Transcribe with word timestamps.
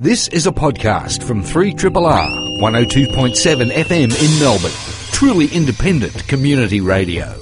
This 0.00 0.28
is 0.28 0.46
a 0.46 0.52
podcast 0.52 1.24
from 1.24 1.42
3RRR 1.42 2.60
102.7 2.60 3.68
FM 3.72 4.04
in 4.04 4.40
Melbourne. 4.40 4.70
Truly 5.10 5.46
independent 5.48 6.28
community 6.28 6.80
radio. 6.80 7.34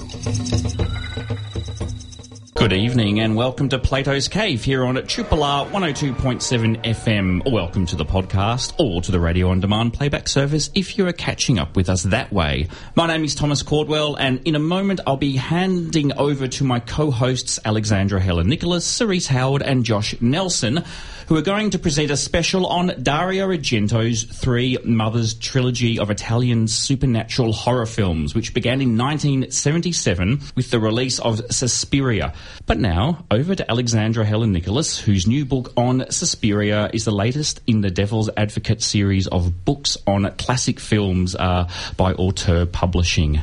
Good 2.55 2.73
evening 2.73 3.19
and 3.19 3.35
welcome 3.35 3.69
to 3.69 3.77
Plato's 3.77 4.27
Cave 4.27 4.63
here 4.63 4.83
on 4.83 4.95
Triple 5.05 5.43
R 5.43 5.67
102.7 5.67 6.83
FM. 6.83 7.51
Welcome 7.51 7.85
to 7.85 7.95
the 7.95 8.05
podcast 8.05 8.73
or 8.79 9.03
to 9.03 9.11
the 9.11 9.19
radio 9.19 9.51
on 9.51 9.59
demand 9.59 9.93
playback 9.93 10.27
service 10.27 10.71
if 10.73 10.97
you 10.97 11.05
are 11.07 11.13
catching 11.13 11.59
up 11.59 11.75
with 11.75 11.87
us 11.87 12.01
that 12.01 12.33
way. 12.33 12.69
My 12.95 13.05
name 13.05 13.23
is 13.23 13.35
Thomas 13.35 13.61
Cordwell 13.61 14.15
and 14.19 14.41
in 14.45 14.55
a 14.55 14.59
moment 14.59 14.99
I'll 15.05 15.15
be 15.15 15.35
handing 15.35 16.11
over 16.17 16.47
to 16.47 16.63
my 16.63 16.79
co-hosts 16.79 17.59
Alexandra 17.63 18.19
Helen 18.19 18.47
Nicholas, 18.47 18.83
Cerise 18.83 19.27
Howard 19.27 19.61
and 19.61 19.85
Josh 19.85 20.19
Nelson 20.19 20.83
who 21.27 21.35
are 21.35 21.41
going 21.41 21.69
to 21.71 21.79
present 21.79 22.09
a 22.09 22.17
special 22.17 22.65
on 22.67 22.93
Dario 23.03 23.49
Argento's 23.49 24.23
Three 24.23 24.77
Mothers 24.83 25.33
trilogy 25.33 25.99
of 25.99 26.09
Italian 26.09 26.67
supernatural 26.67 27.51
horror 27.51 27.85
films, 27.85 28.33
which 28.33 28.53
began 28.53 28.81
in 28.81 28.97
1977 28.97 30.39
with 30.55 30.71
the 30.71 30.79
release 30.79 31.19
of 31.19 31.41
Suspiria. 31.51 32.33
But 32.65 32.79
now, 32.79 33.25
over 33.29 33.55
to 33.55 33.69
Alexandra 33.69 34.25
Helen 34.25 34.53
Nicholas, 34.53 34.97
whose 34.97 35.27
new 35.27 35.43
book 35.43 35.73
on 35.75 36.09
Suspiria 36.09 36.89
is 36.93 37.03
the 37.03 37.11
latest 37.11 37.61
in 37.67 37.81
the 37.81 37.91
Devil's 37.91 38.29
Advocate 38.37 38.81
series 38.81 39.27
of 39.27 39.65
books 39.65 39.97
on 40.07 40.31
classic 40.37 40.79
films 40.79 41.35
uh, 41.35 41.69
by 41.97 42.13
Auteur 42.13 42.65
Publishing. 42.65 43.41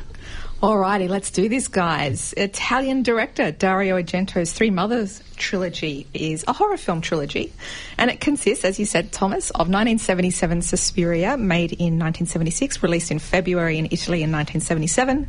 Alrighty, 0.62 1.10
let's 1.10 1.30
do 1.30 1.48
this, 1.48 1.68
guys. 1.68 2.32
Italian 2.38 3.02
director 3.02 3.50
Dario 3.50 4.00
Argento's 4.00 4.52
Three 4.52 4.70
Mothers 4.70 5.22
trilogy 5.36 6.06
is 6.14 6.42
a 6.48 6.54
horror 6.54 6.78
film 6.78 7.02
trilogy, 7.02 7.52
and 7.98 8.10
it 8.10 8.18
consists, 8.20 8.64
as 8.64 8.78
you 8.78 8.86
said, 8.86 9.12
Thomas, 9.12 9.50
of 9.50 9.68
1977 9.68 10.62
Suspiria, 10.62 11.36
made 11.36 11.72
in 11.72 11.98
1976, 11.98 12.82
released 12.82 13.10
in 13.10 13.18
February 13.18 13.76
in 13.76 13.86
Italy 13.90 14.22
in 14.22 14.32
1977, 14.32 15.28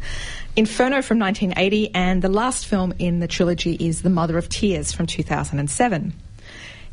Inferno 0.56 1.02
from 1.02 1.20
1980, 1.20 1.94
and 1.94 2.22
the 2.22 2.30
last 2.30 2.66
film 2.66 2.94
in 2.98 3.20
the 3.20 3.28
trilogy 3.28 3.74
is 3.74 4.04
The 4.04 4.10
Mother 4.10 4.38
of 4.38 4.48
Tears 4.48 4.94
from 4.94 5.06
2007. 5.06 6.14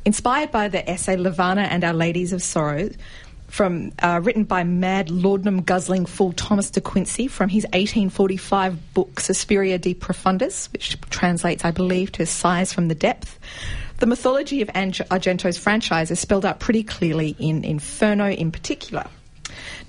Inspired 0.05 0.51
by 0.51 0.67
the 0.67 0.91
essay 0.91 1.17
Levana 1.17 1.63
and 1.63 1.85
Our 1.85 1.93
Ladies 1.95 2.33
of 2.33 2.43
Sorrow, 2.43 2.91
from 3.53 3.93
uh, 3.99 4.19
written 4.23 4.45
by 4.45 4.65
mad 4.65 5.11
laudanum 5.11 5.61
guzzling 5.61 6.07
fool 6.07 6.33
Thomas 6.33 6.71
de 6.71 6.81
Quincey 6.81 7.29
from 7.29 7.51
his 7.51 7.65
1845 7.65 8.95
book 8.95 9.21
Suspiria 9.21 9.79
de 9.79 9.95
Profundis, 9.95 10.73
which 10.73 10.99
translates, 11.11 11.63
I 11.63 11.71
believe, 11.71 12.11
to 12.13 12.25
Sighs 12.25 12.73
from 12.73 12.89
the 12.89 12.95
Depth. 12.95 13.39
The 13.99 14.07
mythology 14.07 14.63
of 14.63 14.69
Argento's 14.69 15.59
franchise 15.59 16.11
is 16.11 16.19
spelled 16.19 16.47
out 16.47 16.61
pretty 16.61 16.83
clearly 16.83 17.37
in 17.39 17.63
Inferno 17.63 18.31
in 18.31 18.53
particular. 18.53 19.07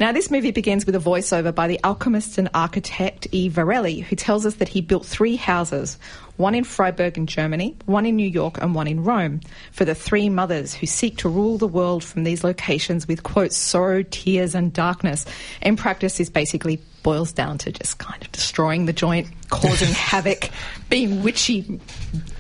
Now, 0.04 0.12
this 0.12 0.30
movie 0.30 0.52
begins 0.52 0.86
with 0.86 0.96
a 0.96 1.00
voiceover 1.00 1.56
by 1.56 1.68
the 1.68 1.80
alchemist 1.82 2.38
and 2.38 2.50
architect 2.54 3.26
E. 3.32 3.50
Varelli, 3.50 4.04
who 4.04 4.18
tells 4.18 4.46
us 4.46 4.56
that 4.56 4.68
he 4.68 4.82
built 4.82 5.06
three 5.06 5.38
houses, 5.38 5.98
one 6.36 6.56
in 6.56 6.66
Freiburg 6.66 7.18
in 7.18 7.26
Germany, 7.26 7.78
one 7.86 8.06
in 8.06 8.18
New 8.18 8.28
York, 8.28 8.62
and 8.62 8.76
one 8.76 8.88
in 8.88 9.06
Rome, 9.06 9.40
for 9.72 9.86
the 9.86 9.96
three 9.96 10.28
mothers 10.28 10.74
who 10.74 10.88
seek 10.88 11.20
to 11.20 11.30
rule 11.30 11.58
the 11.58 11.70
world 11.70 12.04
from 12.04 12.26
these 12.26 12.44
locations 12.44 13.08
with, 13.08 13.24
quote, 13.24 13.54
sorrow, 13.54 14.04
tears, 14.04 14.56
and 14.56 14.74
darkness. 14.74 15.26
In 15.62 15.78
practice, 15.78 16.18
this 16.18 16.30
basically 16.30 16.82
boils 17.02 17.32
down 17.32 17.58
to 17.60 17.72
just 17.72 17.98
kind 17.98 18.22
of 18.22 18.30
destroying 18.34 18.88
the 18.88 18.92
joint, 18.92 19.30
causing 19.52 19.88
havoc, 19.94 20.50
being 20.90 21.24
witchy 21.24 21.80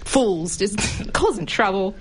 fools, 0.03 0.58
just 0.58 0.77
causing 1.14 1.45
trouble. 1.45 1.95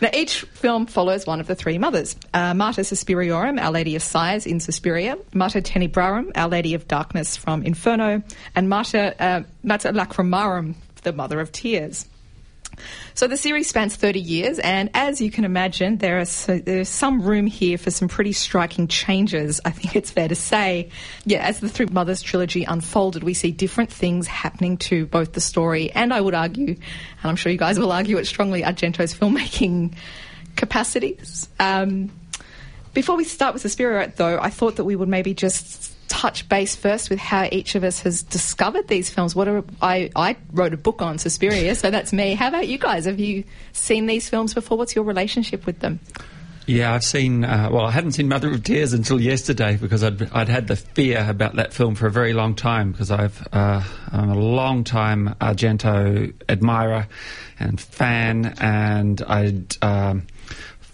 Now, 0.00 0.08
each 0.14 0.40
film 0.42 0.86
follows 0.86 1.26
one 1.26 1.40
of 1.40 1.46
the 1.46 1.54
three 1.54 1.76
mothers. 1.76 2.16
Uh, 2.32 2.54
Mater 2.54 2.82
Suspiriorum, 2.82 3.60
Our 3.60 3.70
Lady 3.70 3.96
of 3.96 4.02
Sighs 4.02 4.46
in 4.46 4.58
Suspiria, 4.58 5.18
Mater 5.34 5.60
Tenebrarum, 5.60 6.32
Our 6.34 6.48
Lady 6.48 6.72
of 6.74 6.88
Darkness 6.88 7.36
from 7.36 7.62
Inferno, 7.62 8.22
and 8.54 8.68
Mater, 8.68 9.14
uh, 9.18 9.42
Lacrimarum, 9.64 10.74
the 11.02 11.12
Mother 11.12 11.38
of 11.40 11.52
Tears. 11.52 12.06
So 13.14 13.26
the 13.26 13.36
series 13.36 13.68
spans 13.68 13.96
30 13.96 14.20
years, 14.20 14.58
and 14.58 14.90
as 14.94 15.20
you 15.20 15.30
can 15.30 15.44
imagine, 15.44 15.98
there 15.98 16.18
is 16.20 16.46
there's 16.46 16.88
some 16.88 17.22
room 17.22 17.46
here 17.46 17.76
for 17.78 17.90
some 17.90 18.08
pretty 18.08 18.32
striking 18.32 18.88
changes. 18.88 19.60
I 19.64 19.70
think 19.70 19.96
it's 19.96 20.10
fair 20.10 20.28
to 20.28 20.34
say, 20.34 20.90
yeah, 21.24 21.44
as 21.46 21.60
the 21.60 21.68
Three 21.68 21.86
Mothers 21.86 22.22
trilogy 22.22 22.64
unfolded, 22.64 23.22
we 23.22 23.34
see 23.34 23.50
different 23.50 23.92
things 23.92 24.26
happening 24.26 24.76
to 24.78 25.06
both 25.06 25.32
the 25.32 25.40
story 25.40 25.90
and 25.92 26.14
I 26.14 26.20
would 26.20 26.34
argue, 26.34 26.68
and 26.68 26.78
I'm 27.24 27.36
sure 27.36 27.52
you 27.52 27.58
guys 27.58 27.78
will 27.78 27.92
argue 27.92 28.16
it 28.18 28.26
strongly, 28.26 28.62
Argento's 28.62 29.14
filmmaking 29.14 29.94
capacities. 30.56 31.48
Um, 31.58 32.10
before 32.92 33.16
we 33.16 33.24
start 33.24 33.54
with 33.54 33.62
the 33.62 33.68
spirit, 33.68 34.16
though, 34.16 34.38
I 34.40 34.50
thought 34.50 34.76
that 34.76 34.84
we 34.84 34.96
would 34.96 35.08
maybe 35.08 35.32
just 35.34 35.89
touch 36.10 36.48
base 36.48 36.74
first 36.74 37.08
with 37.08 37.20
how 37.20 37.48
each 37.52 37.76
of 37.76 37.84
us 37.84 38.00
has 38.00 38.22
discovered 38.24 38.88
these 38.88 39.08
films. 39.08 39.34
What 39.34 39.48
are, 39.48 39.64
I, 39.80 40.10
I 40.16 40.36
wrote 40.52 40.74
a 40.74 40.76
book 40.76 41.00
on 41.00 41.18
Suspiria, 41.18 41.74
so 41.76 41.90
that's 41.90 42.12
me. 42.12 42.34
How 42.34 42.48
about 42.48 42.66
you 42.68 42.78
guys? 42.78 43.04
Have 43.06 43.20
you 43.20 43.44
seen 43.72 44.06
these 44.06 44.28
films 44.28 44.52
before? 44.52 44.76
What's 44.76 44.94
your 44.94 45.04
relationship 45.04 45.64
with 45.66 45.78
them? 45.78 46.00
Yeah, 46.66 46.92
I've 46.92 47.04
seen. 47.04 47.44
Uh, 47.44 47.68
well, 47.72 47.86
I 47.86 47.90
hadn't 47.90 48.12
seen 48.12 48.28
Mother 48.28 48.50
of 48.50 48.62
Tears 48.62 48.92
until 48.92 49.20
yesterday 49.20 49.76
because 49.76 50.04
I'd, 50.04 50.30
I'd 50.32 50.48
had 50.48 50.66
the 50.66 50.76
fear 50.76 51.26
about 51.28 51.56
that 51.56 51.72
film 51.72 51.94
for 51.94 52.06
a 52.06 52.10
very 52.10 52.32
long 52.32 52.54
time 52.54 52.92
because 52.92 53.10
I've 53.10 53.48
uh, 53.52 53.82
I'm 54.12 54.30
a 54.30 54.38
long 54.38 54.84
time 54.84 55.34
Argento 55.40 56.32
admirer 56.48 57.08
and 57.58 57.80
fan, 57.80 58.54
and 58.60 59.22
I'd. 59.22 59.76
Um, 59.82 60.26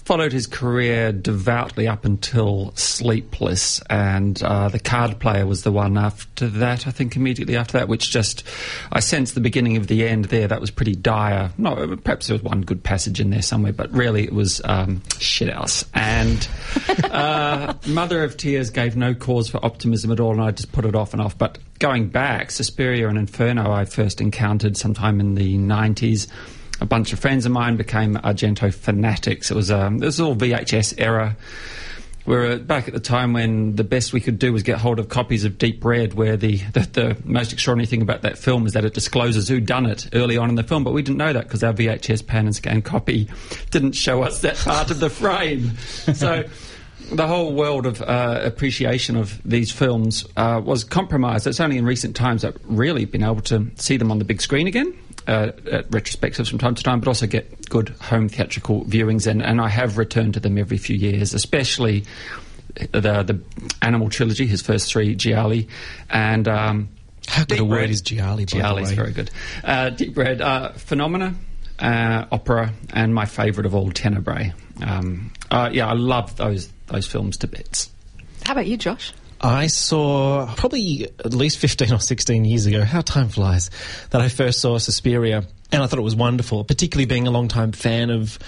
followed 0.06 0.32
his 0.32 0.46
career 0.46 1.10
devoutly 1.10 1.88
up 1.88 2.04
until 2.04 2.72
Sleepless, 2.76 3.80
and 3.90 4.40
uh, 4.40 4.68
The 4.68 4.78
Card 4.78 5.18
Player 5.18 5.44
was 5.44 5.64
the 5.64 5.72
one 5.72 5.98
after 5.98 6.46
that, 6.46 6.86
I 6.86 6.92
think 6.92 7.16
immediately 7.16 7.56
after 7.56 7.78
that, 7.78 7.88
which 7.88 8.08
just, 8.08 8.44
I 8.92 9.00
sensed 9.00 9.34
the 9.34 9.40
beginning 9.40 9.76
of 9.76 9.88
the 9.88 10.06
end 10.06 10.26
there. 10.26 10.46
That 10.46 10.60
was 10.60 10.70
pretty 10.70 10.94
dire. 10.94 11.50
No, 11.58 11.96
perhaps 11.96 12.28
there 12.28 12.34
was 12.34 12.44
one 12.44 12.60
good 12.60 12.84
passage 12.84 13.20
in 13.20 13.30
there 13.30 13.42
somewhere, 13.42 13.72
but 13.72 13.92
really 13.92 14.22
it 14.22 14.32
was 14.32 14.60
um, 14.64 15.02
shit 15.18 15.52
else. 15.52 15.84
And 15.92 16.48
uh, 17.02 17.74
Mother 17.88 18.22
of 18.22 18.36
Tears 18.36 18.70
gave 18.70 18.94
no 18.94 19.12
cause 19.12 19.48
for 19.48 19.62
optimism 19.64 20.12
at 20.12 20.20
all, 20.20 20.30
and 20.30 20.40
I 20.40 20.52
just 20.52 20.70
put 20.70 20.84
it 20.84 20.94
off 20.94 21.14
and 21.14 21.20
off. 21.20 21.36
But 21.36 21.58
going 21.80 22.10
back, 22.10 22.52
Suspiria 22.52 23.08
and 23.08 23.18
Inferno 23.18 23.72
I 23.72 23.84
first 23.84 24.20
encountered 24.20 24.76
sometime 24.76 25.18
in 25.18 25.34
the 25.34 25.58
90s 25.58 26.28
a 26.80 26.86
bunch 26.86 27.12
of 27.12 27.18
friends 27.18 27.46
of 27.46 27.52
mine 27.52 27.76
became 27.76 28.16
Argento 28.16 28.72
fanatics. 28.72 29.50
It 29.50 29.54
was 29.54 29.70
um, 29.70 30.02
it 30.02 30.06
was 30.06 30.20
all 30.20 30.36
VHS 30.36 30.94
era. 30.98 31.36
We 32.26 32.34
were 32.34 32.58
back 32.58 32.88
at 32.88 32.94
the 32.94 33.00
time 33.00 33.32
when 33.34 33.76
the 33.76 33.84
best 33.84 34.12
we 34.12 34.20
could 34.20 34.40
do 34.40 34.52
was 34.52 34.64
get 34.64 34.78
hold 34.78 34.98
of 34.98 35.08
copies 35.08 35.44
of 35.44 35.58
Deep 35.58 35.84
Red, 35.84 36.14
where 36.14 36.36
the, 36.36 36.56
the, 36.72 36.80
the 36.80 37.16
most 37.24 37.52
extraordinary 37.52 37.86
thing 37.86 38.02
about 38.02 38.22
that 38.22 38.36
film 38.36 38.66
is 38.66 38.72
that 38.72 38.84
it 38.84 38.94
discloses 38.94 39.46
who 39.46 39.60
done 39.60 39.86
it 39.86 40.08
early 40.12 40.36
on 40.36 40.48
in 40.48 40.56
the 40.56 40.64
film, 40.64 40.82
but 40.82 40.92
we 40.92 41.02
didn't 41.02 41.18
know 41.18 41.32
that 41.32 41.44
because 41.44 41.62
our 41.62 41.72
VHS 41.72 42.26
pan 42.26 42.46
and 42.46 42.56
scan 42.56 42.82
copy 42.82 43.30
didn't 43.70 43.92
show 43.92 44.24
us 44.24 44.40
that 44.40 44.56
part 44.56 44.90
of 44.90 44.98
the 44.98 45.10
frame. 45.10 45.70
So 46.16 46.44
the 47.12 47.26
whole 47.26 47.52
world 47.52 47.86
of 47.86 48.02
uh, 48.02 48.40
appreciation 48.42 49.16
of 49.16 49.40
these 49.44 49.70
films 49.70 50.24
uh, 50.36 50.60
was 50.64 50.82
compromised. 50.82 51.46
It's 51.46 51.60
only 51.60 51.78
in 51.78 51.84
recent 51.84 52.16
times 52.16 52.42
that 52.42 52.54
I've 52.54 52.60
really 52.64 53.04
been 53.04 53.22
able 53.22 53.42
to 53.42 53.70
see 53.76 53.96
them 53.96 54.10
on 54.10 54.18
the 54.18 54.24
big 54.24 54.40
screen 54.40 54.66
again 54.66 54.96
uh, 55.26 55.52
at 55.70 55.90
retrospectives 55.90 56.48
from 56.48 56.58
time 56.58 56.74
to 56.74 56.82
time, 56.82 57.00
but 57.00 57.08
also 57.08 57.26
get 57.26 57.68
good 57.68 57.90
home 58.00 58.28
theatrical 58.28 58.84
viewings. 58.84 59.26
And, 59.26 59.42
and 59.42 59.60
I 59.60 59.68
have 59.68 59.98
returned 59.98 60.34
to 60.34 60.40
them 60.40 60.58
every 60.58 60.78
few 60.78 60.96
years, 60.96 61.34
especially 61.34 62.04
the 62.92 63.22
the 63.22 63.40
Animal 63.82 64.08
trilogy, 64.10 64.46
his 64.46 64.62
first 64.62 64.90
three, 64.90 65.14
Gialli, 65.14 65.68
and. 66.10 66.46
Um, 66.48 66.88
how 67.28 67.42
good 67.42 67.48
Deep 67.48 67.60
a 67.60 67.64
word 67.64 67.76
Red. 67.78 67.90
is 67.90 68.02
Gialli, 68.02 68.44
by 68.44 68.58
Gialli's 68.58 68.90
the 68.90 68.92
way. 68.92 68.96
very 69.02 69.12
good. 69.12 69.30
Uh, 69.64 69.90
Deep 69.90 70.16
Red, 70.16 70.40
uh, 70.40 70.70
Phenomena, 70.74 71.34
uh, 71.80 72.24
Opera, 72.30 72.72
and 72.92 73.12
my 73.12 73.24
favourite 73.24 73.66
of 73.66 73.74
all, 73.74 73.90
Tenebrae. 73.90 74.52
Um, 74.80 75.32
uh, 75.50 75.68
yeah, 75.72 75.88
I 75.88 75.94
love 75.94 76.36
those 76.36 76.68
those 76.86 77.04
films 77.04 77.36
to 77.38 77.48
bits. 77.48 77.90
How 78.44 78.52
about 78.52 78.66
you, 78.66 78.76
Josh? 78.76 79.12
I 79.40 79.66
saw 79.66 80.52
probably 80.54 81.04
at 81.04 81.34
least 81.34 81.58
15 81.58 81.92
or 81.92 82.00
16 82.00 82.44
years 82.44 82.66
ago, 82.66 82.82
how 82.84 83.00
time 83.00 83.28
flies, 83.28 83.70
that 84.10 84.20
I 84.20 84.28
first 84.28 84.60
saw 84.60 84.78
Suspiria. 84.78 85.44
And 85.72 85.82
I 85.82 85.86
thought 85.86 85.98
it 85.98 86.02
was 86.02 86.16
wonderful, 86.16 86.64
particularly 86.64 87.06
being 87.06 87.26
a 87.26 87.30
long-time 87.30 87.72
fan 87.72 88.10
of 88.10 88.38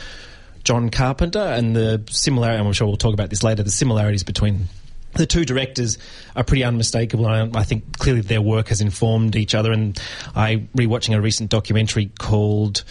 John 0.65 0.91
Carpenter 0.91 1.41
and 1.41 1.75
the 1.75 2.03
similarity, 2.11 2.63
I'm 2.63 2.73
sure 2.73 2.87
we'll 2.87 2.97
talk 2.97 3.15
about 3.15 3.31
this 3.31 3.43
later, 3.43 3.63
the 3.63 3.71
similarities 3.71 4.23
between 4.23 4.69
the 5.15 5.27
two 5.27 5.45
directors 5.45 5.99
are 6.37 6.45
pretty 6.45 6.65
unmistakable. 6.65 7.27
I, 7.27 7.49
I, 7.55 7.65
think 7.65 7.99
clearly 7.99 8.21
their 8.21 8.41
work 8.41 8.69
has 8.69 8.81
informed 8.81 9.37
each 9.37 9.55
other. 9.55 9.73
And 9.73 10.01
I 10.37 10.69
rewatching 10.77 11.17
a 11.17 11.21
recent 11.21 11.51
documentary 11.51 12.11
called 12.19 12.85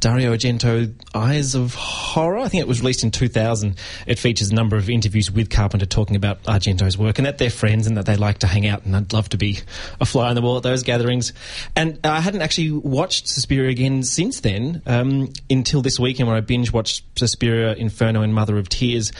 Dario 0.00 0.34
Argento: 0.34 0.94
Eyes 1.14 1.54
of 1.54 1.74
Horror. 1.74 2.38
I 2.38 2.48
think 2.48 2.62
it 2.62 2.68
was 2.68 2.80
released 2.80 3.04
in 3.04 3.10
2000. 3.10 3.76
It 4.06 4.18
features 4.18 4.50
a 4.50 4.54
number 4.54 4.76
of 4.76 4.88
interviews 4.88 5.30
with 5.30 5.50
Carpenter 5.50 5.86
talking 5.86 6.16
about 6.16 6.42
Argento's 6.44 6.96
work 6.96 7.18
and 7.18 7.26
that 7.26 7.38
they're 7.38 7.50
friends 7.50 7.86
and 7.86 7.96
that 7.96 8.06
they 8.06 8.16
like 8.16 8.38
to 8.38 8.46
hang 8.46 8.66
out. 8.66 8.84
And 8.84 8.96
I'd 8.96 9.12
love 9.12 9.28
to 9.30 9.36
be 9.36 9.58
a 10.00 10.06
fly 10.06 10.28
on 10.28 10.34
the 10.34 10.42
wall 10.42 10.56
at 10.56 10.62
those 10.62 10.82
gatherings. 10.82 11.32
And 11.76 11.98
I 12.04 12.20
hadn't 12.20 12.42
actually 12.42 12.70
watched 12.70 13.28
Suspiria 13.28 13.70
again 13.70 14.02
since 14.02 14.40
then 14.40 14.82
um, 14.86 15.32
until 15.50 15.82
this 15.82 15.98
weekend 15.98 16.28
when 16.28 16.36
I 16.36 16.40
binge 16.40 16.72
watched 16.72 17.04
Suspiria, 17.18 17.74
Inferno, 17.74 18.22
and 18.22 18.34
Mother 18.34 18.58
of 18.58 18.68
Tears 18.68 19.12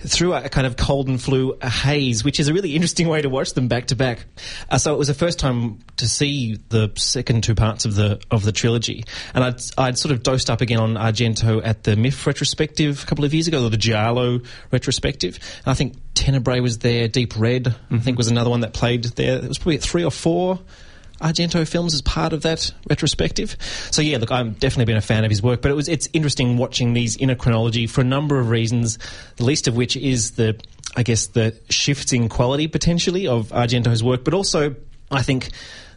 through 0.00 0.34
a 0.34 0.48
kind 0.48 0.66
of 0.66 0.76
cold 0.76 1.08
and 1.08 1.20
flu 1.20 1.58
haze 1.60 2.22
which 2.22 2.38
is 2.38 2.48
a 2.48 2.54
really 2.54 2.74
interesting 2.74 3.08
way 3.08 3.20
to 3.20 3.28
watch 3.28 3.54
them 3.54 3.68
back 3.68 3.86
to 3.86 3.96
back. 3.96 4.24
Uh, 4.70 4.78
so 4.78 4.94
it 4.94 4.98
was 4.98 5.08
the 5.08 5.14
first 5.14 5.38
time 5.38 5.78
to 5.96 6.08
see 6.08 6.58
the 6.68 6.90
second 6.96 7.42
two 7.42 7.54
parts 7.54 7.84
of 7.84 7.94
the 7.94 8.20
of 8.30 8.44
the 8.44 8.52
trilogy, 8.52 9.04
and 9.34 9.44
I'd 9.44 9.60
I'd 9.76 9.98
sort 9.98 10.12
of 10.12 10.22
dosed 10.22 10.50
up 10.50 10.60
again 10.60 10.78
on 10.78 10.94
Argento 10.94 11.60
at 11.64 11.84
the 11.84 11.96
MIFF 11.96 12.26
retrospective 12.26 13.02
a 13.02 13.06
couple 13.06 13.24
of 13.24 13.34
years 13.34 13.48
ago, 13.48 13.64
or 13.64 13.70
the 13.70 13.76
Giallo 13.76 14.40
retrospective. 14.70 15.38
And 15.64 15.72
I 15.72 15.74
think 15.74 15.96
Tenebrae 16.14 16.60
was 16.60 16.78
there, 16.78 17.08
Deep 17.08 17.36
Red, 17.36 17.64
mm-hmm. 17.64 17.96
I 17.96 17.98
think 17.98 18.18
was 18.18 18.28
another 18.28 18.50
one 18.50 18.60
that 18.60 18.72
played 18.72 19.04
there. 19.04 19.38
It 19.38 19.48
was 19.48 19.58
probably 19.58 19.78
three 19.78 20.04
or 20.04 20.10
four. 20.10 20.60
Argento 21.20 21.66
films 21.66 21.94
as 21.94 22.02
part 22.02 22.32
of 22.32 22.42
that 22.42 22.72
retrospective. 22.88 23.56
So 23.90 24.02
yeah, 24.02 24.18
look, 24.18 24.30
I've 24.30 24.58
definitely 24.58 24.86
been 24.86 24.96
a 24.96 25.02
fan 25.02 25.24
of 25.24 25.30
his 25.30 25.42
work, 25.42 25.62
but 25.62 25.70
it 25.70 25.74
was 25.74 25.88
it's 25.88 26.08
interesting 26.12 26.56
watching 26.56 26.92
these 26.92 27.16
in 27.16 27.30
a 27.30 27.36
chronology 27.36 27.86
for 27.86 28.00
a 28.00 28.04
number 28.04 28.38
of 28.38 28.50
reasons. 28.50 28.98
The 29.36 29.44
least 29.44 29.68
of 29.68 29.76
which 29.76 29.96
is 29.96 30.32
the 30.32 30.58
I 30.96 31.02
guess, 31.02 31.28
the 31.28 31.54
shifts 31.68 32.12
in 32.12 32.28
quality 32.28 32.66
potentially 32.66 33.26
of 33.26 33.48
Argento's 33.48 34.02
work, 34.02 34.24
but 34.24 34.34
also 34.34 34.74
I 35.10 35.22
think 35.22 35.50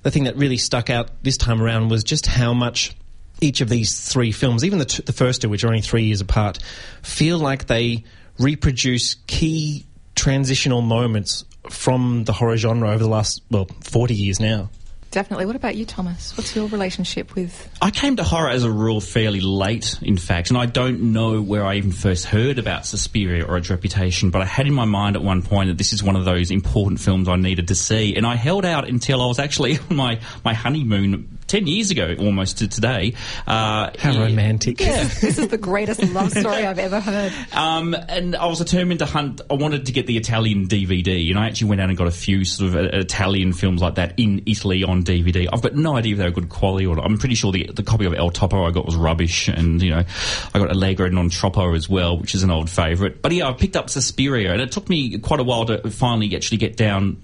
the 0.03 0.11
thing 0.11 0.25
that 0.25 0.35
really 0.35 0.57
stuck 0.57 0.89
out 0.89 1.09
this 1.23 1.37
time 1.37 1.61
around 1.61 1.89
was 1.89 2.03
just 2.03 2.25
how 2.25 2.53
much 2.53 2.95
each 3.39 3.61
of 3.61 3.69
these 3.69 4.11
three 4.11 4.31
films, 4.31 4.63
even 4.63 4.79
the, 4.79 4.85
t- 4.85 5.03
the 5.03 5.13
first 5.13 5.41
two, 5.41 5.49
which 5.49 5.63
are 5.63 5.67
only 5.67 5.81
three 5.81 6.03
years 6.03 6.21
apart, 6.21 6.59
feel 7.01 7.39
like 7.39 7.65
they 7.67 8.03
reproduce 8.37 9.15
key 9.27 9.85
transitional 10.15 10.81
moments 10.81 11.45
from 11.69 12.23
the 12.25 12.33
horror 12.33 12.57
genre 12.57 12.89
over 12.89 13.03
the 13.03 13.09
last, 13.09 13.41
well, 13.49 13.67
40 13.81 14.13
years 14.13 14.39
now. 14.39 14.69
Definitely. 15.11 15.45
What 15.45 15.57
about 15.57 15.75
you, 15.75 15.85
Thomas? 15.85 16.35
What's 16.37 16.55
your 16.55 16.67
relationship 16.69 17.35
with? 17.35 17.69
I 17.81 17.91
came 17.91 18.15
to 18.15 18.23
horror 18.23 18.49
as 18.49 18.63
a 18.63 18.71
rule 18.71 19.01
fairly 19.01 19.41
late, 19.41 19.99
in 20.01 20.15
fact, 20.15 20.49
and 20.49 20.57
I 20.57 20.65
don't 20.65 21.11
know 21.11 21.41
where 21.41 21.65
I 21.65 21.75
even 21.75 21.91
first 21.91 22.25
heard 22.25 22.57
about 22.57 22.85
Suspiria 22.85 23.45
or 23.45 23.57
its 23.57 23.69
reputation, 23.69 24.29
but 24.29 24.41
I 24.41 24.45
had 24.45 24.67
in 24.67 24.73
my 24.73 24.85
mind 24.85 25.17
at 25.17 25.21
one 25.21 25.41
point 25.41 25.67
that 25.67 25.77
this 25.77 25.91
is 25.91 26.01
one 26.01 26.15
of 26.15 26.23
those 26.23 26.49
important 26.49 27.01
films 27.01 27.27
I 27.27 27.35
needed 27.35 27.67
to 27.67 27.75
see, 27.75 28.15
and 28.15 28.25
I 28.25 28.35
held 28.35 28.63
out 28.63 28.87
until 28.87 29.21
I 29.21 29.25
was 29.25 29.37
actually 29.37 29.79
on 29.89 29.97
my, 29.97 30.21
my 30.45 30.53
honeymoon 30.53 31.37
10 31.51 31.67
years 31.67 31.91
ago 31.91 32.15
almost 32.17 32.59
to 32.59 32.67
today. 32.69 33.13
Uh, 33.45 33.91
How 33.99 34.17
romantic. 34.17 34.79
Yeah. 34.79 35.03
this 35.03 35.37
is 35.37 35.49
the 35.49 35.57
greatest 35.57 36.01
love 36.13 36.31
story 36.37 36.65
I've 36.65 36.79
ever 36.79 37.01
heard. 37.01 37.33
Um, 37.51 37.93
and 37.93 38.37
I 38.37 38.45
was 38.45 38.59
determined 38.59 38.99
to 38.99 39.05
hunt, 39.05 39.41
I 39.49 39.55
wanted 39.55 39.87
to 39.87 39.91
get 39.91 40.07
the 40.07 40.15
Italian 40.15 40.69
DVD, 40.69 41.29
and 41.29 41.37
I 41.37 41.47
actually 41.47 41.67
went 41.67 41.81
out 41.81 41.89
and 41.89 41.97
got 41.97 42.07
a 42.07 42.11
few 42.11 42.45
sort 42.45 42.69
of 42.69 42.75
uh, 42.77 42.97
Italian 42.97 43.51
films 43.51 43.81
like 43.81 43.95
that 43.95 44.13
in 44.15 44.43
Italy 44.45 44.85
on 44.85 45.03
DVD. 45.03 45.49
I've 45.51 45.61
got 45.61 45.75
no 45.75 45.97
idea 45.97 46.13
if 46.13 46.19
they're 46.19 46.31
good 46.31 46.47
quality 46.47 46.85
or 46.85 46.95
not. 46.95 47.03
I'm 47.03 47.17
pretty 47.17 47.35
sure 47.35 47.51
the, 47.51 47.69
the 47.73 47.83
copy 47.83 48.05
of 48.05 48.13
El 48.13 48.29
Topo 48.29 48.65
I 48.65 48.71
got 48.71 48.85
was 48.85 48.95
rubbish, 48.95 49.49
and, 49.49 49.81
you 49.81 49.89
know, 49.89 50.05
I 50.53 50.57
got 50.57 50.71
Allegro 50.71 51.09
non 51.09 51.29
Troppo 51.29 51.75
as 51.75 51.89
well, 51.89 52.17
which 52.17 52.33
is 52.33 52.43
an 52.43 52.49
old 52.49 52.69
favourite. 52.69 53.21
But 53.21 53.33
yeah, 53.33 53.49
I 53.49 53.53
picked 53.53 53.75
up 53.75 53.89
Suspiria, 53.89 54.53
and 54.53 54.61
it 54.61 54.71
took 54.71 54.87
me 54.87 55.17
quite 55.17 55.41
a 55.41 55.43
while 55.43 55.65
to 55.65 55.91
finally 55.91 56.33
actually 56.33 56.59
get 56.59 56.77
down 56.77 57.17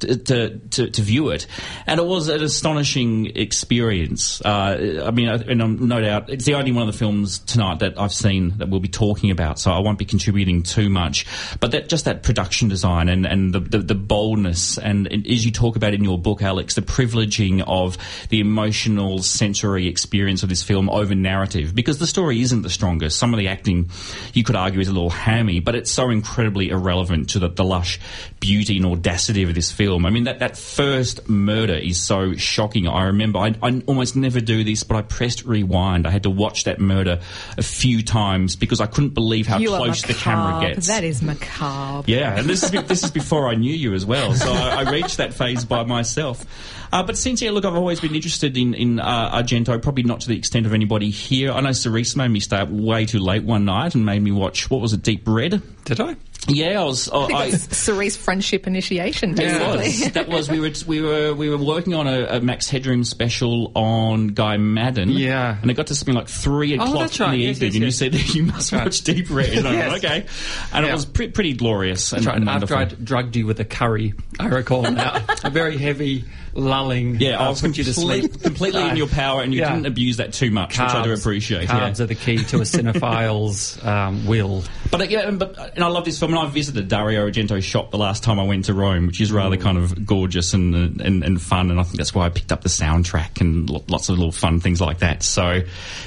to, 0.00 0.58
to, 0.58 0.90
to, 0.90 1.02
view 1.02 1.30
it. 1.30 1.46
And 1.86 2.00
it 2.00 2.06
was 2.06 2.28
an 2.28 2.42
astonishing 2.42 3.36
experience. 3.36 4.40
Uh, 4.40 5.04
I 5.06 5.10
mean, 5.10 5.28
and 5.28 5.62
I'm, 5.62 5.88
no 5.88 6.00
doubt 6.00 6.30
it's 6.30 6.44
the 6.44 6.54
only 6.54 6.72
one 6.72 6.86
of 6.86 6.92
the 6.92 6.98
films 6.98 7.38
tonight 7.40 7.80
that 7.80 7.98
I've 7.98 8.12
seen 8.12 8.58
that 8.58 8.68
we'll 8.68 8.80
be 8.80 8.88
talking 8.88 9.30
about, 9.30 9.58
so 9.58 9.70
I 9.70 9.78
won't 9.80 9.98
be 9.98 10.04
contributing 10.04 10.62
too 10.62 10.88
much. 10.88 11.26
But 11.60 11.72
that 11.72 11.88
just 11.88 12.04
that 12.04 12.22
production 12.22 12.68
design 12.68 13.08
and, 13.08 13.26
and 13.26 13.54
the, 13.54 13.60
the, 13.60 13.78
the 13.78 13.94
boldness, 13.94 14.78
and, 14.78 15.06
and, 15.06 15.26
as 15.26 15.44
you 15.44 15.52
talk 15.52 15.76
about 15.76 15.94
in 15.94 16.04
your 16.04 16.18
book, 16.18 16.42
Alex, 16.42 16.74
the 16.74 16.82
privileging 16.82 17.62
of 17.66 17.98
the 18.28 18.40
emotional 18.40 19.18
sensory 19.18 19.86
experience 19.86 20.42
of 20.42 20.48
this 20.48 20.62
film 20.62 20.88
over 20.90 21.14
narrative, 21.14 21.74
because 21.74 21.98
the 21.98 22.06
story 22.06 22.40
isn't 22.40 22.62
the 22.62 22.70
strongest. 22.70 23.18
Some 23.18 23.34
of 23.34 23.38
the 23.38 23.48
acting, 23.48 23.90
you 24.32 24.44
could 24.44 24.56
argue, 24.56 24.80
is 24.80 24.88
a 24.88 24.92
little 24.92 25.10
hammy, 25.10 25.60
but 25.60 25.74
it's 25.74 25.90
so 25.90 26.10
incredibly 26.10 26.70
irrelevant 26.70 27.30
to 27.30 27.38
the, 27.38 27.48
the 27.48 27.64
lush 27.64 28.00
beauty 28.40 28.76
and 28.76 28.86
audacity 28.86 29.42
of 29.42 29.50
this 29.58 29.72
film. 29.72 30.06
I 30.06 30.10
mean, 30.10 30.24
that, 30.24 30.38
that 30.38 30.56
first 30.56 31.28
murder 31.28 31.74
is 31.74 32.00
so 32.00 32.34
shocking. 32.34 32.86
I 32.86 33.06
remember, 33.06 33.40
I, 33.40 33.56
I 33.60 33.82
almost 33.86 34.14
never 34.14 34.40
do 34.40 34.62
this, 34.62 34.84
but 34.84 34.96
I 34.96 35.02
pressed 35.02 35.44
rewind. 35.44 36.06
I 36.06 36.10
had 36.10 36.22
to 36.22 36.30
watch 36.30 36.64
that 36.64 36.78
murder 36.78 37.20
a 37.56 37.62
few 37.62 38.04
times 38.04 38.54
because 38.54 38.80
I 38.80 38.86
couldn't 38.86 39.14
believe 39.14 39.48
how 39.48 39.58
you 39.58 39.70
close 39.70 40.02
the 40.02 40.14
camera 40.14 40.64
gets. 40.64 40.86
That 40.86 41.02
is 41.02 41.22
macabre. 41.22 42.08
Yeah, 42.08 42.38
and 42.38 42.48
this 42.48 42.62
is, 42.62 42.70
this 42.70 43.02
is 43.02 43.10
before 43.10 43.48
I 43.48 43.56
knew 43.56 43.74
you 43.74 43.94
as 43.94 44.06
well. 44.06 44.32
So 44.34 44.52
I, 44.52 44.84
I 44.84 44.90
reached 44.92 45.16
that 45.16 45.34
phase 45.34 45.64
by 45.64 45.82
myself. 45.82 46.46
Uh, 46.92 47.02
but 47.02 47.16
since, 47.16 47.42
yeah, 47.42 47.50
look, 47.50 47.64
I've 47.64 47.74
always 47.74 48.00
been 48.00 48.14
interested 48.14 48.56
in, 48.56 48.74
in 48.74 49.00
uh, 49.00 49.36
Argento, 49.36 49.80
probably 49.82 50.04
not 50.04 50.20
to 50.20 50.28
the 50.28 50.36
extent 50.36 50.66
of 50.66 50.74
anybody 50.74 51.10
here. 51.10 51.52
I 51.52 51.60
know 51.60 51.72
Cerise 51.72 52.16
made 52.16 52.28
me 52.28 52.40
stay 52.40 52.58
up 52.58 52.70
way 52.70 53.06
too 53.06 53.18
late 53.18 53.44
one 53.44 53.64
night 53.64 53.94
and 53.94 54.04
made 54.04 54.22
me 54.22 54.32
watch, 54.32 54.70
what 54.70 54.80
was 54.80 54.92
it, 54.92 55.02
Deep 55.02 55.22
Red? 55.26 55.62
Did 55.84 56.00
I? 56.00 56.16
Yeah, 56.46 56.80
I 56.80 56.84
was. 56.84 57.08
I, 57.10 57.26
I 57.26 57.50
Cerise 57.50 58.16
friendship 58.16 58.66
initiation. 58.66 59.34
Basically. 59.34 59.88
Yeah, 59.88 60.08
that 60.10 60.28
was. 60.28 60.48
We 60.48 60.60
were 60.60 60.70
we 60.86 61.02
were 61.02 61.34
we 61.34 61.50
were 61.50 61.58
working 61.58 61.94
on 61.94 62.06
a, 62.06 62.36
a, 62.36 62.40
Max 62.40 62.70
Headroom 62.70 63.04
special 63.04 63.72
on 63.74 64.28
Guy 64.28 64.56
Maddin. 64.56 65.10
Yeah, 65.10 65.58
and 65.60 65.70
it 65.70 65.74
got 65.74 65.88
to 65.88 65.94
something 65.94 66.14
like 66.14 66.28
three 66.28 66.74
o'clock 66.74 67.20
oh, 67.20 67.24
in 67.24 67.30
the 67.32 67.36
yes, 67.38 67.56
evening, 67.56 67.72
yes, 67.72 67.74
and 67.74 67.74
yes. 67.74 67.74
you 67.74 67.90
said 67.90 68.12
that 68.12 68.34
you 68.34 68.42
must 68.44 68.72
right. 68.72 68.84
watch 68.84 69.02
Deep 69.02 69.30
Red. 69.30 69.48
And 69.48 69.64
yes. 69.64 69.90
went, 69.90 70.04
okay, 70.04 70.26
and 70.72 70.84
yeah. 70.86 70.90
it 70.90 70.94
was 70.94 71.04
pre- 71.04 71.30
pretty 71.30 71.52
glorious 71.54 72.12
and, 72.12 72.24
right. 72.24 72.36
and 72.36 72.48
After 72.48 72.76
I 72.76 72.84
drugged 72.84 73.36
you 73.36 73.46
with 73.46 73.60
a 73.60 73.64
curry, 73.64 74.14
I 74.38 74.46
recall 74.46 74.82
now, 74.82 75.22
a 75.44 75.50
very 75.50 75.76
heavy 75.76 76.24
lulling. 76.58 77.20
Yeah, 77.20 77.38
uh, 77.38 77.46
I 77.46 77.48
was 77.48 77.60
put 77.60 77.78
you 77.78 77.84
to 77.84 77.94
sleep 77.94 78.42
completely 78.42 78.86
in 78.88 78.96
your 78.96 79.08
power, 79.08 79.42
and 79.42 79.54
you 79.54 79.60
yeah. 79.62 79.72
didn't 79.72 79.86
abuse 79.86 80.18
that 80.18 80.32
too 80.32 80.50
much, 80.50 80.74
carbs, 80.74 80.84
which 80.86 80.94
I 80.94 81.02
do 81.04 81.12
appreciate. 81.14 81.68
Carbs 81.68 81.98
yeah. 81.98 82.04
are 82.04 82.06
the 82.06 82.14
key 82.14 82.38
to 82.44 82.56
a 82.58 82.60
cinephile's 82.64 83.82
um, 83.84 84.26
will. 84.26 84.64
But 84.90 85.02
uh, 85.02 85.04
yeah, 85.04 85.30
but 85.30 85.56
and 85.74 85.84
I 85.84 85.88
love 85.88 86.04
this 86.04 86.18
film. 86.18 86.32
And 86.34 86.40
I 86.40 86.46
visited 86.46 86.88
Dario 86.88 87.28
Argento's 87.28 87.64
shop 87.64 87.90
the 87.90 87.98
last 87.98 88.22
time 88.22 88.40
I 88.40 88.44
went 88.44 88.66
to 88.66 88.74
Rome, 88.74 89.06
which 89.06 89.20
is 89.20 89.32
rather 89.32 89.56
kind 89.56 89.78
of 89.78 90.04
gorgeous 90.06 90.54
and, 90.54 91.00
and 91.00 91.22
and 91.24 91.40
fun. 91.40 91.70
And 91.70 91.80
I 91.80 91.82
think 91.82 91.96
that's 91.96 92.14
why 92.14 92.26
I 92.26 92.28
picked 92.30 92.52
up 92.52 92.62
the 92.62 92.68
soundtrack 92.68 93.40
and 93.40 93.68
lots 93.88 94.08
of 94.08 94.18
little 94.18 94.32
fun 94.32 94.60
things 94.60 94.80
like 94.80 94.98
that. 94.98 95.22
So, 95.22 95.62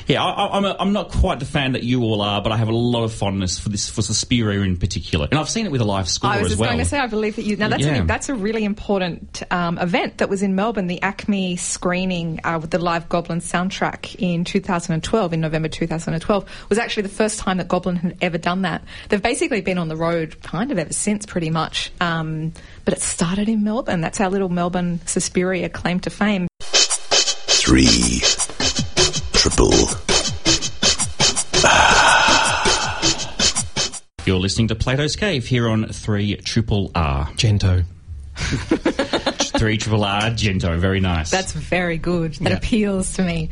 yeah, 0.08 0.24
I, 0.24 0.58
am 0.58 0.66
I'm, 0.66 0.76
I'm 0.80 0.94
not 0.94 1.12
quite 1.12 1.40
the 1.40 1.46
fan 1.46 1.74
that 1.74 1.84
you 1.84 2.04
all 2.04 2.22
are, 2.22 2.42
but 2.42 2.52
I 2.52 2.58
have 2.58 2.70
a 2.70 2.76
lot 2.76 3.04
of 3.04 3.14
fondness 3.14 3.60
for 3.60 3.70
this 3.70 3.90
for 3.90 4.02
Suspiria 4.02 4.62
in 4.62 4.78
particular, 4.78 5.28
and 5.30 5.40
I've 5.40 5.50
seen 5.50 5.66
it 5.66 5.72
with 5.72 5.82
a 5.82 5.86
live 5.86 6.10
score 6.10 6.32
I 6.32 6.40
was 6.40 6.50
just 6.50 6.60
well. 6.60 6.70
going 6.70 6.80
to 6.80 6.86
say, 6.86 7.00
I 7.00 7.08
believe 7.08 7.36
that 7.38 7.46
you. 7.46 7.56
Now 7.58 7.70
that's 7.70 7.84
Yeah. 7.84 8.04
a, 8.04 8.06
that's 8.06 8.30
a 8.30 8.36
really 8.36 8.64
important 8.64 9.44
um, 9.52 9.78
event 9.78 10.18
that 10.20 10.30
was 10.30 10.41
in 10.42 10.56
Melbourne. 10.56 10.88
The 10.88 11.00
ACMI 11.02 11.58
screening 11.58 12.40
uh, 12.44 12.60
with 12.62 12.72
the 12.72 12.80
live 12.80 13.10
Goblin 13.10 13.40
soundtrack 13.40 14.16
in 14.20 14.44
2012, 14.44 15.34
in 15.34 15.42
November 15.42 15.68
2012, 15.68 16.50
was 16.70 16.78
actually 16.78 17.04
the 17.04 17.10
first 17.10 17.40
time 17.40 17.58
that 17.58 17.68
Goblin 17.68 17.96
had 17.98 18.18
ever 18.22 18.38
done 18.38 18.64
that. 18.64 18.84
They've 19.10 19.22
basically 19.22 19.62
been 19.62 19.78
on 19.78 19.88
the 19.88 19.96
road 19.96 20.42
kind 20.42 20.72
of 20.72 20.78
ever 20.78 20.94
since, 20.94 21.26
pretty 21.26 21.50
much. 21.50 21.92
Um, 22.02 22.54
but 22.86 22.94
it 22.94 23.02
started 23.02 23.50
in 23.50 23.64
Melbourne. 23.64 24.02
That's 24.02 24.20
our 24.20 24.30
little 24.30 24.50
Melbourne 24.50 25.00
Suspiria 25.06 25.70
claim 25.70 26.00
to 26.02 26.10
fame. 26.10 26.48
Three. 26.62 28.22
Triple. 29.34 29.72
You're 34.26 34.40
listening 34.40 34.68
to 34.68 34.76
Plato's 34.76 35.16
Cave 35.16 35.48
here 35.48 35.68
on 35.68 35.88
three 35.88 36.36
triple 36.38 36.92
R. 36.94 37.26
Gento. 37.38 37.86
Three 39.62 39.78
triple 39.78 40.04
R 40.04 40.32
Gento, 40.32 40.76
very 40.80 41.00
nice. 41.00 41.30
That's 41.30 41.52
very 41.52 42.00
good. 42.00 42.34
That 42.38 42.50
Yeah. 42.50 42.58
appeals 42.58 43.14
to 43.18 43.22
me. 43.22 43.50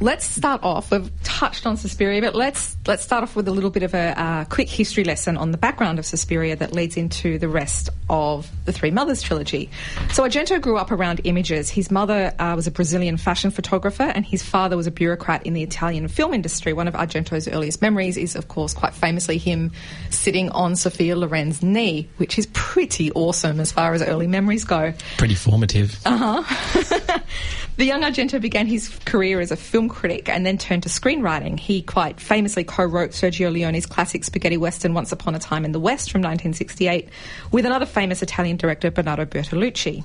Let's 0.00 0.24
start 0.24 0.62
off. 0.62 0.90
We've 0.90 1.10
touched 1.22 1.66
on 1.66 1.76
Suspiria, 1.76 2.20
but 2.20 2.34
let's 2.34 2.76
let's 2.86 3.04
start 3.04 3.22
off 3.22 3.36
with 3.36 3.46
a 3.48 3.52
little 3.52 3.70
bit 3.70 3.82
of 3.82 3.94
a 3.94 4.20
uh, 4.20 4.44
quick 4.46 4.68
history 4.68 5.04
lesson 5.04 5.36
on 5.36 5.50
the 5.52 5.58
background 5.58 5.98
of 5.98 6.06
Suspiria 6.06 6.56
that 6.56 6.72
leads 6.72 6.96
into 6.96 7.38
the 7.38 7.48
rest 7.48 7.90
of 8.10 8.50
the 8.64 8.72
Three 8.72 8.90
Mothers 8.90 9.22
trilogy. 9.22 9.70
So 10.12 10.24
Argento 10.24 10.60
grew 10.60 10.76
up 10.76 10.90
around 10.90 11.20
images. 11.24 11.70
His 11.70 11.90
mother 11.90 12.32
uh, 12.38 12.54
was 12.56 12.66
a 12.66 12.70
Brazilian 12.70 13.16
fashion 13.16 13.50
photographer, 13.50 14.02
and 14.02 14.24
his 14.24 14.42
father 14.42 14.76
was 14.76 14.86
a 14.86 14.90
bureaucrat 14.90 15.46
in 15.46 15.52
the 15.52 15.62
Italian 15.62 16.08
film 16.08 16.34
industry. 16.34 16.72
One 16.72 16.88
of 16.88 16.94
Argento's 16.94 17.46
earliest 17.48 17.80
memories 17.80 18.16
is, 18.16 18.34
of 18.34 18.48
course, 18.48 18.74
quite 18.74 18.94
famously 18.94 19.38
him 19.38 19.70
sitting 20.10 20.50
on 20.50 20.76
Sophia 20.76 21.16
Loren's 21.16 21.62
knee, 21.62 22.08
which 22.16 22.38
is 22.38 22.46
pretty 22.52 23.12
awesome 23.12 23.60
as 23.60 23.70
far 23.70 23.94
as 23.94 24.02
early 24.02 24.26
memories 24.26 24.64
go. 24.64 24.92
Pretty 25.18 25.34
formative. 25.34 25.98
The 27.78 27.84
young 27.84 28.02
Argento 28.02 28.40
began 28.40 28.66
his 28.66 28.88
career 29.04 29.38
as 29.38 29.52
a 29.52 29.56
film 29.56 29.88
critic 29.88 30.28
and 30.28 30.44
then 30.44 30.58
turned 30.58 30.82
to 30.82 30.88
screenwriting. 30.88 31.60
He 31.60 31.80
quite 31.80 32.18
famously 32.18 32.64
co-wrote 32.64 33.10
Sergio 33.10 33.52
Leone's 33.52 33.86
classic 33.86 34.24
spaghetti 34.24 34.56
western 34.56 34.94
Once 34.94 35.12
Upon 35.12 35.36
a 35.36 35.38
Time 35.38 35.64
in 35.64 35.70
the 35.70 35.78
West 35.78 36.10
from 36.10 36.20
1968 36.20 37.08
with 37.52 37.64
another 37.64 37.86
famous 37.86 38.20
Italian 38.20 38.56
director, 38.56 38.90
Bernardo 38.90 39.26
Bertolucci. 39.26 40.02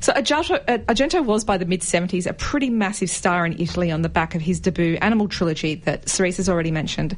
So 0.00 0.12
Argento, 0.12 1.18
uh, 1.18 1.22
was 1.22 1.44
by 1.44 1.58
the 1.58 1.64
mid 1.64 1.80
70s 1.80 2.26
a 2.26 2.32
pretty 2.32 2.70
massive 2.70 3.10
star 3.10 3.46
in 3.46 3.58
Italy 3.60 3.90
on 3.90 4.02
the 4.02 4.08
back 4.08 4.34
of 4.34 4.42
his 4.42 4.60
debut 4.60 4.98
Animal 5.00 5.28
trilogy 5.28 5.76
that 5.76 6.08
Cerise 6.08 6.36
has 6.38 6.48
already 6.48 6.70
mentioned, 6.70 7.16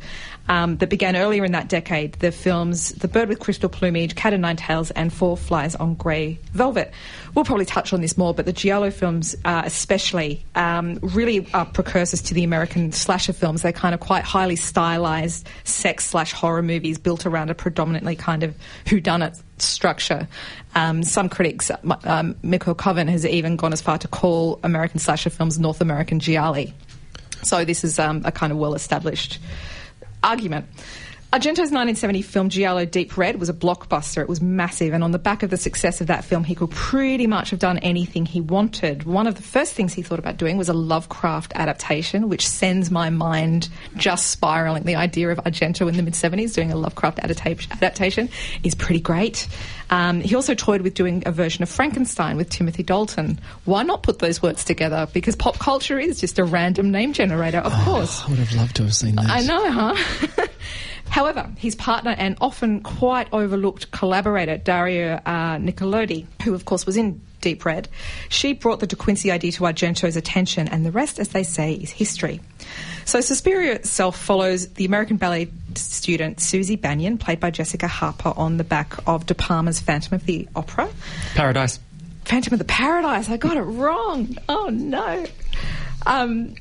um, 0.49 0.76
that 0.78 0.88
began 0.88 1.16
earlier 1.16 1.45
in 1.45 1.52
that 1.52 1.68
decade. 1.68 2.14
The 2.14 2.33
films 2.33 2.90
The 2.92 3.09
Bird 3.09 3.28
with 3.28 3.40
Crystal 3.40 3.68
Plumage, 3.68 4.14
Cat 4.14 4.33
and 4.33 4.42
Nine 4.42 4.56
Tails, 4.56 4.90
and 4.92 5.12
Four 5.12 5.37
Flies 5.37 5.75
on 5.75 5.95
Grey 5.95 6.38
Velvet. 6.52 6.92
We'll 7.35 7.45
probably 7.45 7.64
touch 7.64 7.92
on 7.92 8.00
this 8.00 8.16
more, 8.16 8.35
but 8.35 8.47
the 8.47 8.52
Giallo 8.52 8.90
films, 8.90 9.37
uh, 9.45 9.62
especially, 9.64 10.45
um, 10.54 10.99
really 11.02 11.47
are 11.52 11.66
precursors 11.66 12.23
to 12.23 12.35
the 12.35 12.45
American 12.45 12.92
slasher 12.92 13.33
films. 13.33 13.62
They're 13.62 13.73
kind 13.73 13.95
of 13.95 14.00
quite 14.00 14.25
highly 14.25 14.56
stylized 14.56 15.49
sex 15.64 16.06
slash 16.06 16.33
horror 16.33 16.62
movies 16.62 16.99
built 16.99 17.26
around 17.26 17.50
a 17.50 17.54
predominantly 17.54 18.16
kind 18.16 18.42
of 18.42 18.54
whodunit 18.85 19.42
structure. 19.58 20.28
Um, 20.75 21.02
some 21.02 21.28
critics, 21.28 21.70
um, 22.04 22.36
Mikko 22.42 22.75
Koven 22.75 23.08
has 23.08 23.25
even 23.25 23.56
gone 23.56 23.72
as 23.72 23.80
far 23.80 23.98
to 23.98 24.08
call 24.08 24.60
American 24.62 24.98
slasher 24.98 25.30
films 25.30 25.58
North 25.58 25.80
American 25.80 26.20
gialli. 26.20 26.75
So 27.42 27.64
this 27.64 27.84
is 27.84 27.98
um, 27.98 28.22
a 28.25 28.32
kind 28.32 28.52
of 28.52 28.58
well-established 28.58 29.38
argument. 30.22 30.66
Argento's 31.33 31.71
1970 31.73 32.23
film 32.23 32.49
Giallo 32.49 32.85
Deep 32.87 33.18
Red 33.18 33.38
was 33.38 33.49
a 33.49 33.52
blockbuster. 33.52 34.23
It 34.23 34.28
was 34.28 34.40
massive, 34.40 34.95
and 34.95 35.02
on 35.04 35.11
the 35.11 35.18
back 35.18 35.42
of 35.42 35.50
the 35.50 35.56
success 35.56 36.00
of 36.00 36.06
that 36.06 36.25
film, 36.25 36.45
he 36.45 36.54
could 36.54 36.71
pretty 36.71 37.26
much 37.26 37.50
have 37.50 37.59
done 37.59 37.78
anything 37.78 38.25
he 38.25 38.40
wanted. 38.40 39.02
One 39.04 39.26
of 39.26 39.35
the 39.35 39.42
first 39.42 39.75
things 39.75 39.92
he 39.92 40.02
thought 40.02 40.21
about 40.21 40.37
doing 40.38 40.56
was 40.56 40.68
a 40.68 40.73
Lovecraft 40.73 41.52
adaptation, 41.56 42.28
which 42.28 42.47
sends 42.49 42.90
my 42.92 43.11
mind 43.11 43.68
just 43.97 44.30
spiraling. 44.30 44.85
The 44.85 44.95
idea 44.95 45.28
of 45.30 45.38
Argento 45.38 45.88
in 45.88 45.97
the 45.97 46.02
mid 46.02 46.14
70s 46.14 46.54
doing 46.54 46.71
a 46.73 46.76
Lovecraft 46.76 47.18
adaptation 47.18 48.30
is 48.62 48.75
pretty 48.76 49.00
great. 49.00 49.49
Um, 49.90 50.21
he 50.21 50.35
also 50.37 50.54
toyed 50.54 50.80
with 50.83 50.95
doing 50.95 51.25
a 51.26 51.33
version 51.33 51.62
of 51.64 51.68
Frankenstein 51.68 52.37
with 52.37 52.50
Timothy 52.50 52.83
Dalton. 52.85 53.40
Why 53.64 53.83
not 53.83 54.02
put 54.04 54.21
those 54.21 54.40
words 54.42 54.64
together? 54.64 55.06
Because 55.12 55.37
pop 55.37 55.59
culture 55.59 55.99
is 55.99 56.21
just 56.21 56.38
a 56.38 56.45
random 56.45 56.92
name 56.92 57.12
generator, 57.12 57.59
of 57.59 57.73
Oh, 57.75 57.83
course. 57.85 58.23
I 58.25 58.30
would 58.30 58.38
have 58.38 58.52
loved 58.52 58.76
to 58.76 58.85
have 58.85 58.95
seen 58.95 59.16
that. 59.16 59.26
I 59.28 59.40
know, 59.40 59.71
huh? 59.71 60.47
However, 61.08 61.50
his 61.56 61.75
partner 61.75 62.14
and 62.16 62.36
often 62.40 62.82
quite 62.82 63.28
overlooked 63.32 63.90
collaborator, 63.90 64.58
Daria 64.58 65.22
uh, 65.25 65.56
Nicolodi, 65.56 66.26
who 66.44 66.54
of 66.54 66.64
course 66.64 66.84
was 66.84 66.96
in 66.96 67.20
Deep 67.40 67.64
Red, 67.64 67.88
she 68.28 68.52
brought 68.52 68.80
the 68.80 68.86
De 68.86 68.96
Quincey 68.96 69.30
idea 69.30 69.52
to 69.52 69.64
Argento's 69.64 70.16
attention, 70.16 70.68
and 70.68 70.84
the 70.84 70.90
rest, 70.90 71.18
as 71.18 71.28
they 71.28 71.42
say, 71.42 71.75
is 71.75 71.90
history. 71.90 72.40
So 73.04 73.20
Suspiria 73.20 73.75
itself 73.75 74.18
follows 74.18 74.68
the 74.75 74.84
American 74.84 75.16
ballet 75.16 75.48
student 75.75 76.40
Suzy 76.40 76.76
Bannion, 76.76 77.18
played 77.18 77.38
by 77.38 77.50
Jessica 77.50 77.86
Harper, 77.86 78.32
on 78.36 78.56
the 78.56 78.64
back 78.64 78.94
of 79.06 79.26
De 79.26 79.34
Palma's 79.34 79.78
Phantom 79.80 80.14
of 80.14 80.26
the 80.26 80.48
Opera. 80.56 80.88
Paradise. 81.34 81.78
Phantom 82.25 82.54
of 82.54 82.58
the 82.58 82.64
Paradise. 82.64 83.30
I 83.30 83.36
got 83.36 83.56
it 83.56 83.62
wrong. 83.62 84.36
Oh 84.48 84.68
no. 84.68 85.25
Um, 86.04 86.54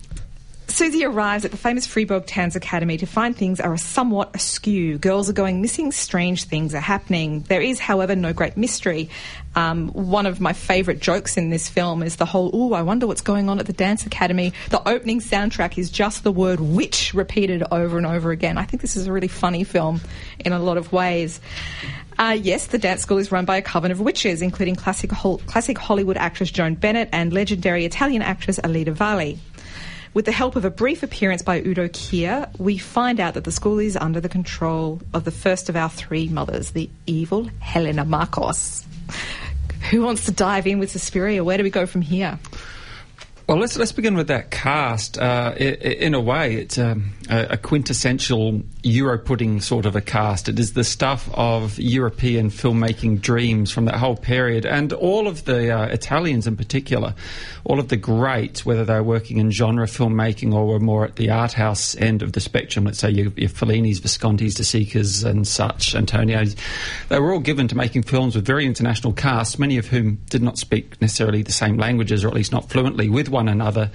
Susie 0.68 1.06
arrives 1.06 1.46
at 1.46 1.52
the 1.52 1.58
famous 1.58 1.86
Freiburg 1.86 2.26
Tanz 2.26 2.56
Academy 2.56 2.98
to 2.98 3.06
find 3.06 3.36
things 3.36 3.60
are 3.60 3.78
somewhat 3.78 4.36
askew. 4.36 4.98
Girls 4.98 5.30
are 5.30 5.34
going 5.34 5.62
missing, 5.62 5.92
strange 5.92 6.46
things 6.46 6.74
are 6.74 6.80
happening. 6.82 7.42
There 7.42 7.62
is, 7.62 7.80
however, 7.80 8.16
no 8.16 8.34
great 8.34 8.58
mystery. 8.58 9.10
Um, 9.56 9.90
one 9.90 10.26
of 10.26 10.42
my 10.42 10.54
favourite 10.54 11.00
jokes 11.00 11.38
in 11.38 11.50
this 11.50 11.70
film 11.70 12.04
is 12.04 12.18
the 12.18 12.26
whole, 12.26 12.50
oh, 12.54 12.74
I 12.74 12.82
wonder 12.82 13.08
what's 13.08 13.22
going 13.22 13.48
on 13.48 13.60
at 13.60 13.68
the 13.68 13.74
Dance 13.74 14.06
Academy. 14.06 14.54
The 14.70 14.86
opening 14.88 15.22
soundtrack 15.22 15.78
is 15.78 15.90
just 15.90 16.24
the 16.24 16.32
word 16.32 16.60
witch 16.60 17.14
repeated 17.14 17.64
over 17.72 17.98
and 17.98 18.06
over 18.06 18.32
again. 18.32 18.58
I 18.58 18.66
think 18.66 18.82
this 18.82 18.98
is 18.98 19.08
a 19.08 19.14
really 19.14 19.30
funny 19.30 19.64
film 19.64 20.02
in 20.40 20.52
a 20.52 20.60
lot 20.60 20.78
of 20.78 20.92
ways. 20.92 21.40
Uh, 22.18 22.38
yes, 22.40 22.68
the 22.68 22.78
dance 22.78 23.02
school 23.02 23.18
is 23.18 23.32
run 23.32 23.46
by 23.46 23.58
a 23.58 23.62
coven 23.62 23.92
of 23.92 24.00
witches, 24.00 24.42
including 24.42 24.76
classic, 24.76 25.12
hol- 25.12 25.40
classic 25.40 25.78
Hollywood 25.78 26.18
actress 26.18 26.50
Joan 26.50 26.76
Bennett 26.76 27.10
and 27.12 27.32
legendary 27.32 27.86
Italian 27.86 28.22
actress 28.22 28.60
Alida 28.64 28.92
Valli. 28.92 29.40
With 30.16 30.24
the 30.24 30.32
help 30.32 30.56
of 30.56 30.64
a 30.64 30.70
brief 30.70 31.04
appearance 31.04 31.42
by 31.42 31.60
Udo 31.60 31.90
Kier, 31.90 32.48
we 32.58 32.78
find 32.78 33.20
out 33.20 33.34
that 33.34 33.44
the 33.44 33.52
school 33.52 33.80
is 33.80 33.98
under 33.98 34.22
the 34.22 34.30
control 34.30 35.02
of 35.14 35.26
the 35.26 35.30
first 35.30 35.68
of 35.68 35.76
our 35.76 35.90
three 35.90 36.30
mothers, 36.30 36.72
the 36.72 36.90
evil 37.06 37.50
Helena 37.60 38.06
Marcos. 38.06 38.86
Who 39.92 40.04
wants 40.04 40.24
to 40.24 40.32
dive 40.32 40.68
in 40.68 40.80
with 40.80 40.90
Suspiria? 40.90 41.44
Where 41.44 41.58
do 41.58 41.66
we 41.66 41.70
go 41.70 41.86
from 41.86 42.02
here? 42.02 42.40
Well, 43.48 43.58
let's 43.60 43.78
let's 43.78 43.92
begin 43.92 44.16
with 44.16 44.30
that 44.30 44.50
cast. 44.50 45.20
Uh, 45.20 45.54
in 45.60 46.16
a 46.16 46.20
way, 46.20 46.56
it's 46.56 46.80
um, 46.80 47.12
a, 47.30 47.46
a 47.52 47.58
quintessential 47.58 48.64
Euro 48.82 49.20
pudding 49.20 49.62
sort 49.62 49.86
of 49.86 49.96
a 49.96 50.02
cast. 50.02 50.50
It 50.50 50.58
is 50.58 50.74
the 50.74 50.84
stuff 50.84 51.30
of 51.32 51.78
European 51.78 52.50
filmmaking 52.50 53.22
dreams 53.22 53.72
from 53.72 53.86
that 53.86 53.98
whole 53.98 54.16
period, 54.16 54.66
and 54.66 54.92
all 54.94 55.28
of 55.28 55.46
the 55.46 55.70
uh, 55.70 55.86
Italians 55.86 56.48
in 56.48 56.58
particular, 56.58 57.14
all 57.66 57.80
of 57.80 57.90
the 57.90 57.98
greats, 57.98 58.66
whether 58.66 58.84
they're 58.84 59.04
working 59.04 59.38
in 59.38 59.52
genre 59.52 59.86
filmmaking 59.86 60.52
or 60.52 60.66
were 60.66 60.80
more 60.80 61.06
at 61.06 61.16
the 61.16 61.30
art 61.30 61.54
house 61.54 61.96
end 61.98 62.24
of 62.24 62.32
the 62.32 62.40
spectrum. 62.40 62.86
Let's 62.86 62.98
say 62.98 63.12
your, 63.12 63.32
your 63.36 63.50
Fellinis, 63.50 64.00
Viscontis, 64.00 64.56
De 64.56 64.64
Sicas, 64.64 65.24
and 65.24 65.48
such, 65.48 65.94
Antonios. 65.94 66.56
They 67.10 67.20
were 67.20 67.32
all 67.32 67.40
given 67.40 67.68
to 67.68 67.78
making 67.78 68.04
films 68.04 68.36
with 68.36 68.44
very 68.44 68.66
international 68.66 69.14
casts, 69.14 69.60
many 69.60 69.78
of 69.78 69.86
whom 69.86 70.16
did 70.32 70.42
not 70.42 70.58
speak 70.58 71.00
necessarily 71.00 71.44
the 71.44 71.52
same 71.52 71.78
languages, 71.78 72.24
or 72.24 72.28
at 72.30 72.34
least 72.34 72.52
not 72.52 72.72
fluently 72.72 73.08
with 73.08 73.35
one 73.36 73.48
another. 73.48 73.92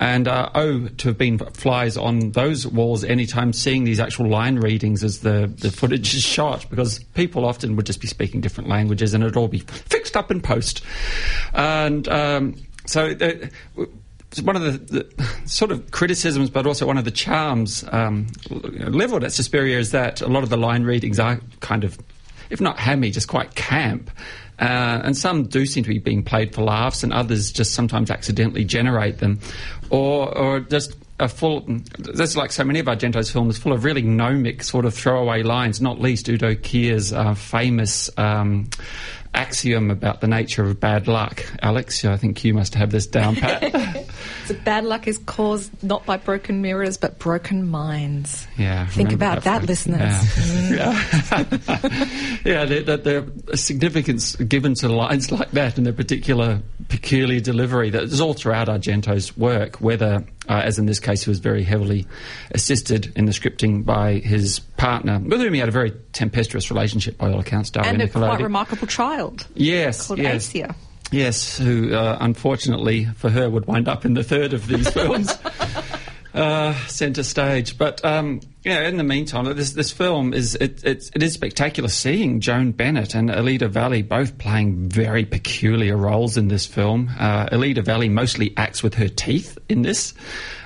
And 0.00 0.28
uh, 0.28 0.48
oh, 0.54 0.86
to 0.86 1.08
have 1.08 1.18
been 1.18 1.38
flies 1.38 1.96
on 1.96 2.30
those 2.30 2.64
walls 2.66 3.02
anytime 3.02 3.52
seeing 3.52 3.82
these 3.82 3.98
actual 3.98 4.28
line 4.28 4.56
readings 4.56 5.02
as 5.02 5.20
the, 5.20 5.52
the 5.58 5.72
footage 5.72 6.14
is 6.14 6.22
shot, 6.22 6.70
because 6.70 7.00
people 7.14 7.44
often 7.44 7.74
would 7.74 7.84
just 7.84 8.00
be 8.00 8.06
speaking 8.06 8.40
different 8.40 8.70
languages 8.70 9.12
and 9.12 9.24
it'd 9.24 9.36
all 9.36 9.48
be 9.48 9.58
fixed 9.58 10.16
up 10.16 10.30
in 10.30 10.40
post. 10.40 10.84
And 11.52 12.06
um, 12.08 12.54
so 12.86 13.06
it's 14.30 14.42
one 14.42 14.54
of 14.54 14.62
the, 14.62 15.02
the 15.02 15.28
sort 15.46 15.72
of 15.72 15.90
criticisms, 15.90 16.48
but 16.48 16.64
also 16.64 16.86
one 16.86 16.98
of 16.98 17.04
the 17.04 17.10
charms 17.10 17.84
um, 17.90 18.28
levelled 18.50 19.24
at 19.24 19.32
Suspiria 19.32 19.80
is 19.80 19.90
that 19.90 20.20
a 20.20 20.28
lot 20.28 20.44
of 20.44 20.48
the 20.48 20.56
line 20.58 20.84
readings 20.84 21.18
are 21.18 21.40
kind 21.58 21.82
of, 21.82 21.98
if 22.50 22.60
not 22.60 22.78
hammy, 22.78 23.10
just 23.10 23.26
quite 23.26 23.56
camp. 23.56 24.12
Uh, 24.58 25.00
and 25.04 25.16
some 25.16 25.44
do 25.44 25.66
seem 25.66 25.84
to 25.84 25.88
be 25.88 25.98
being 25.98 26.22
played 26.22 26.54
for 26.54 26.62
laughs, 26.62 27.02
and 27.02 27.12
others 27.12 27.52
just 27.52 27.74
sometimes 27.74 28.10
accidentally 28.10 28.64
generate 28.64 29.18
them, 29.18 29.38
or 29.90 30.36
or 30.36 30.60
just 30.60 30.96
a 31.20 31.28
full. 31.28 31.64
That's 31.98 32.36
like 32.36 32.52
so 32.52 32.64
many 32.64 32.78
of 32.80 32.86
Argento's 32.86 33.30
films, 33.30 33.58
full 33.58 33.72
of 33.72 33.84
really 33.84 34.02
gnomic 34.02 34.62
sort 34.62 34.84
of 34.84 34.94
throwaway 34.94 35.42
lines. 35.42 35.80
Not 35.80 36.00
least 36.00 36.28
Udo 36.28 36.54
Kier's 36.54 37.12
uh, 37.12 37.34
famous. 37.34 38.10
Um, 38.16 38.68
axiom 39.34 39.90
about 39.90 40.20
the 40.20 40.28
nature 40.28 40.64
of 40.64 40.80
bad 40.80 41.08
luck. 41.08 41.44
Alex, 41.62 42.04
I 42.04 42.16
think 42.16 42.42
you 42.44 42.54
must 42.54 42.74
have 42.74 42.90
this 42.90 43.06
down 43.06 43.36
pat. 43.36 44.06
So 44.48 44.54
bad 44.64 44.86
luck 44.86 45.06
is 45.06 45.18
caused 45.18 45.70
not 45.84 46.06
by 46.06 46.16
broken 46.16 46.62
mirrors, 46.62 46.96
but 46.96 47.18
broken 47.18 47.68
minds. 47.68 48.46
Yeah, 48.56 48.86
Think 48.86 49.12
about 49.12 49.44
that, 49.44 49.58
phrase. 49.58 49.86
listeners. 49.86 50.70
Yeah, 50.70 50.92
yeah 52.46 52.64
the, 52.64 52.82
the, 52.86 53.32
the 53.44 53.56
significance 53.58 54.36
given 54.36 54.72
to 54.76 54.88
lines 54.88 55.30
like 55.38 55.50
that 55.50 55.76
and 55.76 55.84
their 55.84 55.92
particular 55.92 56.62
peculiar 56.88 57.40
delivery 57.40 57.90
that 57.90 58.04
is 58.04 58.22
all 58.22 58.32
throughout 58.32 58.68
Argento's 58.68 59.36
work, 59.36 59.82
whether, 59.82 60.24
uh, 60.48 60.62
as 60.64 60.78
in 60.78 60.86
this 60.86 60.98
case, 60.98 61.24
he 61.24 61.30
was 61.30 61.40
very 61.40 61.62
heavily 61.62 62.06
assisted 62.52 63.12
in 63.16 63.26
the 63.26 63.32
scripting 63.32 63.84
by 63.84 64.14
his 64.14 64.62
partner, 64.78 65.18
with 65.18 65.40
whom 65.40 65.52
he 65.52 65.60
had 65.60 65.68
a 65.68 65.72
very 65.72 65.90
tempestuous 66.12 66.70
relationship 66.70 67.18
by 67.18 67.30
all 67.30 67.40
accounts, 67.40 67.70
Daria 67.70 67.90
And 67.90 68.00
a 68.00 68.08
quite 68.08 68.40
remarkable 68.40 68.86
child 68.86 69.46
Yes, 69.54 70.06
called 70.06 70.20
yes. 70.20 70.54
Asia. 70.54 70.74
Yes, 71.10 71.58
who 71.58 71.94
uh, 71.94 72.16
unfortunately 72.20 73.06
for 73.16 73.28
her 73.28 73.50
would 73.50 73.66
wind 73.66 73.88
up 73.88 74.04
in 74.04 74.14
the 74.14 74.22
third 74.24 74.52
of 74.52 74.66
these 74.66 74.88
films, 74.92 75.36
uh, 76.34 76.74
centre 76.86 77.22
stage. 77.22 77.76
But 77.76 78.04
um, 78.04 78.40
yeah, 78.68 78.86
in 78.88 78.96
the 78.96 79.04
meantime, 79.04 79.44
this 79.56 79.72
this 79.72 79.90
film 79.90 80.34
is 80.34 80.54
it, 80.54 80.84
it's 80.84 81.10
it 81.14 81.22
is 81.22 81.32
spectacular 81.32 81.88
seeing 81.88 82.40
Joan 82.40 82.72
Bennett 82.72 83.14
and 83.14 83.30
Alida 83.30 83.68
Valli 83.68 84.02
both 84.02 84.38
playing 84.38 84.88
very 84.88 85.24
peculiar 85.24 85.96
roles 85.96 86.36
in 86.36 86.48
this 86.48 86.66
film. 86.66 87.10
Uh, 87.18 87.48
Alida 87.50 87.82
Valli 87.82 88.08
mostly 88.08 88.52
acts 88.56 88.82
with 88.82 88.94
her 88.94 89.08
teeth 89.08 89.58
in 89.68 89.82
this. 89.82 90.14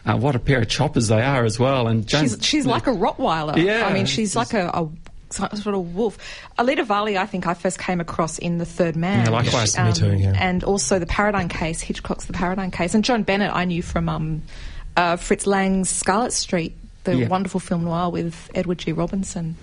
Uh, 0.05 0.17
what 0.17 0.35
a 0.35 0.39
pair 0.39 0.61
of 0.61 0.69
choppers 0.69 1.09
they 1.09 1.23
are 1.23 1.45
as 1.45 1.59
well. 1.59 1.87
And 1.87 2.07
Joan, 2.07 2.23
She's, 2.25 2.45
she's 2.45 2.67
like 2.67 2.87
a 2.87 2.91
Rottweiler. 2.91 3.57
Yeah, 3.57 3.87
I 3.87 3.93
mean, 3.93 4.07
she's 4.07 4.35
like 4.35 4.53
a, 4.53 4.69
a 4.69 4.89
sort 5.31 5.75
of 5.75 5.95
wolf. 5.95 6.19
Alida 6.59 6.85
Valli, 6.85 7.17
I 7.17 7.27
think 7.27 7.47
I 7.47 7.55
first 7.55 7.79
came 7.79 8.01
across 8.01 8.39
in 8.39 8.59
The 8.59 8.67
Third 8.67 8.97
Man. 8.97 9.21
Um, 9.21 9.33
Yeah, 9.33 9.41
likewise. 9.41 9.79
Me 9.79 9.93
too, 9.93 10.15
yeah. 10.15 10.33
And 10.37 10.65
also 10.65 10.99
The 10.99 11.07
Paradine 11.07 11.49
Case, 11.49 11.81
Hitchcock's 11.81 12.25
The 12.27 12.33
Paradine 12.33 12.71
Case. 12.71 12.95
And 12.95 13.05
Joan 13.05 13.23
Bennett 13.23 13.53
I 13.55 13.65
knew 13.65 13.83
from 13.83 14.09
um, 14.09 14.43
uh, 14.97 15.17
Fritz 15.17 15.47
Lang's 15.47 15.89
Scarlet 15.89 16.33
Street 16.33 16.75
the 17.05 17.17
Yeah. 17.17 17.29
wonderful 17.29 17.61
film 17.61 17.85
noir 17.85 18.11
with 18.11 18.49
Edward 18.55 18.79
G. 18.79 18.93
Robinson. 18.93 19.57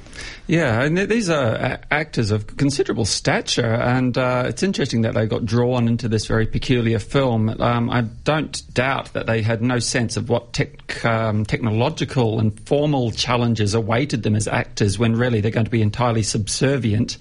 Yeah, 0.48 0.82
and 0.82 0.98
these 0.98 1.30
are 1.30 1.56
a- 1.56 1.80
actors 1.92 2.32
of 2.32 2.58
considerable 2.58 3.06
stature, 3.06 3.76
and 3.76 4.18
uh, 4.18 4.44
it's 4.48 4.64
interesting 4.64 5.02
that 5.02 5.14
they 5.14 5.26
got 5.26 5.46
drawn 5.46 5.88
into 5.88 6.08
this 6.10 6.26
very 6.26 6.46
peculiar 6.46 7.00
film. 7.00 7.50
Um, 7.62 7.90
I 7.90 8.02
don't 8.02 8.62
doubt 8.74 9.14
that 9.14 9.26
they 9.28 9.42
had 9.42 9.62
no 9.62 9.80
sense 9.80 10.18
of 10.18 10.28
what 10.30 10.54
tech, 10.54 11.06
um, 11.06 11.46
technological 11.46 12.40
and 12.40 12.60
formal 12.68 13.12
challenges 13.12 13.74
awaited 13.74 14.24
them 14.24 14.36
as 14.36 14.48
actors, 14.48 15.00
when 15.00 15.16
really 15.16 15.40
they're 15.42 15.52
going 15.52 15.66
to 15.66 15.72
be 15.72 15.82
entirely 15.82 16.24
subservient 16.24 17.18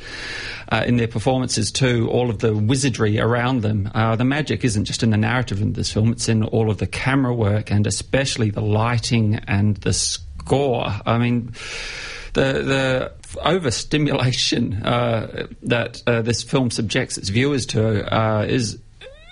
uh, 0.70 0.82
in 0.86 0.96
their 0.96 1.08
performances 1.08 1.70
to 1.72 2.08
all 2.10 2.28
of 2.30 2.40
the 2.40 2.54
wizardry 2.54 3.18
around 3.20 3.62
them. 3.62 3.90
Uh, 3.94 4.16
the 4.16 4.24
magic 4.24 4.64
isn't 4.64 4.84
just 4.84 5.02
in 5.02 5.10
the 5.10 5.16
narrative 5.16 5.60
in 5.62 5.74
this 5.74 5.92
film; 5.92 6.10
it's 6.12 6.28
in 6.28 6.42
all 6.42 6.70
of 6.70 6.78
the 6.78 6.86
camera 6.86 7.34
work 7.34 7.70
and 7.70 7.86
especially 7.86 8.50
the 8.50 8.60
lighting 8.60 9.36
and 9.46 9.76
the 9.78 9.92
score. 10.48 10.86
I 11.04 11.18
mean 11.18 11.52
the 12.32 12.62
the 12.72 13.12
overstimulation 13.44 14.82
uh, 14.82 15.46
that 15.62 16.02
uh, 16.06 16.22
this 16.22 16.42
film 16.42 16.70
subjects 16.70 17.18
its 17.18 17.28
viewers 17.28 17.66
to 17.66 17.82
uh, 18.14 18.46
is 18.48 18.78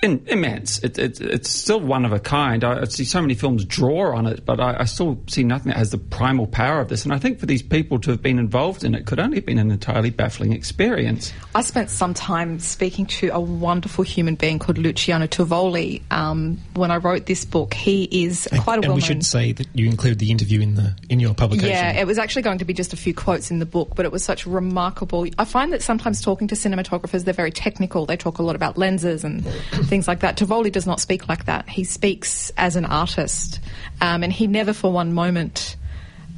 in, 0.06 0.26
immense. 0.26 0.78
It, 0.82 0.98
it, 0.98 1.20
it's 1.20 1.50
still 1.50 1.80
one 1.80 2.04
of 2.04 2.12
a 2.12 2.20
kind. 2.20 2.64
I, 2.64 2.82
I 2.82 2.84
see 2.84 3.04
so 3.04 3.20
many 3.20 3.34
films 3.34 3.64
draw 3.64 4.16
on 4.16 4.26
it, 4.26 4.44
but 4.44 4.60
I, 4.60 4.80
I 4.80 4.84
still 4.84 5.18
see 5.26 5.44
nothing 5.44 5.70
that 5.70 5.78
has 5.78 5.90
the 5.90 5.98
primal 5.98 6.46
power 6.46 6.80
of 6.80 6.88
this. 6.88 7.04
And 7.04 7.12
I 7.12 7.18
think 7.18 7.38
for 7.38 7.46
these 7.46 7.62
people 7.62 7.98
to 8.00 8.10
have 8.10 8.22
been 8.22 8.38
involved 8.38 8.84
in 8.84 8.94
it 8.94 9.06
could 9.06 9.20
only 9.20 9.36
have 9.36 9.46
been 9.46 9.58
an 9.58 9.70
entirely 9.70 10.10
baffling 10.10 10.52
experience. 10.52 11.32
I 11.54 11.62
spent 11.62 11.90
some 11.90 12.14
time 12.14 12.58
speaking 12.58 13.06
to 13.06 13.28
a 13.28 13.40
wonderful 13.40 14.04
human 14.04 14.36
being 14.36 14.58
called 14.58 14.78
Luciano 14.78 15.26
Tovoli. 15.26 16.02
Um, 16.10 16.58
when 16.74 16.90
I 16.90 16.96
wrote 16.96 17.26
this 17.26 17.44
book, 17.44 17.74
he 17.74 18.04
is 18.24 18.46
And, 18.46 18.62
quite 18.62 18.74
a 18.74 18.82
and 18.82 18.88
well 18.88 18.96
we 18.96 19.02
should 19.02 19.24
say 19.24 19.52
that 19.52 19.66
you 19.74 19.86
include 19.86 20.18
the 20.18 20.30
interview 20.30 20.60
in 20.60 20.74
the 20.74 20.94
in 21.08 21.20
your 21.20 21.34
publication. 21.34 21.70
Yeah, 21.70 21.92
it 21.92 22.06
was 22.06 22.18
actually 22.18 22.42
going 22.42 22.58
to 22.58 22.64
be 22.64 22.72
just 22.72 22.92
a 22.92 22.96
few 22.96 23.14
quotes 23.14 23.50
in 23.50 23.58
the 23.58 23.66
book, 23.66 23.92
but 23.96 24.04
it 24.04 24.12
was 24.12 24.22
such 24.22 24.46
remarkable. 24.46 25.26
I 25.38 25.44
find 25.44 25.72
that 25.72 25.82
sometimes 25.82 26.20
talking 26.20 26.48
to 26.48 26.54
cinematographers, 26.54 27.24
they're 27.24 27.34
very 27.34 27.50
technical. 27.50 28.06
They 28.06 28.16
talk 28.16 28.38
a 28.38 28.42
lot 28.42 28.54
about 28.54 28.78
lenses 28.78 29.24
and 29.24 29.44
things 29.86 29.95
like 30.06 30.20
that. 30.20 30.36
Tovoli 30.36 30.70
does 30.70 30.86
not 30.86 31.00
speak 31.00 31.28
like 31.28 31.46
that. 31.46 31.68
He 31.68 31.84
speaks 31.84 32.52
as 32.56 32.76
an 32.76 32.84
artist, 32.84 33.60
um, 34.00 34.22
and 34.22 34.32
he 34.32 34.46
never 34.46 34.72
for 34.72 34.92
one 34.92 35.12
moment 35.14 35.76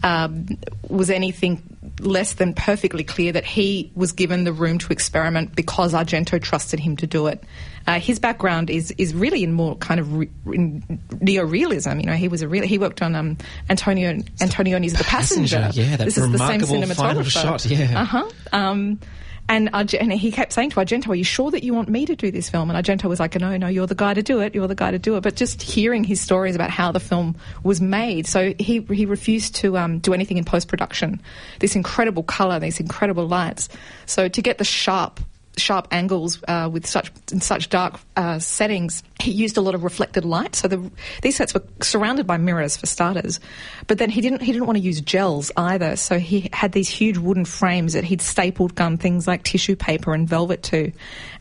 um, 0.03 0.47
was 0.89 1.11
anything 1.11 1.63
less 2.01 2.35
than 2.35 2.55
perfectly 2.55 3.03
clear 3.03 3.33
that 3.33 3.45
he 3.45 3.91
was 3.97 4.13
given 4.13 4.45
the 4.45 4.53
room 4.53 4.79
to 4.79 4.93
experiment 4.93 5.57
because 5.57 5.93
Argento 5.93 6.41
trusted 6.41 6.79
him 6.79 6.97
to 6.97 7.07
do 7.07 7.27
it. 7.27 7.43
Uh, 7.87 7.99
his 7.99 8.19
background 8.19 8.69
is 8.71 8.93
is 8.99 9.15
really 9.15 9.43
in 9.43 9.53
more 9.53 9.75
kind 9.77 9.99
of 9.99 10.15
re- 10.15 10.31
in 10.47 10.83
neorealism. 11.15 11.99
You 12.01 12.07
know, 12.07 12.13
he 12.13 12.29
was 12.29 12.43
a 12.43 12.49
real 12.49 12.63
he 12.65 12.79
worked 12.79 13.03
on 13.03 13.15
um, 13.15 13.39
Antonio 13.71 14.13
Antonioni's 14.41 14.93
The 14.93 15.05
Passenger, 15.05 15.57
Passenger. 15.57 15.83
yeah, 15.83 15.97
that 15.97 16.05
this 16.05 16.19
is 16.19 16.31
the 16.31 16.39
same 16.39 16.61
remarkable 16.61 16.95
final 16.95 17.23
cinematographer. 17.23 17.31
shot, 17.31 17.65
yeah. 17.67 18.01
Uh 18.03 18.05
huh. 18.05 18.29
Um, 18.53 19.01
and, 19.49 19.71
and 19.73 20.13
he 20.13 20.31
kept 20.31 20.53
saying 20.53 20.71
to 20.71 20.77
Argento, 20.77 21.09
"Are 21.09 21.15
you 21.15 21.25
sure 21.25 21.51
that 21.51 21.63
you 21.63 21.73
want 21.75 21.89
me 21.89 22.05
to 22.07 22.15
do 22.15 22.31
this 22.31 22.51
film?" 22.51 22.71
And 22.71 22.85
Argento 22.85 23.05
was 23.05 23.19
like, 23.19 23.39
"No, 23.39 23.57
no, 23.57 23.69
you're 23.69 23.87
the 23.87 23.95
guy 23.95 24.15
to 24.15 24.23
do 24.23 24.41
it. 24.41 24.55
You're 24.55 24.69
the 24.69 24.75
guy 24.75 24.91
to 24.91 24.99
do 24.99 25.17
it." 25.17 25.23
But 25.23 25.37
just 25.37 25.63
hearing 25.63 26.05
his 26.05 26.21
stories 26.21 26.55
about 26.55 26.71
how 26.71 26.93
the 26.93 27.01
film 27.01 27.37
was 27.63 27.81
made, 27.81 28.27
so 28.27 28.55
he 28.59 28.81
he 28.81 29.07
refused 29.07 29.55
to 29.57 29.79
um, 29.79 29.99
do 30.01 30.13
anything 30.13 30.37
in 30.37 30.45
post 30.45 30.69
production. 30.69 31.21
This 31.61 31.77
incredible 31.77 32.23
color, 32.23 32.59
these 32.59 32.81
incredible 32.81 33.27
lights. 33.27 33.69
So 34.07 34.29
to 34.29 34.43
get 34.43 34.59
the 34.59 34.65
sharp 34.65 35.21
sharp 35.59 35.89
angles 35.91 36.43
uh, 36.49 36.69
with 36.73 36.87
such 36.87 37.11
in 37.33 37.41
such 37.41 37.69
dark 37.69 37.99
uh, 38.17 38.39
settings, 38.39 39.03
he 39.21 39.31
used 39.31 39.57
a 39.57 39.61
lot 39.61 39.75
of 39.75 39.85
reflected 39.85 40.25
light. 40.25 40.55
So 40.55 40.69
the, 40.69 40.91
these 41.23 41.37
sets 41.37 41.55
were 41.55 41.63
surrounded 41.83 42.27
by 42.27 42.37
mirrors 42.37 42.77
for 42.77 42.87
starters, 42.87 43.41
but 43.87 43.99
then 43.99 44.11
he 44.11 44.21
didn't 44.21 44.43
he 44.43 44.53
didn't 44.53 44.67
want 44.67 44.79
to 44.79 44.83
use 44.83 45.01
gels 45.01 45.51
either. 45.57 45.97
So 45.97 46.19
he 46.19 46.49
had 46.53 46.73
these 46.73 46.89
huge 46.89 47.19
wooden 47.19 47.45
frames 47.45 47.93
that 47.93 48.05
he'd 48.05 48.23
stapled 48.23 48.75
gun 48.75 48.97
things 48.97 49.27
like 49.27 49.43
tissue 49.43 49.77
paper 49.77 50.15
and 50.15 50.29
velvet 50.29 50.63
to, 50.65 50.93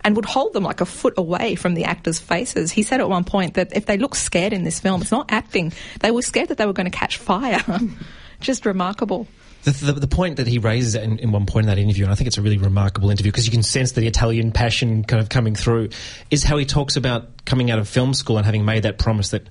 and 0.03 0.15
would 0.15 0.25
hold 0.25 0.53
them 0.53 0.63
like 0.63 0.81
a 0.81 0.85
foot 0.85 1.13
away 1.17 1.55
from 1.55 1.73
the 1.73 1.85
actors' 1.85 2.19
faces. 2.19 2.71
He 2.71 2.83
said 2.83 2.99
at 2.99 3.09
one 3.09 3.23
point 3.23 3.53
that 3.53 3.75
if 3.75 3.85
they 3.85 3.97
looked 3.97 4.17
scared 4.17 4.53
in 4.53 4.63
this 4.63 4.79
film, 4.79 5.01
it's 5.01 5.11
not 5.11 5.31
acting; 5.31 5.73
they 5.99 6.11
were 6.11 6.21
scared 6.21 6.49
that 6.49 6.57
they 6.57 6.65
were 6.65 6.73
going 6.73 6.89
to 6.89 6.97
catch 6.97 7.17
fire. 7.17 7.63
Just 8.39 8.65
remarkable. 8.65 9.27
The, 9.67 9.91
the, 9.91 9.99
the 9.99 10.07
point 10.07 10.37
that 10.37 10.47
he 10.47 10.59
raises 10.59 10.95
in, 10.95 11.19
in 11.19 11.33
one 11.33 11.45
point 11.45 11.65
in 11.65 11.67
that 11.67 11.77
interview, 11.77 12.05
and 12.05 12.11
I 12.13 12.15
think 12.15 12.27
it's 12.27 12.37
a 12.37 12.41
really 12.41 12.57
remarkable 12.57 13.09
interview 13.09 13.33
because 13.33 13.45
you 13.45 13.51
can 13.51 13.63
sense 13.63 13.91
the 13.91 14.07
Italian 14.07 14.53
passion 14.53 15.03
kind 15.03 15.21
of 15.21 15.27
coming 15.27 15.55
through, 15.55 15.89
is 16.31 16.45
how 16.45 16.55
he 16.55 16.63
talks 16.63 16.95
about 16.95 17.43
coming 17.43 17.69
out 17.69 17.77
of 17.77 17.89
film 17.89 18.13
school 18.13 18.37
and 18.37 18.45
having 18.45 18.63
made 18.63 18.83
that 18.83 18.97
promise 18.97 19.31
that 19.31 19.45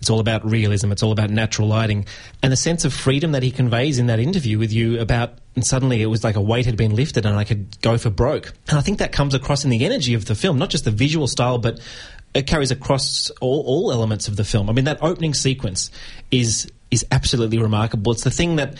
it's 0.00 0.10
all 0.10 0.20
about 0.20 0.44
realism, 0.44 0.92
it's 0.92 1.02
all 1.02 1.12
about 1.12 1.30
natural 1.30 1.66
lighting, 1.66 2.04
and 2.42 2.52
the 2.52 2.58
sense 2.58 2.84
of 2.84 2.92
freedom 2.92 3.32
that 3.32 3.42
he 3.42 3.50
conveys 3.50 3.98
in 3.98 4.08
that 4.08 4.18
interview 4.18 4.58
with 4.58 4.70
you 4.70 5.00
about, 5.00 5.38
and 5.54 5.66
suddenly 5.66 6.02
it 6.02 6.06
was 6.06 6.22
like 6.22 6.36
a 6.36 6.42
weight 6.42 6.66
had 6.66 6.76
been 6.76 6.94
lifted 6.94 7.24
and 7.24 7.34
I 7.34 7.44
could 7.44 7.80
go 7.80 7.96
for 7.96 8.10
broke. 8.10 8.52
And 8.68 8.76
I 8.76 8.82
think 8.82 8.98
that 8.98 9.12
comes 9.12 9.32
across 9.32 9.64
in 9.64 9.70
the 9.70 9.82
energy 9.86 10.12
of 10.12 10.26
the 10.26 10.34
film, 10.34 10.58
not 10.58 10.68
just 10.68 10.84
the 10.84 10.90
visual 10.90 11.26
style, 11.26 11.56
but 11.56 11.80
it 12.34 12.46
carries 12.46 12.70
across 12.70 13.30
all, 13.40 13.62
all 13.66 13.92
elements 13.92 14.28
of 14.28 14.36
the 14.36 14.44
film. 14.44 14.68
I 14.68 14.74
mean, 14.74 14.84
that 14.84 14.98
opening 15.02 15.32
sequence 15.32 15.90
is 16.30 16.70
is 16.90 17.04
absolutely 17.10 17.58
remarkable. 17.58 18.12
It's 18.12 18.24
the 18.24 18.30
thing 18.30 18.56
that 18.56 18.76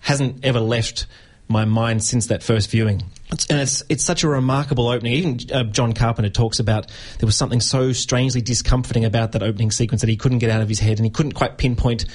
hasn't 0.00 0.44
ever 0.44 0.60
left 0.60 1.06
my 1.48 1.64
mind 1.64 2.04
since 2.04 2.26
that 2.26 2.42
first 2.42 2.70
viewing. 2.70 3.02
It's, 3.32 3.46
and 3.46 3.60
it's 3.60 3.82
it's 3.88 4.04
such 4.04 4.22
a 4.22 4.28
remarkable 4.28 4.88
opening. 4.88 5.12
Even 5.14 5.38
uh, 5.52 5.64
John 5.64 5.92
Carpenter 5.92 6.30
talks 6.30 6.60
about 6.60 6.90
there 7.18 7.26
was 7.26 7.36
something 7.36 7.60
so 7.60 7.92
strangely 7.92 8.40
discomforting 8.40 9.04
about 9.04 9.32
that 9.32 9.42
opening 9.42 9.70
sequence 9.70 10.02
that 10.02 10.10
he 10.10 10.16
couldn't 10.16 10.38
get 10.38 10.50
out 10.50 10.60
of 10.60 10.68
his 10.68 10.78
head, 10.78 10.98
and 10.98 11.06
he 11.06 11.10
couldn't 11.10 11.32
quite 11.32 11.58
pinpoint 11.58 12.06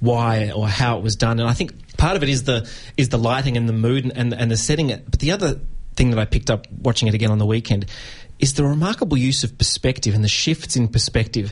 why 0.00 0.50
or 0.50 0.68
how 0.68 0.98
it 0.98 1.02
was 1.02 1.16
done. 1.16 1.38
And 1.40 1.48
I 1.48 1.52
think 1.52 1.96
part 1.96 2.16
of 2.16 2.22
it 2.22 2.28
is 2.28 2.44
the 2.44 2.70
is 2.96 3.10
the 3.10 3.18
lighting 3.18 3.56
and 3.56 3.68
the 3.68 3.72
mood 3.72 4.04
and 4.04 4.16
and, 4.16 4.32
and 4.32 4.50
the 4.50 4.56
setting. 4.56 4.88
But 4.88 5.20
the 5.20 5.32
other 5.32 5.60
thing 5.96 6.10
that 6.10 6.18
I 6.18 6.24
picked 6.24 6.50
up 6.50 6.66
watching 6.70 7.08
it 7.08 7.14
again 7.14 7.30
on 7.30 7.38
the 7.38 7.46
weekend 7.46 7.86
is 8.38 8.54
the 8.54 8.64
remarkable 8.64 9.16
use 9.16 9.42
of 9.42 9.58
perspective 9.58 10.14
and 10.14 10.22
the 10.22 10.28
shifts 10.28 10.76
in 10.76 10.88
perspective 10.88 11.50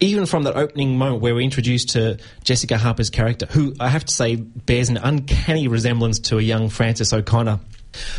even 0.00 0.26
from 0.26 0.44
that 0.44 0.56
opening 0.56 0.96
moment 0.96 1.22
where 1.22 1.34
we're 1.34 1.40
introduced 1.40 1.90
to 1.90 2.18
Jessica 2.44 2.78
Harper's 2.78 3.10
character, 3.10 3.46
who 3.46 3.74
I 3.80 3.88
have 3.88 4.04
to 4.04 4.14
say 4.14 4.36
bears 4.36 4.88
an 4.88 4.96
uncanny 4.96 5.68
resemblance 5.68 6.18
to 6.20 6.38
a 6.38 6.42
young 6.42 6.68
Frances 6.68 7.12
O'Connor. 7.12 7.60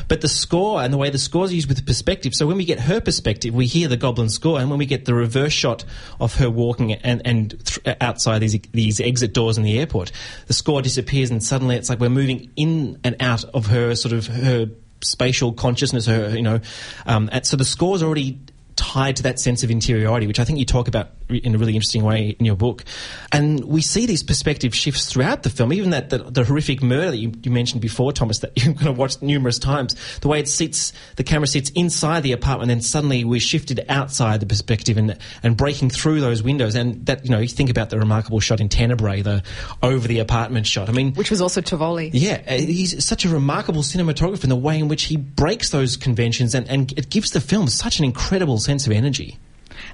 But 0.07 0.21
the 0.21 0.27
score 0.27 0.81
and 0.81 0.91
the 0.91 0.97
way 0.97 1.09
the 1.09 1.19
score 1.19 1.45
is 1.45 1.53
used 1.53 1.69
with 1.69 1.85
perspective. 1.85 2.33
So 2.33 2.47
when 2.47 2.57
we 2.57 2.65
get 2.65 2.79
her 2.79 2.99
perspective, 2.99 3.53
we 3.53 3.65
hear 3.65 3.87
the 3.87 3.97
Goblin 3.97 4.29
score, 4.29 4.59
and 4.59 4.69
when 4.69 4.79
we 4.79 4.85
get 4.85 5.05
the 5.05 5.13
reverse 5.13 5.53
shot 5.53 5.85
of 6.19 6.35
her 6.35 6.49
walking 6.49 6.93
and 6.93 7.21
and 7.23 7.65
th- 7.65 7.97
outside 8.01 8.39
these 8.39 8.59
these 8.71 8.99
exit 8.99 9.33
doors 9.33 9.57
in 9.57 9.63
the 9.63 9.79
airport, 9.79 10.11
the 10.47 10.53
score 10.53 10.81
disappears, 10.81 11.29
and 11.29 11.41
suddenly 11.43 11.75
it's 11.75 11.89
like 11.89 11.99
we're 11.99 12.09
moving 12.09 12.51
in 12.55 12.99
and 13.03 13.15
out 13.21 13.45
of 13.45 13.67
her 13.67 13.95
sort 13.95 14.13
of 14.13 14.27
her 14.27 14.69
spatial 15.01 15.53
consciousness. 15.53 16.07
Her, 16.07 16.35
you 16.35 16.41
know, 16.41 16.59
um, 17.05 17.29
so 17.43 17.55
the 17.55 17.63
score 17.63 17.95
is 17.95 18.03
already 18.03 18.39
tied 18.75 19.17
to 19.17 19.23
that 19.23 19.39
sense 19.39 19.63
of 19.63 19.71
interiority, 19.71 20.25
which 20.27 20.39
I 20.39 20.45
think 20.45 20.57
you 20.59 20.65
talk 20.65 20.87
about 20.87 21.11
in 21.29 21.55
a 21.55 21.57
really 21.57 21.75
interesting 21.75 22.03
way 22.03 22.35
in 22.39 22.45
your 22.45 22.55
book. 22.55 22.83
And 23.31 23.63
we 23.65 23.81
see 23.81 24.05
these 24.05 24.23
perspective 24.23 24.73
shifts 24.75 25.11
throughout 25.11 25.43
the 25.43 25.49
film, 25.49 25.71
even 25.73 25.91
that 25.91 26.09
the, 26.09 26.17
the 26.19 26.43
horrific 26.43 26.81
murder 26.81 27.11
that 27.11 27.17
you, 27.17 27.31
you 27.43 27.51
mentioned 27.51 27.81
before, 27.81 28.11
Thomas, 28.11 28.39
that 28.39 28.51
you've 28.55 28.75
kind 28.75 28.89
of 28.89 28.97
watched 28.97 29.21
numerous 29.21 29.59
times. 29.59 29.95
The 30.19 30.27
way 30.27 30.39
it 30.39 30.47
sits, 30.47 30.93
the 31.15 31.23
camera 31.23 31.47
sits 31.47 31.69
inside 31.71 32.23
the 32.23 32.31
apartment, 32.31 32.71
and 32.71 32.79
then 32.79 32.81
suddenly 32.83 33.23
we're 33.23 33.39
shifted 33.39 33.85
outside 33.89 34.39
the 34.39 34.45
perspective 34.45 34.97
and 34.97 35.17
and 35.43 35.55
breaking 35.55 35.89
through 35.89 36.21
those 36.21 36.43
windows. 36.43 36.75
And 36.75 37.05
that 37.05 37.25
you 37.25 37.31
know, 37.31 37.39
you 37.39 37.47
think 37.47 37.69
about 37.69 37.89
the 37.89 37.99
remarkable 37.99 38.39
shot 38.39 38.59
in 38.59 38.69
Tenebrae, 38.69 39.21
the 39.21 39.43
over 39.83 40.07
the 40.07 40.19
apartment 40.19 40.67
shot. 40.67 40.89
I 40.89 40.91
mean, 40.91 41.13
Which 41.13 41.31
was 41.31 41.41
also 41.41 41.61
Tovoli. 41.61 42.09
yeah, 42.13 42.41
uh, 42.47 42.53
he's 42.57 43.03
such 43.03 43.25
a 43.25 43.29
remarkable 43.29 43.81
cinematographer 43.81 44.43
in 44.43 44.49
the 44.49 44.55
way 44.55 44.79
in 44.79 44.87
which 44.87 45.03
he 45.03 45.17
breaks 45.17 45.69
those 45.69 45.97
conventions 45.97 46.55
and, 46.55 46.67
and 46.69 46.91
it 46.97 47.09
gives 47.09 47.31
the 47.31 47.41
film 47.41 47.67
such 47.67 47.99
an 47.99 48.05
incredible 48.05 48.57
sense 48.57 48.85
of 48.87 48.93
energy. 48.93 49.37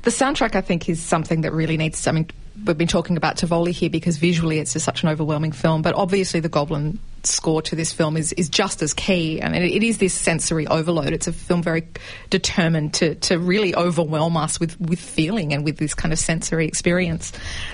The 0.06 0.12
soundtrack, 0.12 0.56
I 0.56 0.62
think, 0.62 0.88
is 0.88 1.02
something 1.02 1.42
that 1.42 1.52
really 1.52 1.78
needs. 1.78 2.06
I 2.06 2.12
mean, 2.12 2.28
we've 2.64 2.78
been 2.78 2.88
talking 2.88 3.18
about 3.18 3.38
Tovoli 3.38 3.72
here 3.72 3.90
because 3.90 4.18
visually 4.18 4.60
it's 4.60 4.74
just 4.74 4.86
such 4.86 5.02
an 5.02 5.10
overwhelming 5.10 5.52
film, 5.52 5.82
but 5.82 5.96
obviously 5.96 6.40
the 6.40 6.48
Goblin 6.48 7.00
score 7.28 7.62
to 7.64 7.76
this 7.76 7.92
film 7.94 8.18
is, 8.18 8.34
is 8.34 8.50
just 8.50 8.82
as 8.82 8.94
key. 8.94 9.42
I 9.42 9.50
mean, 9.50 9.62
it, 9.62 9.72
it 9.72 9.84
is 9.84 9.98
this 9.98 10.14
sensory 10.14 10.68
overload. 10.68 11.14
It's 11.14 11.28
a 11.28 11.34
film 11.34 11.64
very 11.64 11.88
determined 12.30 12.94
to, 12.96 13.16
to 13.16 13.40
really 13.40 13.76
overwhelm 13.76 14.38
us 14.38 14.60
with, 14.60 14.80
with 14.80 15.00
feeling 15.00 15.54
and 15.54 15.64
with 15.64 15.78
this 15.78 15.94
kind 15.94 16.14
of 16.14 16.20
sensory 16.20 16.68
experience. 16.68 17.32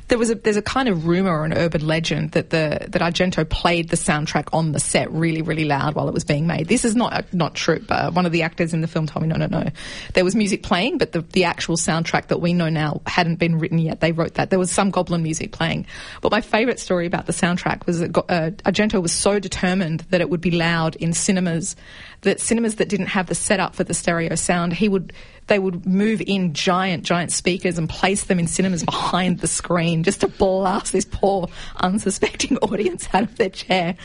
There 0.07 0.17
was 0.17 0.29
a, 0.29 0.35
there's 0.35 0.57
a 0.57 0.61
kind 0.61 0.89
of 0.89 1.05
rumor 1.05 1.31
or 1.31 1.45
an 1.45 1.53
urban 1.53 1.85
legend 1.85 2.31
that 2.31 2.49
the 2.49 2.87
that 2.89 3.01
Argento 3.01 3.47
played 3.47 3.89
the 3.89 3.97
soundtrack 3.97 4.49
on 4.53 4.71
the 4.71 4.79
set 4.79 5.11
really, 5.11 5.41
really 5.41 5.65
loud 5.65 5.95
while 5.95 6.07
it 6.07 6.13
was 6.13 6.23
being 6.23 6.47
made. 6.47 6.67
This 6.67 6.85
is 6.85 6.95
not 6.95 7.33
not 7.33 7.55
true. 7.55 7.79
But 7.79 8.13
one 8.13 8.25
of 8.25 8.31
the 8.31 8.43
actors 8.43 8.73
in 8.73 8.81
the 8.81 8.87
film 8.87 9.07
told 9.07 9.23
me, 9.23 9.29
no, 9.29 9.35
no, 9.35 9.47
no. 9.47 9.69
There 10.13 10.23
was 10.23 10.35
music 10.35 10.63
playing, 10.63 10.97
but 10.97 11.11
the, 11.11 11.21
the 11.21 11.45
actual 11.45 11.75
soundtrack 11.75 12.27
that 12.27 12.39
we 12.39 12.53
know 12.53 12.69
now 12.69 13.01
hadn't 13.05 13.35
been 13.35 13.59
written 13.59 13.79
yet. 13.79 13.99
They 13.99 14.11
wrote 14.11 14.35
that. 14.35 14.49
There 14.49 14.59
was 14.59 14.71
some 14.71 14.91
Goblin 14.91 15.23
music 15.23 15.51
playing. 15.51 15.85
But 16.21 16.31
my 16.31 16.41
favourite 16.41 16.79
story 16.79 17.05
about 17.05 17.25
the 17.25 17.33
soundtrack 17.33 17.85
was 17.85 17.99
that 17.99 18.17
uh, 18.17 18.51
Argento 18.65 19.01
was 19.01 19.11
so 19.11 19.39
determined 19.41 20.01
that 20.09 20.21
it 20.21 20.29
would 20.29 20.41
be 20.41 20.51
loud 20.51 20.95
in 20.95 21.13
cinemas 21.13 21.75
that 22.21 22.39
cinemas 22.39 22.75
that 22.75 22.87
didn't 22.87 23.07
have 23.07 23.27
the 23.27 23.35
setup 23.35 23.75
for 23.75 23.83
the 23.83 23.93
stereo 23.93 24.35
sound, 24.35 24.73
he 24.73 24.87
would 24.87 25.11
they 25.47 25.59
would 25.59 25.85
move 25.85 26.21
in 26.25 26.53
giant, 26.53 27.03
giant 27.03 27.31
speakers 27.31 27.77
and 27.77 27.89
place 27.89 28.25
them 28.25 28.39
in 28.39 28.47
cinemas 28.47 28.83
behind 28.83 29.39
the 29.39 29.47
screen 29.47 30.03
just 30.03 30.21
to 30.21 30.27
blast 30.27 30.93
this 30.93 31.05
poor, 31.05 31.47
unsuspecting 31.77 32.57
audience 32.61 33.09
out 33.13 33.23
of 33.23 33.35
their 33.37 33.49
chair. 33.49 33.97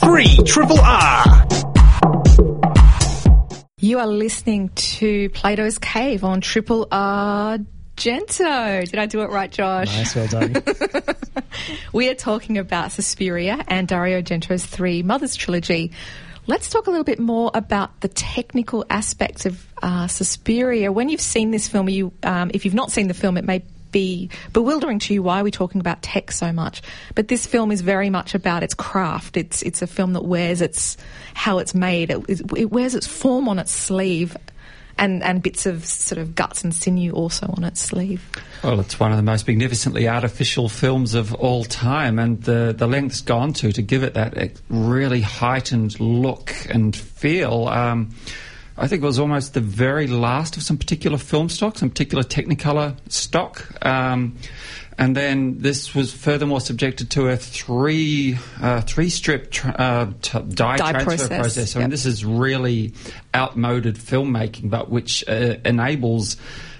Three 0.00 0.36
Triple 0.44 0.80
R. 0.80 1.46
You 3.78 3.98
are 3.98 4.06
listening 4.06 4.68
to 4.70 5.28
Plato's 5.30 5.78
Cave 5.78 6.24
on 6.24 6.40
Triple 6.40 6.88
R 6.90 7.58
Gento. 7.96 8.88
Did 8.88 8.98
I 8.98 9.06
do 9.06 9.22
it 9.22 9.30
right, 9.30 9.50
Josh? 9.50 9.86
Nice, 9.86 10.14
well 10.14 10.26
done. 10.26 10.62
we 11.92 12.08
are 12.08 12.14
talking 12.14 12.58
about 12.58 12.92
Suspiria 12.92 13.62
and 13.68 13.86
Dario 13.86 14.22
Gento's 14.22 14.64
Three 14.64 15.02
Mothers 15.02 15.36
trilogy. 15.36 15.92
Let's 16.46 16.68
talk 16.68 16.88
a 16.88 16.90
little 16.90 17.04
bit 17.04 17.20
more 17.20 17.50
about 17.54 18.00
the 18.00 18.08
technical 18.08 18.84
aspects 18.90 19.46
of 19.46 19.64
uh, 19.80 20.08
Suspiria. 20.08 20.90
When 20.90 21.08
you've 21.08 21.20
seen 21.20 21.52
this 21.52 21.68
film, 21.68 21.88
you, 21.88 22.12
um, 22.24 22.50
if 22.52 22.64
you've 22.64 22.74
not 22.74 22.90
seen 22.90 23.06
the 23.06 23.14
film, 23.14 23.36
it 23.36 23.44
may 23.44 23.62
be 23.92 24.30
bewildering 24.52 24.98
to 24.98 25.14
you 25.14 25.22
why 25.22 25.40
are 25.40 25.44
we 25.44 25.50
talking 25.50 25.80
about 25.80 26.02
tech 26.02 26.32
so 26.32 26.50
much. 26.52 26.82
But 27.14 27.28
this 27.28 27.46
film 27.46 27.70
is 27.70 27.82
very 27.82 28.10
much 28.10 28.34
about 28.34 28.62
its 28.62 28.74
craft. 28.74 29.36
It's 29.36 29.62
it's 29.62 29.82
a 29.82 29.86
film 29.86 30.14
that 30.14 30.24
wears 30.24 30.60
its 30.60 30.96
how 31.34 31.58
it's 31.58 31.74
made. 31.74 32.10
It, 32.10 32.40
it 32.56 32.70
wears 32.72 32.94
its 32.94 33.06
form 33.06 33.48
on 33.48 33.58
its 33.58 33.70
sleeve. 33.70 34.36
And, 34.98 35.22
and 35.22 35.42
bits 35.42 35.66
of 35.66 35.84
sort 35.84 36.20
of 36.20 36.34
guts 36.34 36.62
and 36.62 36.72
sinew 36.72 37.12
also 37.12 37.52
on 37.56 37.64
its 37.64 37.80
sleeve. 37.80 38.22
Well, 38.62 38.78
it's 38.78 39.00
one 39.00 39.10
of 39.10 39.16
the 39.16 39.22
most 39.22 39.48
magnificently 39.48 40.06
artificial 40.06 40.68
films 40.68 41.14
of 41.14 41.34
all 41.34 41.64
time, 41.64 42.18
and 42.20 42.40
the, 42.42 42.72
the 42.76 42.86
lengths 42.86 43.20
gone 43.20 43.52
to 43.54 43.72
to 43.72 43.82
give 43.82 44.04
it 44.04 44.14
that 44.14 44.52
really 44.68 45.22
heightened 45.22 45.98
look 45.98 46.54
and 46.68 46.94
feel. 46.94 47.66
Um, 47.68 48.14
I 48.76 48.86
think 48.88 49.02
it 49.02 49.06
was 49.06 49.18
almost 49.18 49.54
the 49.54 49.60
very 49.60 50.06
last 50.06 50.56
of 50.56 50.62
some 50.62 50.78
particular 50.78 51.18
film 51.18 51.48
stock, 51.48 51.78
some 51.78 51.90
particular 51.90 52.24
Technicolor 52.24 52.96
stock. 53.08 53.66
Um, 53.84 54.36
and 54.98 55.16
then 55.16 55.58
this 55.58 55.94
was 55.94 56.12
furthermore 56.12 56.60
subjected 56.60 57.10
to 57.12 57.28
a 57.28 57.36
three 57.36 58.38
uh, 58.60 58.82
three 58.82 59.08
strip 59.08 59.50
tra- 59.50 59.70
uh, 59.72 60.12
t- 60.20 60.38
dye, 60.40 60.76
Dye 60.76 60.92
transfer 60.92 61.04
process, 61.04 61.28
process. 61.28 61.70
So 61.72 61.78
I 61.78 61.82
mean, 61.82 61.90
yep. 61.90 61.90
this 61.90 62.06
is 62.06 62.24
really 62.24 62.92
outmoded 63.34 63.96
filmmaking, 63.96 64.70
but 64.70 64.90
which 64.90 65.24
uh, 65.28 65.56
enables 65.64 66.36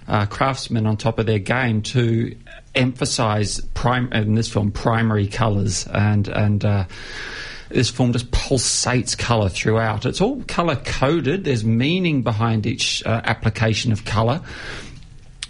uh, 0.08 0.26
craftsmen 0.26 0.86
on 0.86 0.96
top 0.96 1.18
of 1.18 1.26
their 1.26 1.38
game 1.38 1.82
to 1.82 2.36
emphasize 2.74 3.60
prime 3.74 4.12
in 4.12 4.34
this 4.34 4.48
film 4.48 4.70
primary 4.70 5.26
colors 5.26 5.86
and 5.86 6.28
and. 6.28 6.64
Uh, 6.64 6.84
this 7.68 7.88
film 7.88 8.12
just 8.12 8.30
pulsates 8.30 9.16
colour 9.16 9.48
throughout. 9.48 10.04
It's 10.04 10.20
all 10.20 10.42
colour 10.42 10.76
coded. 10.76 11.44
There's 11.44 11.64
meaning 11.64 12.22
behind 12.22 12.66
each 12.66 13.02
uh, 13.06 13.22
application 13.24 13.92
of 13.92 14.04
colour. 14.04 14.42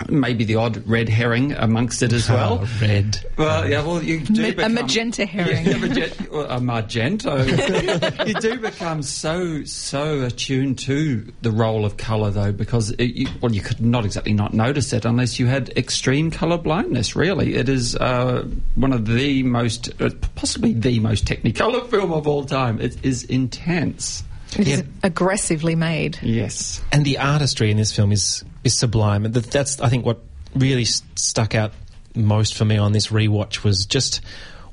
Maybe 0.08 0.44
the 0.44 0.56
odd 0.56 0.86
red 0.86 1.08
herring 1.08 1.52
amongst 1.52 2.02
it 2.02 2.12
as 2.12 2.28
well. 2.28 2.60
Oh, 2.62 2.68
red. 2.80 3.18
Well, 3.36 3.68
yeah, 3.68 3.84
well, 3.84 4.02
you 4.02 4.20
do 4.20 4.54
Ma- 4.56 4.64
a 4.64 4.68
magenta 4.68 5.24
herring. 5.26 5.66
Yeah, 5.66 5.78
magen- 5.78 6.28
well, 6.30 6.50
a 6.50 6.58
magento. 6.58 8.26
you 8.26 8.34
do 8.34 8.58
become 8.58 9.02
so 9.02 9.64
so 9.64 10.22
attuned 10.22 10.78
to 10.80 11.32
the 11.42 11.50
role 11.50 11.84
of 11.84 11.96
colour, 11.96 12.30
though, 12.30 12.52
because 12.52 12.90
it, 12.92 13.14
you, 13.14 13.28
well, 13.40 13.52
you 13.52 13.60
could 13.60 13.80
not 13.80 14.04
exactly 14.04 14.32
not 14.32 14.54
notice 14.54 14.92
it 14.92 15.04
unless 15.04 15.38
you 15.38 15.46
had 15.46 15.70
extreme 15.76 16.30
colour 16.30 16.58
blindness. 16.58 17.16
Really, 17.16 17.54
it 17.54 17.68
is 17.68 17.96
uh, 17.96 18.46
one 18.74 18.92
of 18.92 19.06
the 19.06 19.42
most, 19.42 19.90
uh, 20.00 20.10
possibly 20.34 20.72
the 20.72 21.00
most 21.00 21.24
technicolor 21.24 21.88
film 21.88 22.12
of 22.12 22.26
all 22.26 22.44
time. 22.44 22.80
It 22.80 23.04
is 23.04 23.24
intense. 23.24 24.24
It 24.58 24.68
is 24.68 24.84
aggressively 25.02 25.74
made. 25.74 26.18
Yes. 26.20 26.82
and 26.92 27.04
the 27.06 27.18
artistry 27.18 27.70
in 27.70 27.78
this 27.78 27.90
film 27.94 28.12
is 28.12 28.44
is 28.64 28.74
sublime. 28.74 29.24
And 29.24 29.34
that's 29.34 29.80
I 29.80 29.88
think 29.88 30.04
what 30.04 30.20
really 30.54 30.82
s- 30.82 31.02
stuck 31.16 31.54
out 31.54 31.72
most 32.14 32.54
for 32.56 32.64
me 32.64 32.76
on 32.76 32.92
this 32.92 33.08
rewatch 33.08 33.64
was 33.64 33.86
just 33.86 34.20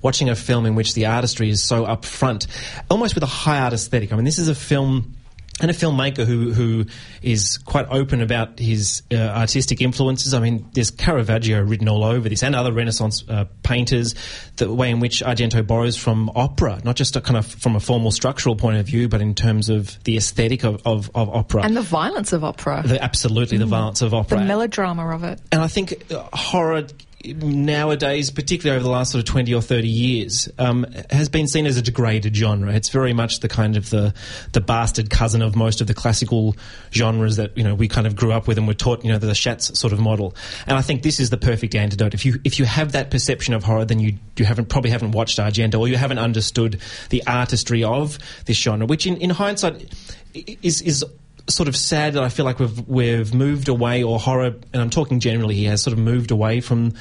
watching 0.01 0.29
a 0.29 0.35
film 0.35 0.65
in 0.65 0.75
which 0.75 0.93
the 0.93 1.05
artistry 1.05 1.49
is 1.49 1.63
so 1.63 1.85
upfront, 1.85 2.47
almost 2.89 3.15
with 3.15 3.23
a 3.23 3.27
high 3.27 3.59
art 3.59 3.73
aesthetic. 3.73 4.11
I 4.13 4.15
mean, 4.15 4.25
this 4.25 4.39
is 4.39 4.47
a 4.47 4.55
film. 4.55 5.15
And 5.61 5.69
a 5.69 5.73
filmmaker 5.73 6.25
who 6.25 6.53
who 6.53 6.85
is 7.21 7.57
quite 7.57 7.87
open 7.89 8.21
about 8.21 8.59
his 8.59 9.03
uh, 9.11 9.17
artistic 9.17 9.81
influences. 9.81 10.33
I 10.33 10.39
mean, 10.39 10.69
there's 10.73 10.89
Caravaggio 10.89 11.61
written 11.61 11.89
all 11.89 12.03
over 12.03 12.29
this, 12.29 12.43
and 12.43 12.55
other 12.55 12.71
Renaissance 12.71 13.23
uh, 13.27 13.45
painters. 13.63 14.15
The 14.55 14.73
way 14.73 14.89
in 14.89 14.99
which 14.99 15.21
Argento 15.21 15.65
borrows 15.65 15.97
from 15.97 16.29
opera, 16.35 16.79
not 16.83 16.95
just 16.95 17.15
a 17.15 17.21
kind 17.21 17.37
of 17.37 17.45
from 17.45 17.75
a 17.75 17.79
formal 17.79 18.11
structural 18.11 18.55
point 18.55 18.77
of 18.77 18.85
view, 18.85 19.09
but 19.09 19.21
in 19.21 19.35
terms 19.35 19.69
of 19.69 20.01
the 20.03 20.17
aesthetic 20.17 20.63
of, 20.63 20.81
of, 20.85 21.11
of 21.15 21.29
opera. 21.29 21.63
And 21.63 21.75
the 21.75 21.81
violence 21.81 22.33
of 22.33 22.43
opera. 22.43 22.83
The- 22.85 23.03
absolutely, 23.03 23.57
the 23.57 23.65
violence 23.65 24.01
of 24.01 24.13
opera, 24.13 24.39
the 24.39 24.45
melodrama 24.45 25.09
of 25.09 25.23
it. 25.23 25.41
and 25.51 25.61
I 25.61 25.67
think 25.67 26.11
uh, 26.11 26.23
horror 26.33 26.87
nowadays, 27.25 28.29
particularly 28.29 28.77
over 28.77 28.83
the 28.83 28.89
last 28.89 29.11
sort 29.11 29.19
of 29.19 29.25
20 29.25 29.53
or 29.53 29.61
30 29.61 29.87
years, 29.87 30.49
um, 30.57 30.85
has 31.09 31.27
been 31.27 31.47
seen 31.47 31.65
as 31.65 31.77
a 31.77 31.81
degraded 31.81 32.35
genre. 32.35 32.73
It's 32.73 32.89
very 32.89 33.13
much 33.13 33.41
the 33.41 33.49
kind 33.49 33.75
of 33.75 33.89
the, 33.89 34.13
the 34.53 34.61
bastard 34.61 35.09
cousin 35.09 35.41
of 35.41 35.55
most 35.55 35.81
of 35.81 35.87
the 35.87 35.93
classical 35.93 36.55
genres 36.91 37.35
that, 37.35 37.57
you 37.57 37.63
know, 37.63 37.75
we 37.75 37.87
kind 37.87 38.07
of 38.07 38.15
grew 38.15 38.31
up 38.31 38.47
with 38.47 38.57
and 38.57 38.67
were 38.67 38.73
taught, 38.73 39.03
you 39.03 39.11
know, 39.11 39.17
the 39.17 39.35
Schatz 39.35 39.77
sort 39.77 39.91
of 39.91 39.99
model. 39.99 40.33
And 40.65 40.77
I 40.77 40.81
think 40.81 41.03
this 41.03 41.19
is 41.19 41.29
the 41.29 41.37
perfect 41.37 41.75
antidote. 41.75 42.13
If 42.13 42.25
you, 42.25 42.39
if 42.45 42.57
you 42.57 42.65
have 42.65 42.93
that 42.93 43.11
perception 43.11 43.53
of 43.53 43.63
horror, 43.63 43.85
then 43.85 43.99
you, 43.99 44.15
you 44.37 44.45
haven't, 44.45 44.69
probably 44.69 44.91
haven't 44.91 45.11
watched 45.11 45.39
Argento 45.39 45.79
or 45.79 45.87
you 45.87 45.97
haven't 45.97 46.19
understood 46.19 46.79
the 47.09 47.25
artistry 47.27 47.83
of 47.83 48.17
this 48.45 48.57
genre, 48.57 48.85
which 48.85 49.05
in, 49.05 49.17
in 49.17 49.29
hindsight 49.29 49.93
is, 50.33 50.81
is 50.81 51.03
sort 51.47 51.69
of 51.69 51.75
sad 51.75 52.13
that 52.13 52.23
I 52.23 52.29
feel 52.29 52.45
like 52.45 52.59
we've 52.59 52.87
we've 52.87 53.33
moved 53.33 53.69
away, 53.69 54.03
or 54.03 54.19
horror, 54.19 54.55
and 54.73 54.81
I'm 54.81 54.89
talking 54.89 55.19
generally 55.19 55.55
here, 55.55 55.71
has 55.71 55.81
sort 55.81 55.93
of 55.93 55.99
moved 55.99 56.31
away 56.31 56.61
from 56.61 56.93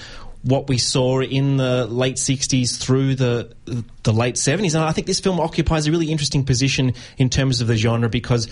what 0.42 0.68
we 0.68 0.78
saw 0.78 1.20
in 1.20 1.56
the 1.56 1.86
late 1.86 2.16
60s 2.16 2.78
through 2.78 3.16
the 3.16 3.54
the 4.02 4.12
late 4.12 4.36
70s. 4.36 4.74
And 4.74 4.84
I 4.84 4.92
think 4.92 5.06
this 5.06 5.20
film 5.20 5.40
occupies 5.40 5.86
a 5.86 5.90
really 5.90 6.10
interesting 6.10 6.44
position 6.44 6.94
in 7.16 7.28
terms 7.28 7.60
of 7.60 7.66
the 7.66 7.76
genre 7.76 8.08
because 8.08 8.48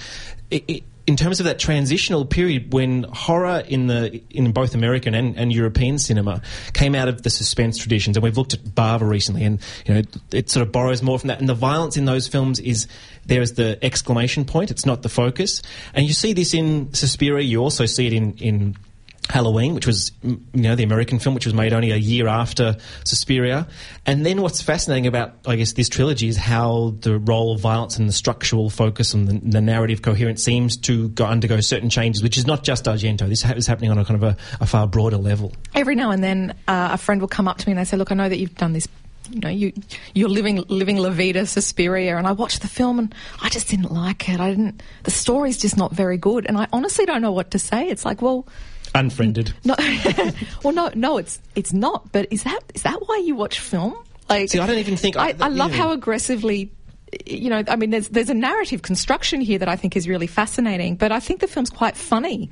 it, 0.50 0.64
it, 0.68 0.84
in 1.06 1.16
terms 1.16 1.38
of 1.40 1.44
that 1.44 1.58
transitional 1.58 2.24
period 2.24 2.72
when 2.72 3.04
horror 3.04 3.62
in 3.68 3.86
the 3.86 4.20
in 4.30 4.50
both 4.52 4.74
American 4.74 5.14
and, 5.14 5.36
and 5.36 5.52
European 5.52 5.98
cinema 5.98 6.42
came 6.72 6.94
out 6.94 7.08
of 7.08 7.22
the 7.22 7.30
suspense 7.30 7.78
traditions, 7.78 8.16
and 8.16 8.24
we've 8.24 8.36
looked 8.36 8.54
at 8.54 8.60
Bava 8.60 9.08
recently, 9.08 9.44
and 9.44 9.60
you 9.84 9.94
know 9.94 10.00
it, 10.00 10.16
it 10.32 10.50
sort 10.50 10.66
of 10.66 10.72
borrows 10.72 11.02
more 11.02 11.18
from 11.18 11.28
that. 11.28 11.38
And 11.38 11.48
the 11.48 11.54
violence 11.54 11.96
in 11.96 12.06
those 12.06 12.26
films 12.26 12.58
is 12.58 12.88
there 13.24 13.40
is 13.40 13.54
the 13.54 13.78
exclamation 13.82 14.44
point; 14.44 14.70
it's 14.70 14.84
not 14.84 15.02
the 15.02 15.08
focus. 15.08 15.62
And 15.94 16.06
you 16.06 16.12
see 16.12 16.32
this 16.32 16.54
in 16.54 16.92
Suspiria. 16.92 17.44
You 17.44 17.60
also 17.60 17.86
see 17.86 18.08
it 18.08 18.12
in 18.12 18.34
in 18.38 18.76
Halloween, 19.28 19.74
which 19.74 19.86
was 19.86 20.12
you 20.22 20.40
know 20.54 20.74
the 20.76 20.84
American 20.84 21.18
film, 21.18 21.34
which 21.34 21.46
was 21.46 21.54
made 21.54 21.72
only 21.72 21.90
a 21.90 21.96
year 21.96 22.28
after 22.28 22.76
Suspiria. 23.04 23.66
And 24.04 24.24
then 24.24 24.40
what's 24.40 24.62
fascinating 24.62 25.06
about 25.06 25.34
I 25.46 25.56
guess 25.56 25.72
this 25.72 25.88
trilogy 25.88 26.28
is 26.28 26.36
how 26.36 26.94
the 27.00 27.18
role 27.18 27.54
of 27.54 27.60
violence 27.60 27.98
and 27.98 28.08
the 28.08 28.12
structural 28.12 28.70
focus 28.70 29.14
and 29.14 29.28
the, 29.28 29.40
the 29.50 29.60
narrative 29.60 30.02
coherence 30.02 30.42
seems 30.42 30.76
to 30.78 31.08
go, 31.10 31.24
undergo 31.24 31.60
certain 31.60 31.90
changes, 31.90 32.22
which 32.22 32.38
is 32.38 32.46
not 32.46 32.62
just 32.62 32.84
Argento. 32.84 33.28
This 33.28 33.44
is 33.44 33.66
happening 33.66 33.90
on 33.90 33.98
a 33.98 34.04
kind 34.04 34.22
of 34.22 34.22
a, 34.22 34.36
a 34.60 34.66
far 34.66 34.86
broader 34.86 35.16
level. 35.16 35.52
Every 35.74 35.94
now 35.94 36.10
and 36.10 36.22
then, 36.22 36.54
uh, 36.68 36.90
a 36.92 36.98
friend 36.98 37.20
will 37.20 37.28
come 37.28 37.48
up 37.48 37.58
to 37.58 37.68
me 37.68 37.72
and 37.72 37.80
they 37.80 37.84
say, 37.84 37.96
"Look, 37.96 38.12
I 38.12 38.14
know 38.14 38.28
that 38.28 38.38
you've 38.38 38.56
done 38.56 38.72
this." 38.72 38.86
You 39.28 39.40
know, 39.40 39.48
you 39.48 39.72
you're 40.14 40.28
living 40.28 40.62
living 40.68 40.98
La 40.98 41.10
Vida 41.10 41.46
Suspiria, 41.46 42.16
and 42.16 42.28
I 42.28 42.32
watched 42.32 42.62
the 42.62 42.68
film 42.68 43.00
and 43.00 43.12
I 43.42 43.48
just 43.48 43.68
didn't 43.68 43.90
like 43.90 44.28
it. 44.28 44.38
I 44.38 44.50
didn't. 44.50 44.80
The 45.02 45.10
story's 45.10 45.58
just 45.58 45.76
not 45.76 45.92
very 45.92 46.16
good, 46.16 46.46
and 46.46 46.56
I 46.56 46.68
honestly 46.72 47.06
don't 47.06 47.22
know 47.22 47.32
what 47.32 47.50
to 47.50 47.58
say. 47.58 47.88
It's 47.88 48.04
like, 48.04 48.22
well, 48.22 48.46
Unfriended. 48.96 49.52
no, 49.64 49.74
well, 50.64 50.72
no, 50.74 50.90
no, 50.94 51.18
it's 51.18 51.40
it's 51.54 51.72
not. 51.72 52.10
But 52.12 52.28
is 52.30 52.42
that 52.44 52.60
is 52.74 52.82
that 52.82 52.98
why 53.06 53.18
you 53.24 53.34
watch 53.34 53.60
film? 53.60 53.94
Like, 54.28 54.50
See, 54.50 54.58
I 54.58 54.66
don't 54.66 54.78
even 54.78 54.96
think- 54.96 55.16
I, 55.16 55.28
I- 55.28 55.36
I 55.42 55.48
love 55.48 55.70
yeah. 55.70 55.76
how 55.78 55.92
aggressively. 55.92 56.72
You 57.24 57.50
know, 57.50 57.62
I 57.68 57.76
mean, 57.76 57.90
there's 57.90 58.08
there's 58.08 58.30
a 58.30 58.34
narrative 58.34 58.82
construction 58.82 59.40
here 59.40 59.58
that 59.58 59.68
I 59.68 59.76
think 59.76 59.96
is 59.96 60.08
really 60.08 60.26
fascinating, 60.26 60.96
but 60.96 61.12
I 61.12 61.20
think 61.20 61.40
the 61.40 61.46
film's 61.46 61.70
quite 61.70 61.96
funny 61.96 62.50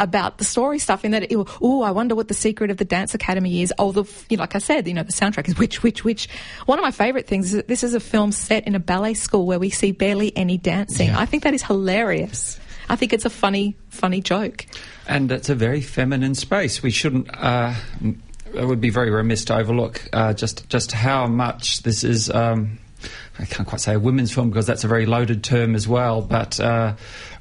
about 0.00 0.38
the 0.38 0.44
story 0.44 0.78
stuff 0.78 1.04
in 1.04 1.10
that, 1.10 1.26
oh, 1.60 1.82
I 1.82 1.90
wonder 1.90 2.14
what 2.14 2.28
the 2.28 2.34
secret 2.34 2.70
of 2.70 2.76
the 2.76 2.84
Dance 2.84 3.14
Academy 3.14 3.62
is. 3.62 3.74
Oh, 3.80 3.90
the, 3.90 4.04
you 4.30 4.36
know, 4.36 4.42
like 4.44 4.54
I 4.54 4.58
said, 4.60 4.86
you 4.86 4.94
know, 4.94 5.02
the 5.02 5.10
soundtrack 5.12 5.48
is 5.48 5.58
which, 5.58 5.82
which, 5.82 6.04
which. 6.04 6.28
One 6.66 6.78
of 6.78 6.84
my 6.84 6.92
favourite 6.92 7.26
things 7.26 7.46
is 7.46 7.52
that 7.54 7.66
this 7.66 7.82
is 7.82 7.94
a 7.94 7.98
film 8.00 8.30
set 8.30 8.64
in 8.68 8.76
a 8.76 8.78
ballet 8.78 9.14
school 9.14 9.44
where 9.44 9.58
we 9.58 9.70
see 9.70 9.90
barely 9.90 10.34
any 10.36 10.56
dancing. 10.56 11.10
I 11.10 11.26
think 11.26 11.42
that 11.42 11.52
is 11.52 11.64
hilarious. 11.64 12.60
I 12.88 12.96
think 12.96 13.12
it's 13.12 13.24
a 13.24 13.30
funny, 13.30 13.76
funny 13.90 14.20
joke. 14.20 14.66
And 15.06 15.30
it's 15.30 15.48
a 15.48 15.54
very 15.54 15.80
feminine 15.80 16.34
space. 16.34 16.82
We 16.82 16.90
shouldn't. 16.90 17.28
Uh, 17.32 17.74
it 18.54 18.64
would 18.64 18.80
be 18.80 18.90
very 18.90 19.10
remiss 19.10 19.44
to 19.46 19.56
overlook 19.56 20.08
uh, 20.12 20.32
just 20.32 20.68
just 20.68 20.92
how 20.92 21.26
much 21.26 21.82
this 21.82 22.02
is 22.02 22.30
um, 22.30 22.78
I 23.38 23.44
can't 23.44 23.68
quite 23.68 23.80
say 23.80 23.94
a 23.94 24.00
women's 24.00 24.32
film 24.32 24.50
because 24.50 24.66
that's 24.66 24.84
a 24.84 24.88
very 24.88 25.06
loaded 25.06 25.44
term 25.44 25.74
as 25.74 25.86
well, 25.86 26.22
but 26.22 26.58
uh, 26.58 26.96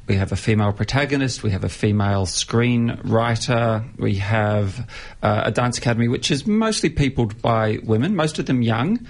we 0.07 0.15
have 0.15 0.31
a 0.31 0.35
female 0.35 0.71
protagonist, 0.71 1.43
we 1.43 1.51
have 1.51 1.63
a 1.63 1.69
female 1.69 2.25
screenwriter, 2.25 3.97
we 3.97 4.15
have 4.15 4.87
uh, 5.23 5.43
a 5.45 5.51
dance 5.51 5.77
academy 5.77 6.07
which 6.07 6.29
is 6.29 6.45
mostly 6.45 6.89
peopled 6.89 7.41
by 7.41 7.79
women, 7.83 8.15
most 8.15 8.37
of 8.37 8.45
them 8.45 8.61
young. 8.61 9.05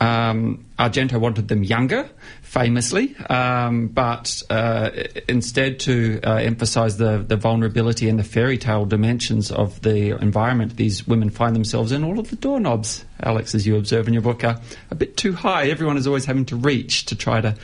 Um, 0.00 0.64
Argento 0.80 1.20
wanted 1.20 1.48
them 1.48 1.62
younger, 1.62 2.08
famously, 2.40 3.14
um, 3.28 3.88
but 3.88 4.42
uh, 4.48 4.90
instead 5.28 5.78
to 5.80 6.20
uh, 6.24 6.36
emphasize 6.36 6.96
the, 6.96 7.18
the 7.18 7.36
vulnerability 7.36 8.08
and 8.08 8.18
the 8.18 8.24
fairy 8.24 8.56
tale 8.56 8.86
dimensions 8.86 9.52
of 9.52 9.82
the 9.82 10.18
environment 10.22 10.76
these 10.76 11.06
women 11.06 11.28
find 11.28 11.54
themselves 11.54 11.92
in, 11.92 12.02
all 12.02 12.18
of 12.18 12.30
the 12.30 12.36
doorknobs, 12.36 13.04
Alex, 13.22 13.54
as 13.54 13.66
you 13.66 13.76
observe 13.76 14.08
in 14.08 14.14
your 14.14 14.22
book, 14.22 14.42
are 14.42 14.58
a 14.90 14.94
bit 14.94 15.18
too 15.18 15.34
high. 15.34 15.68
Everyone 15.68 15.98
is 15.98 16.06
always 16.06 16.24
having 16.24 16.46
to 16.46 16.56
reach 16.56 17.04
to 17.06 17.14
try 17.14 17.42
to 17.42 17.54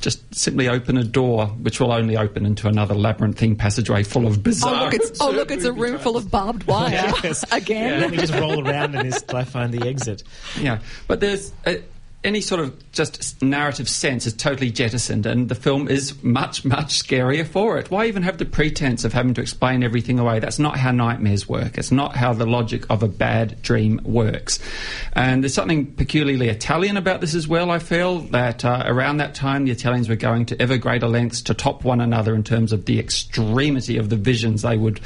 just 0.00 0.34
simply 0.34 0.66
open 0.66 0.96
a 0.96 1.04
door, 1.04 1.48
which 1.48 1.78
will 1.78 1.92
only 1.92 2.16
open 2.16 2.46
into 2.46 2.68
another 2.68 2.94
labyrinthine 2.94 3.54
passageway 3.54 4.02
full 4.02 4.26
of 4.26 4.42
bizarre. 4.42 4.74
Oh 4.74 4.84
look, 4.84 4.94
it's, 4.94 5.20
oh, 5.20 5.30
look, 5.30 5.50
it's 5.50 5.64
a 5.64 5.72
room 5.74 5.98
full 5.98 6.16
of 6.16 6.30
barbed 6.30 6.64
wire 6.64 7.12
again. 7.52 8.00
Let 8.00 8.10
me 8.10 8.16
just 8.16 8.32
roll 8.32 8.66
around 8.66 8.94
in 8.94 9.06
this 9.06 9.20
till 9.20 9.36
I 9.36 9.44
find 9.44 9.74
the 9.74 9.86
exit. 9.86 10.22
Yeah, 10.58 10.78
but 11.06 11.20
there's. 11.20 11.52
Uh, 11.66 11.74
any 12.24 12.40
sort 12.40 12.60
of 12.60 12.92
just 12.92 13.42
narrative 13.42 13.88
sense 13.88 14.26
is 14.26 14.34
totally 14.34 14.70
jettisoned, 14.70 15.26
and 15.26 15.48
the 15.48 15.54
film 15.54 15.88
is 15.88 16.22
much, 16.22 16.64
much 16.64 17.02
scarier 17.02 17.46
for 17.46 17.78
it. 17.78 17.90
Why 17.90 18.06
even 18.06 18.22
have 18.22 18.38
the 18.38 18.44
pretense 18.44 19.04
of 19.04 19.12
having 19.12 19.34
to 19.34 19.40
explain 19.40 19.82
everything 19.82 20.18
away? 20.18 20.38
That's 20.38 20.58
not 20.58 20.76
how 20.76 20.92
nightmares 20.92 21.48
work. 21.48 21.78
It's 21.78 21.90
not 21.90 22.14
how 22.16 22.32
the 22.32 22.46
logic 22.46 22.88
of 22.90 23.02
a 23.02 23.08
bad 23.08 23.60
dream 23.62 24.00
works. 24.04 24.60
And 25.14 25.42
there's 25.42 25.54
something 25.54 25.92
peculiarly 25.92 26.48
Italian 26.48 26.96
about 26.96 27.20
this 27.20 27.34
as 27.34 27.48
well, 27.48 27.70
I 27.70 27.80
feel, 27.80 28.20
that 28.20 28.64
uh, 28.64 28.84
around 28.86 29.16
that 29.16 29.34
time 29.34 29.64
the 29.64 29.72
Italians 29.72 30.08
were 30.08 30.16
going 30.16 30.46
to 30.46 30.62
ever 30.62 30.76
greater 30.76 31.08
lengths 31.08 31.42
to 31.42 31.54
top 31.54 31.84
one 31.84 32.00
another 32.00 32.34
in 32.34 32.44
terms 32.44 32.72
of 32.72 32.84
the 32.84 33.00
extremity 33.00 33.96
of 33.98 34.10
the 34.10 34.16
visions 34.16 34.62
they 34.62 34.76
would 34.76 35.00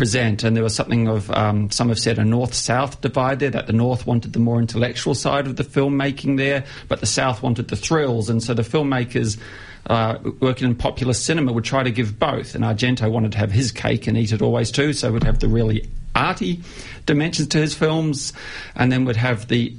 present. 0.00 0.42
And 0.44 0.56
there 0.56 0.64
was 0.64 0.74
something 0.74 1.08
of, 1.08 1.30
um, 1.32 1.70
some 1.70 1.90
have 1.90 1.98
said, 1.98 2.18
a 2.18 2.24
north 2.24 2.54
south 2.54 3.02
divide 3.02 3.38
there, 3.38 3.50
that 3.50 3.66
the 3.66 3.74
north 3.74 4.06
wanted 4.06 4.32
the 4.32 4.38
more 4.38 4.58
intellectual 4.58 5.14
side 5.14 5.46
of 5.46 5.56
the 5.56 5.62
filmmaking 5.62 6.38
there, 6.38 6.64
but 6.88 7.00
the 7.00 7.06
south 7.06 7.42
wanted 7.42 7.68
the 7.68 7.76
thrills. 7.76 8.30
And 8.30 8.42
so 8.42 8.54
the 8.54 8.62
filmmakers. 8.62 9.38
Uh, 9.86 10.18
working 10.40 10.68
in 10.68 10.74
popular 10.74 11.14
cinema 11.14 11.50
would 11.52 11.64
try 11.64 11.82
to 11.82 11.90
give 11.90 12.18
both, 12.18 12.54
and 12.54 12.64
Argento 12.64 13.10
wanted 13.10 13.32
to 13.32 13.38
have 13.38 13.50
his 13.50 13.72
cake 13.72 14.06
and 14.06 14.16
eat 14.16 14.30
it 14.30 14.42
always 14.42 14.70
too, 14.70 14.92
so 14.92 15.10
would 15.10 15.24
have 15.24 15.38
the 15.38 15.48
really 15.48 15.88
arty 16.14 16.60
dimensions 17.06 17.48
to 17.48 17.58
his 17.58 17.74
films, 17.74 18.34
and 18.76 18.92
then 18.92 19.06
would 19.06 19.16
have 19.16 19.48
the 19.48 19.74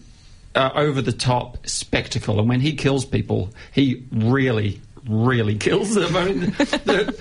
uh, 0.55 0.71
over 0.73 1.03
the 1.03 1.11
top 1.11 1.65
spectacle. 1.67 2.39
And 2.39 2.49
when 2.49 2.61
he 2.61 2.73
kills 2.73 3.05
people, 3.05 3.53
he 3.71 4.03
really, 4.11 4.81
really 5.07 5.55
kills 5.55 5.93
them. 5.93 6.15
I 6.15 6.25
mean, 6.25 6.39
the, 6.85 7.15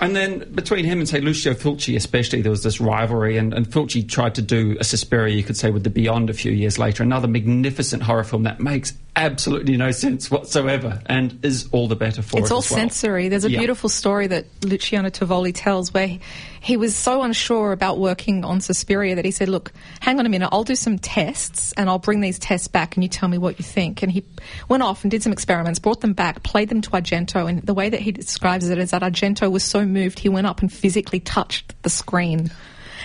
and 0.00 0.16
then 0.16 0.50
between 0.54 0.84
him 0.84 0.98
and, 0.98 1.08
say, 1.08 1.20
Lucio 1.20 1.52
Fulci, 1.52 1.94
especially, 1.96 2.40
there 2.42 2.50
was 2.50 2.62
this 2.62 2.80
rivalry. 2.80 3.36
And, 3.36 3.52
and 3.52 3.66
Fulci 3.68 4.08
tried 4.08 4.34
to 4.36 4.42
do 4.42 4.76
a 4.80 4.84
Suspiria, 4.84 5.34
you 5.34 5.42
could 5.42 5.56
say, 5.56 5.70
with 5.70 5.84
The 5.84 5.90
Beyond 5.90 6.30
a 6.30 6.32
few 6.32 6.52
years 6.52 6.78
later, 6.78 7.02
another 7.02 7.28
magnificent 7.28 8.02
horror 8.02 8.24
film 8.24 8.44
that 8.44 8.60
makes 8.60 8.94
absolutely 9.16 9.76
no 9.76 9.90
sense 9.90 10.30
whatsoever 10.30 11.02
and 11.06 11.38
is 11.44 11.68
all 11.72 11.88
the 11.88 11.96
better 11.96 12.22
for 12.22 12.28
it's 12.28 12.34
it. 12.34 12.40
It's 12.44 12.50
all 12.50 12.56
well. 12.58 12.62
sensory. 12.62 13.28
There's 13.28 13.44
a 13.44 13.50
Yeah. 13.50 13.58
beautiful 13.58 13.88
story 13.90 14.26
that 14.28 14.46
Luciano 14.64 15.10
Tovoli 15.10 15.52
tells 15.54 15.92
where 15.92 16.18
he, 16.60 16.76
was 16.76 16.94
so 16.94 17.22
unsure 17.22 17.72
about 17.72 17.98
working 17.98 18.44
on 18.44 18.60
Suspiria 18.60 19.14
that 19.16 19.24
he 19.24 19.30
said, 19.30 19.48
Look, 19.48 19.72
hang 20.00 20.18
on 20.18 20.26
a 20.26 20.28
minute, 20.28 20.48
I'll 20.52 20.64
do 20.64 20.76
some 20.76 20.98
tests 20.98 21.72
and 21.72 21.88
I'll 21.88 21.98
bring 21.98 22.20
these 22.20 22.38
tests 22.38 22.68
back 22.68 22.96
and 22.96 23.02
you 23.02 23.08
tell 23.08 23.28
me 23.28 23.38
what 23.38 23.58
you 23.58 23.64
think. 23.64 24.02
And 24.02 24.12
he 24.12 24.24
went 24.68 24.82
off 24.82 25.02
and 25.02 25.10
did 25.10 25.22
some 25.22 25.32
experiments, 25.32 25.78
brought 25.78 26.00
them 26.00 26.12
back, 26.12 26.42
played 26.42 26.68
them 26.68 26.80
to 26.82 26.90
Argento. 26.90 27.48
And 27.48 27.62
the 27.62 27.74
way 27.74 27.88
that 27.88 28.00
he 28.00 28.12
describes 28.12 28.68
it 28.68 28.78
is 28.78 28.90
that 28.90 29.02
Argento 29.02 29.50
was 29.50 29.64
so 29.64 29.84
moved 29.84 30.18
he 30.18 30.28
went 30.28 30.46
up 30.46 30.60
and 30.60 30.72
physically 30.72 31.20
touched 31.20 31.80
the 31.82 31.90
screen. 31.90 32.50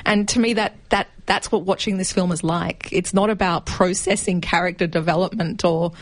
And 0.05 0.27
to 0.29 0.39
me, 0.39 0.53
that, 0.53 0.75
that 0.89 1.07
that's 1.25 1.51
what 1.51 1.63
watching 1.63 1.97
this 1.97 2.11
film 2.11 2.31
is 2.31 2.43
like. 2.43 2.89
It's 2.91 3.13
not 3.13 3.29
about 3.29 3.65
processing 3.65 4.41
character 4.41 4.87
development 4.87 5.63
or 5.65 5.93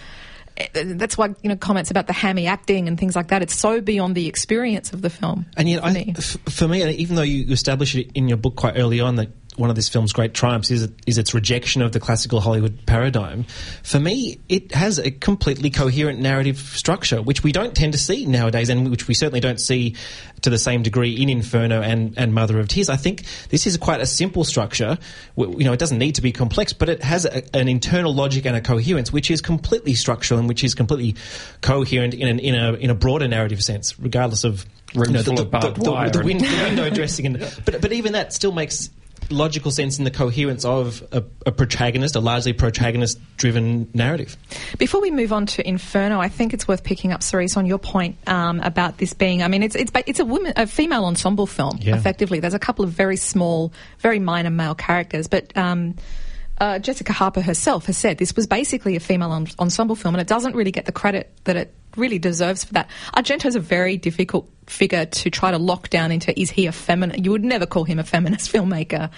that's 0.73 1.17
why 1.17 1.33
you 1.41 1.49
know 1.49 1.55
comments 1.55 1.91
about 1.91 2.07
the 2.07 2.13
hammy 2.13 2.47
acting 2.47 2.87
and 2.87 2.99
things 2.99 3.15
like 3.15 3.29
that. 3.29 3.41
It's 3.41 3.55
so 3.55 3.81
beyond 3.81 4.15
the 4.15 4.27
experience 4.27 4.93
of 4.93 5.01
the 5.01 5.09
film. 5.09 5.45
And 5.57 5.69
yet, 5.69 5.81
for 5.81 5.87
I, 5.87 5.93
me. 5.93 6.13
f- 6.17 6.37
for 6.49 6.67
me, 6.67 6.83
even 6.95 7.15
though 7.15 7.21
you 7.23 7.51
establish 7.51 7.95
it 7.95 8.11
in 8.13 8.27
your 8.27 8.37
book 8.37 8.55
quite 8.55 8.77
early 8.77 8.99
on 8.99 9.15
that 9.15 9.29
one 9.55 9.69
of 9.69 9.75
this 9.75 9.89
film's 9.89 10.13
great 10.13 10.33
triumphs 10.33 10.71
is, 10.71 10.89
is 11.05 11.17
its 11.17 11.33
rejection 11.33 11.81
of 11.81 11.91
the 11.91 11.99
classical 11.99 12.39
Hollywood 12.39 12.85
paradigm, 12.85 13.45
for 13.83 13.99
me, 13.99 14.39
it 14.49 14.73
has 14.73 14.99
a 14.99 15.11
completely 15.11 15.69
coherent 15.69 16.19
narrative 16.19 16.57
structure, 16.57 17.21
which 17.21 17.43
we 17.43 17.51
don't 17.51 17.75
tend 17.75 17.93
to 17.93 17.99
see 17.99 18.25
nowadays, 18.25 18.69
and 18.69 18.89
which 18.89 19.07
we 19.07 19.13
certainly 19.13 19.39
don't 19.39 19.59
see 19.59 19.95
to 20.41 20.49
the 20.49 20.57
same 20.57 20.83
degree 20.83 21.13
in 21.13 21.29
Inferno 21.29 21.81
and, 21.81 22.13
and 22.17 22.33
Mother 22.33 22.59
of 22.59 22.67
Tears. 22.67 22.89
I 22.89 22.97
think 22.97 23.23
this 23.49 23.65
is 23.65 23.77
quite 23.77 24.01
a 24.01 24.05
simple 24.05 24.43
structure. 24.43 24.97
You 25.37 25.63
know, 25.63 25.73
it 25.73 25.79
doesn't 25.79 25.97
need 25.97 26.15
to 26.15 26.21
be 26.21 26.31
complex, 26.31 26.73
but 26.73 26.89
it 26.89 27.03
has 27.03 27.25
a, 27.25 27.43
an 27.55 27.67
internal 27.67 28.13
logic 28.13 28.45
and 28.45 28.55
a 28.55 28.61
coherence, 28.61 29.11
which 29.11 29.31
is 29.31 29.41
completely 29.41 29.93
structural 29.93 30.39
and 30.39 30.47
which 30.47 30.63
is 30.63 30.75
completely 30.75 31.15
coherent 31.61 32.13
in, 32.13 32.27
an, 32.27 32.39
in 32.39 32.55
a 32.55 32.73
in 32.73 32.89
a 32.89 32.95
broader 32.95 33.27
narrative 33.27 33.63
sense, 33.63 33.99
regardless 33.99 34.43
of 34.43 34.65
Rooms 34.95 35.07
you 35.07 35.13
know, 35.13 35.21
the, 35.23 35.45
the, 35.45 35.71
the, 35.71 36.19
the 36.19 36.23
window 36.23 36.89
dressing, 36.93 37.25
and 37.25 37.39
but 37.65 37.81
but 37.81 37.91
even 37.91 38.13
that 38.13 38.31
still 38.31 38.51
makes 38.51 38.91
logical 39.29 39.71
sense 39.71 39.97
in 39.97 40.03
the 40.03 40.11
coherence 40.11 40.65
of 40.65 41.03
a, 41.11 41.23
a 41.45 41.51
protagonist, 41.51 42.15
a 42.15 42.19
largely 42.19 42.53
protagonist-driven 42.53 43.89
narrative. 43.93 44.37
Before 44.77 45.01
we 45.01 45.11
move 45.11 45.33
on 45.33 45.45
to 45.47 45.67
Inferno, 45.67 46.19
I 46.19 46.29
think 46.29 46.53
it's 46.53 46.67
worth 46.67 46.83
picking 46.83 47.11
up, 47.11 47.23
Cerise, 47.23 47.57
on 47.57 47.65
your 47.65 47.79
point 47.79 48.17
um, 48.27 48.59
about 48.59 48.97
this 48.97 49.13
being. 49.13 49.41
I 49.41 49.47
mean, 49.47 49.63
it's 49.63 49.75
it's 49.75 49.91
it's 50.07 50.19
a 50.19 50.25
women 50.25 50.53
a 50.55 50.67
female 50.67 51.05
ensemble 51.05 51.47
film. 51.47 51.79
Yeah. 51.81 51.95
Effectively, 51.95 52.39
there's 52.39 52.53
a 52.53 52.59
couple 52.59 52.85
of 52.85 52.91
very 52.91 53.17
small, 53.17 53.73
very 53.99 54.19
minor 54.19 54.49
male 54.49 54.75
characters, 54.75 55.27
but. 55.27 55.55
Um, 55.57 55.95
uh, 56.63 56.79
Jessica 56.79 57.11
Harper 57.11 57.41
herself 57.41 57.87
has 57.87 57.97
said 57.97 58.17
this 58.19 58.37
was 58.37 58.47
basically 58.47 58.95
a 58.95 59.01
female 59.01 59.33
en- 59.33 59.47
ensemble 59.59 59.97
film, 59.97 60.15
and 60.15 60.21
it 60.21 60.27
doesn't 60.27 60.55
really 60.55 60.71
get 60.71 60.85
the 60.85 60.93
credit 60.93 61.29
that 61.43 61.57
it 61.57 61.73
really 61.97 62.17
deserves 62.17 62.63
for 62.63 62.73
that. 62.73 62.89
Argento's 63.13 63.55
a 63.55 63.59
very 63.59 63.97
difficult 63.97 64.49
figure 64.67 65.05
to 65.05 65.29
try 65.29 65.51
to 65.51 65.57
lock 65.57 65.89
down 65.89 66.09
into 66.09 66.39
is 66.39 66.49
he 66.49 66.65
a 66.65 66.71
feminist? 66.71 67.21
You 67.21 67.31
would 67.31 67.43
never 67.43 67.65
call 67.65 67.83
him 67.83 67.99
a 67.99 68.03
feminist 68.05 68.49
filmmaker, 68.53 69.11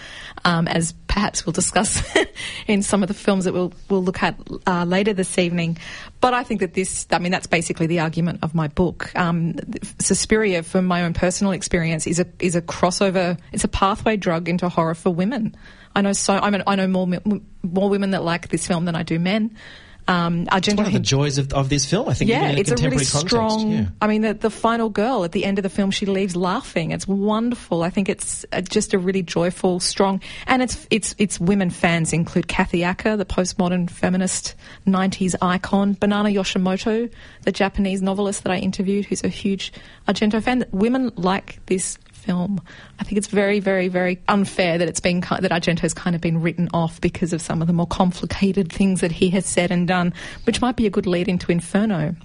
um, 0.43 0.67
as 0.67 0.93
perhaps 1.05 1.45
we'll 1.45 1.53
discuss 1.53 2.03
in 2.67 2.81
some 2.81 3.03
of 3.03 3.09
the 3.09 3.13
films 3.13 3.45
that 3.45 3.53
we'll, 3.53 3.73
we'll 3.91 4.03
look 4.03 4.23
at 4.23 4.39
uh, 4.65 4.83
later 4.83 5.13
this 5.13 5.37
evening. 5.37 5.77
But 6.21 6.33
I 6.33 6.43
think 6.43 6.61
that 6.61 6.73
this, 6.73 7.05
I 7.11 7.19
mean, 7.19 7.31
that's 7.31 7.45
basically 7.45 7.85
the 7.85 7.99
argument 7.99 8.39
of 8.41 8.55
my 8.55 8.69
book. 8.69 9.15
Um, 9.15 9.53
Suspiria, 9.99 10.63
from 10.63 10.87
my 10.87 11.03
own 11.03 11.13
personal 11.13 11.53
experience, 11.53 12.07
is 12.07 12.19
a 12.19 12.25
is 12.39 12.55
a 12.55 12.61
crossover. 12.63 13.37
It's 13.51 13.63
a 13.63 13.67
pathway 13.67 14.17
drug 14.17 14.49
into 14.49 14.67
horror 14.67 14.95
for 14.95 15.11
women. 15.11 15.55
I 15.95 16.01
know 16.01 16.13
so. 16.13 16.35
I 16.35 16.49
mean, 16.49 16.63
I 16.67 16.75
know 16.75 16.87
more 16.87 17.07
more 17.63 17.89
women 17.89 18.11
that 18.11 18.23
like 18.23 18.49
this 18.49 18.67
film 18.67 18.85
than 18.85 18.95
I 18.95 19.03
do 19.03 19.19
men. 19.19 19.55
Um, 20.07 20.47
It's 20.51 20.71
one 20.71 20.85
of 20.85 20.93
the 20.93 20.99
joys 20.99 21.39
of, 21.39 21.51
of 21.53 21.69
this 21.69 21.89
film, 21.89 22.07
I 22.07 22.13
think. 22.13 22.29
yeah, 22.29 22.49
in 22.49 22.57
a 22.57 22.59
it's 22.59 22.69
a 22.69 22.75
really 22.75 23.03
strong. 23.03 23.71
Yeah. 23.71 23.85
I 23.99 24.05
mean, 24.05 24.21
the, 24.21 24.35
the 24.35 24.51
final 24.51 24.89
girl 24.89 25.23
at 25.23 25.31
the 25.31 25.43
end 25.43 25.57
of 25.57 25.63
the 25.63 25.69
film, 25.69 25.89
she 25.89 26.05
leaves 26.05 26.35
laughing. 26.35 26.91
It's 26.91 27.07
wonderful. 27.07 27.81
I 27.81 27.89
think 27.89 28.07
it's 28.07 28.45
uh, 28.51 28.61
just 28.61 28.93
a 28.93 28.99
really 28.99 29.23
joyful, 29.23 29.79
strong, 29.79 30.21
and 30.45 30.61
it's 30.61 30.85
it's 30.91 31.15
it's 31.17 31.39
women 31.39 31.71
fans 31.71 32.13
include 32.13 32.47
Kathy 32.47 32.83
Acker, 32.83 33.17
the 33.17 33.25
postmodern 33.25 33.89
feminist 33.89 34.53
'90s 34.85 35.33
icon, 35.41 35.93
Banana 35.93 36.29
Yoshimoto, 36.29 37.11
the 37.41 37.51
Japanese 37.51 38.03
novelist 38.03 38.43
that 38.43 38.51
I 38.51 38.57
interviewed, 38.57 39.05
who's 39.05 39.23
a 39.23 39.27
huge 39.27 39.73
Argento 40.07 40.41
fan. 40.43 40.65
Women 40.71 41.13
like 41.15 41.65
this 41.65 41.97
film. 42.25 42.61
I 42.99 43.03
think 43.03 43.17
it's 43.17 43.27
very, 43.27 43.59
very, 43.59 43.87
very 43.87 44.19
unfair 44.27 44.77
that 44.77 44.87
it's 44.87 44.99
been 44.99 45.21
that 45.21 45.51
Argento's 45.51 45.93
kind 45.93 46.15
of 46.15 46.21
been 46.21 46.41
written 46.41 46.69
off 46.73 46.99
because 47.01 47.33
of 47.33 47.41
some 47.41 47.61
of 47.61 47.67
the 47.67 47.73
more 47.73 47.87
complicated 47.87 48.71
things 48.71 49.01
that 49.01 49.11
he 49.11 49.29
has 49.31 49.45
said 49.45 49.71
and 49.71 49.87
done, 49.87 50.13
which 50.43 50.61
might 50.61 50.75
be 50.75 50.87
a 50.87 50.89
good 50.89 51.05
lead 51.05 51.27
into 51.27 51.51
Inferno. 51.51 52.15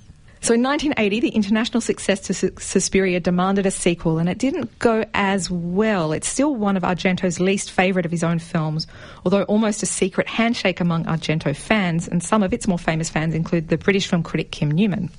So 0.43 0.55
in 0.55 0.63
1980, 0.63 1.21
the 1.21 1.29
international 1.29 1.83
success 1.83 2.21
to 2.21 2.35
Sus- 2.35 2.51
Suspiria 2.59 3.21
demanded 3.21 3.67
a 3.67 3.71
sequel, 3.71 4.19
and 4.19 4.27
it 4.27 4.39
didn't 4.39 4.79
go 4.79 5.05
as 5.13 5.51
well. 5.51 6.13
It's 6.13 6.29
still 6.29 6.55
one 6.55 6.79
of 6.79 6.83
Argento's 6.83 7.41
least 7.41 7.71
favourite 7.71 8.07
of 8.07 8.11
his 8.11 8.25
own 8.25 8.39
films, 8.39 8.87
although 9.25 9.43
almost 9.43 9.83
a 9.83 9.87
secret 9.87 10.27
handshake 10.27 10.81
among 10.81 11.05
Argento 11.05 11.55
fans, 11.55 12.09
and 12.09 12.23
some 12.23 12.43
of 12.43 12.55
its 12.55 12.67
more 12.67 12.79
famous 12.79 13.11
fans 13.11 13.35
include 13.35 13.69
the 13.69 13.77
British 13.77 14.07
film 14.07 14.23
critic 14.23 14.51
Kim 14.51 14.71
Newman. 14.71 15.11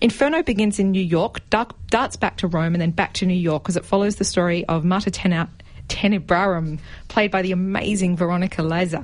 Inferno 0.00 0.42
begins 0.42 0.78
in 0.78 0.92
New 0.92 1.02
York, 1.02 1.40
darts 1.50 2.16
back 2.16 2.36
to 2.38 2.46
Rome, 2.46 2.74
and 2.74 2.80
then 2.80 2.92
back 2.92 3.14
to 3.14 3.26
New 3.26 3.34
York 3.34 3.64
because 3.64 3.76
it 3.76 3.84
follows 3.84 4.16
the 4.16 4.24
story 4.24 4.64
of 4.66 4.84
Mater 4.84 5.10
Tena- 5.10 5.48
Tenebrarum, 5.88 6.78
played 7.08 7.30
by 7.30 7.42
the 7.42 7.52
amazing 7.52 8.16
Veronica 8.16 8.62
Lazar. 8.62 9.02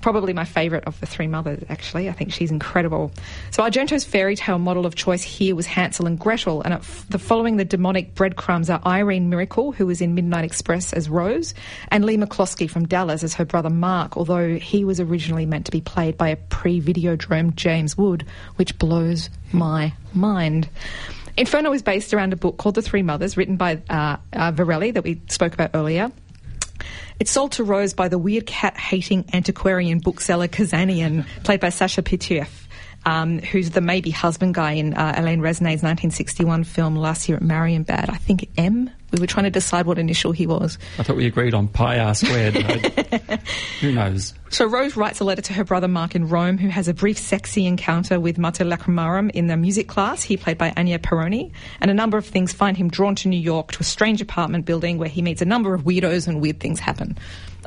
Probably 0.00 0.32
my 0.32 0.44
favourite 0.44 0.84
of 0.84 0.98
the 1.00 1.06
three 1.06 1.26
mothers, 1.26 1.64
actually. 1.68 2.08
I 2.08 2.12
think 2.12 2.32
she's 2.32 2.50
incredible. 2.50 3.10
So 3.50 3.62
Argento's 3.62 4.04
fairy 4.04 4.36
tale 4.36 4.58
model 4.58 4.86
of 4.86 4.94
choice 4.94 5.22
here 5.22 5.56
was 5.56 5.66
Hansel 5.66 6.06
and 6.06 6.18
Gretel, 6.18 6.62
and 6.62 6.74
f- 6.74 7.06
the 7.08 7.18
following 7.18 7.56
the 7.56 7.64
demonic 7.64 8.14
breadcrumbs 8.14 8.70
are 8.70 8.80
Irene 8.86 9.30
Miracle, 9.30 9.72
who 9.72 9.86
was 9.86 10.00
in 10.00 10.14
Midnight 10.14 10.44
Express 10.44 10.92
as 10.92 11.08
Rose, 11.08 11.54
and 11.88 12.04
Leigh 12.04 12.18
McCloskey 12.18 12.70
from 12.70 12.86
Dallas 12.86 13.24
as 13.24 13.34
her 13.34 13.44
brother 13.44 13.70
Mark, 13.70 14.16
although 14.16 14.56
he 14.56 14.84
was 14.84 15.00
originally 15.00 15.46
meant 15.46 15.66
to 15.66 15.72
be 15.72 15.80
played 15.80 16.16
by 16.16 16.28
a 16.28 16.36
pre-Videodrome 16.36 17.56
James 17.56 17.98
Wood, 17.98 18.24
which 18.56 18.78
blows 18.78 19.28
my 19.52 19.92
mind. 20.14 20.68
Inferno 21.36 21.72
is 21.72 21.82
based 21.82 22.14
around 22.14 22.32
a 22.32 22.36
book 22.36 22.56
called 22.56 22.76
The 22.76 22.82
Three 22.82 23.02
Mothers, 23.02 23.36
written 23.36 23.56
by 23.56 23.82
uh, 23.90 24.16
uh, 24.32 24.52
Varelli 24.52 24.94
that 24.94 25.04
we 25.04 25.20
spoke 25.28 25.52
about 25.52 25.70
earlier. 25.74 26.10
It's 27.18 27.30
sold 27.30 27.52
to 27.52 27.64
Rose 27.64 27.94
by 27.94 28.08
the 28.08 28.18
weird 28.18 28.46
cat 28.46 28.76
hating 28.76 29.24
antiquarian 29.32 29.98
bookseller 29.98 30.48
Kazanian, 30.48 31.26
played 31.44 31.60
by 31.60 31.70
Sacha 31.70 32.02
Pitoëff. 32.02 32.50
Um, 33.04 33.38
who's 33.38 33.70
the 33.70 33.80
maybe 33.80 34.10
husband 34.10 34.54
guy 34.54 34.72
in 34.72 34.92
uh, 34.92 35.14
Alain 35.16 35.40
Resnais's 35.40 35.84
1961 35.84 36.64
film 36.64 36.96
Last 36.96 37.28
Year 37.28 37.36
at 37.36 37.42
Marienbad? 37.44 38.10
I 38.10 38.16
think 38.16 38.48
M. 38.58 38.90
We 39.16 39.22
were 39.22 39.26
trying 39.26 39.44
to 39.44 39.50
decide 39.50 39.86
what 39.86 39.98
initial 39.98 40.32
he 40.32 40.46
was. 40.46 40.78
I 40.98 41.02
thought 41.02 41.16
we 41.16 41.26
agreed 41.26 41.54
on 41.54 41.68
pi 41.68 41.98
r 41.98 42.14
squared. 42.14 42.56
I- 42.56 43.38
Who 43.80 43.92
knows? 43.92 44.34
So 44.50 44.66
Rose 44.66 44.96
writes 44.96 45.20
a 45.20 45.24
letter 45.24 45.42
to 45.42 45.52
her 45.54 45.64
brother 45.64 45.88
Mark 45.88 46.14
in 46.14 46.28
Rome, 46.28 46.58
who 46.58 46.68
has 46.68 46.88
a 46.88 46.94
brief 46.94 47.18
sexy 47.18 47.66
encounter 47.66 48.20
with 48.20 48.38
Mater 48.38 48.64
Lacrimarum 48.64 49.30
in 49.32 49.46
the 49.48 49.56
music 49.56 49.88
class, 49.88 50.22
he 50.22 50.36
played 50.36 50.58
by 50.58 50.70
Ania 50.70 50.98
Pieroni, 50.98 51.52
and 51.80 51.90
a 51.90 51.94
number 51.94 52.16
of 52.16 52.26
things 52.26 52.52
find 52.52 52.76
him 52.76 52.88
drawn 52.88 53.14
to 53.16 53.28
New 53.28 53.40
York 53.40 53.72
to 53.72 53.80
a 53.80 53.84
strange 53.84 54.20
apartment 54.20 54.64
building 54.64 54.98
where 54.98 55.08
he 55.08 55.22
meets 55.22 55.42
a 55.42 55.46
number 55.46 55.74
of 55.74 55.82
weirdos 55.82 56.28
and 56.28 56.40
weird 56.40 56.60
things 56.60 56.78
happen. 56.78 57.18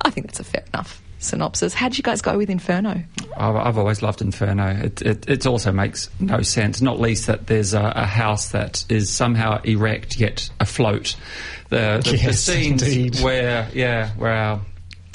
I 0.04 0.10
think 0.10 0.28
that's 0.28 0.40
a 0.40 0.44
fair 0.44 0.64
enough 0.74 1.02
synopsis. 1.20 1.74
How'd 1.74 1.98
you 1.98 2.04
guys 2.04 2.22
go 2.22 2.38
with 2.38 2.50
Inferno? 2.50 3.04
I've, 3.38 3.56
I've 3.56 3.78
always 3.78 4.02
loved 4.02 4.22
Inferno. 4.22 4.68
It, 4.68 5.02
it, 5.02 5.30
it 5.30 5.46
also 5.46 5.72
makes 5.72 6.10
no 6.20 6.42
sense, 6.42 6.82
not 6.82 7.00
least 7.00 7.28
that 7.28 7.48
there's 7.48 7.74
a, 7.74 7.94
a 7.96 8.06
house 8.06 8.50
that 8.50 8.86
is 8.90 9.10
somehow 9.10 9.62
erect 9.64 10.20
yet 10.20 10.50
afloat. 10.60 11.16
The, 11.70 12.02
the, 12.04 12.18
the 12.18 12.34
scenes 12.34 12.84
indeed. 12.84 13.20
where, 13.22 13.70
yeah, 13.74 14.10
where 14.12 14.32
our 14.32 14.62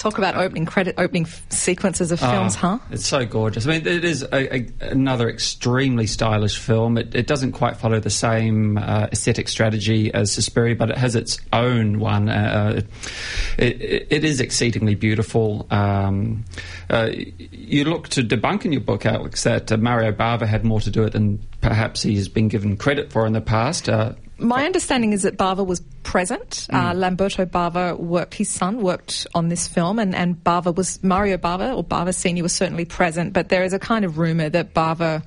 Talk 0.05 0.19
about 0.19 0.37
opening 0.37 0.67
credit, 0.67 0.97
opening 0.99 1.23
f- 1.23 1.47
sequences 1.51 2.13
of 2.13 2.21
films, 2.21 2.57
Oh, 2.57 2.59
huh? 2.59 2.79
It's 2.91 3.07
so 3.07 3.25
gorgeous. 3.25 3.67
I 3.67 3.71
mean, 3.71 3.87
it 3.87 4.05
is 4.05 4.23
a, 4.23 4.55
a, 4.55 4.67
another 4.91 5.31
extremely 5.31 6.07
stylish 6.07 6.59
film. 6.59 6.99
It, 6.99 7.15
it 7.15 7.27
doesn't 7.27 7.53
quite 7.53 7.79
follow 7.79 7.99
the 8.01 8.11
same 8.11 8.77
uh, 8.77 9.09
aesthetic 9.13 9.49
strategy 9.49 10.13
as 10.13 10.31
Suspiria, 10.31 10.77
but 10.77 10.91
it 10.91 10.99
has 10.99 11.17
its 11.17 11.39
own 11.55 12.01
one. 12.01 12.29
Uh, 12.29 12.83
it, 13.57 13.81
it, 13.81 14.07
it 14.11 14.25
is 14.25 14.43
exceedingly 14.43 14.95
beautiful. 14.95 15.67
Um, 15.71 16.45
uh, 16.91 17.09
you 17.51 17.85
look 17.85 18.09
to 18.11 18.23
debunk 18.23 18.67
in 18.67 18.73
your 18.73 18.83
book, 18.83 19.07
Alex, 19.07 19.45
that 19.45 19.73
uh, 19.73 19.79
Mario 19.79 20.13
Bava 20.13 20.47
had 20.47 20.67
more 20.67 20.83
to 20.83 20.91
do 20.91 21.05
it 21.05 21.15
than 21.15 21.39
perhaps 21.63 22.03
he's 22.03 22.29
been 22.29 22.49
given 22.49 22.77
credit 22.77 23.11
for 23.11 23.25
in 23.27 23.33
the 23.33 23.41
past. 23.41 23.89
Uh, 23.89 24.13
My 24.39 24.65
understanding 24.67 25.13
is 25.13 25.23
that 25.23 25.37
Bava 25.37 25.65
was 25.65 25.81
present. 26.03 26.67
Uh, 26.71 26.93
Mm. 26.93 26.99
Lamberto 26.99 27.47
Bava 27.47 27.99
worked, 27.99 28.35
his 28.35 28.49
son 28.51 28.83
worked 28.83 29.27
on 29.35 29.49
this 29.49 29.69
film, 29.69 29.99
and, 29.99 30.15
and 30.15 30.43
Bava 30.43 30.75
was, 30.75 31.03
Mario 31.03 31.37
Bava, 31.37 31.77
or 31.77 31.85
Bava 31.85 32.13
Sr. 32.15 32.43
was 32.43 32.53
certainly 32.53 32.85
present, 32.85 33.33
but 33.33 33.49
there 33.49 33.63
is 33.65 33.73
a 33.73 33.79
kind 33.79 34.05
of 34.05 34.19
rumour 34.19 34.49
that 34.49 34.75
Bava 34.75 35.23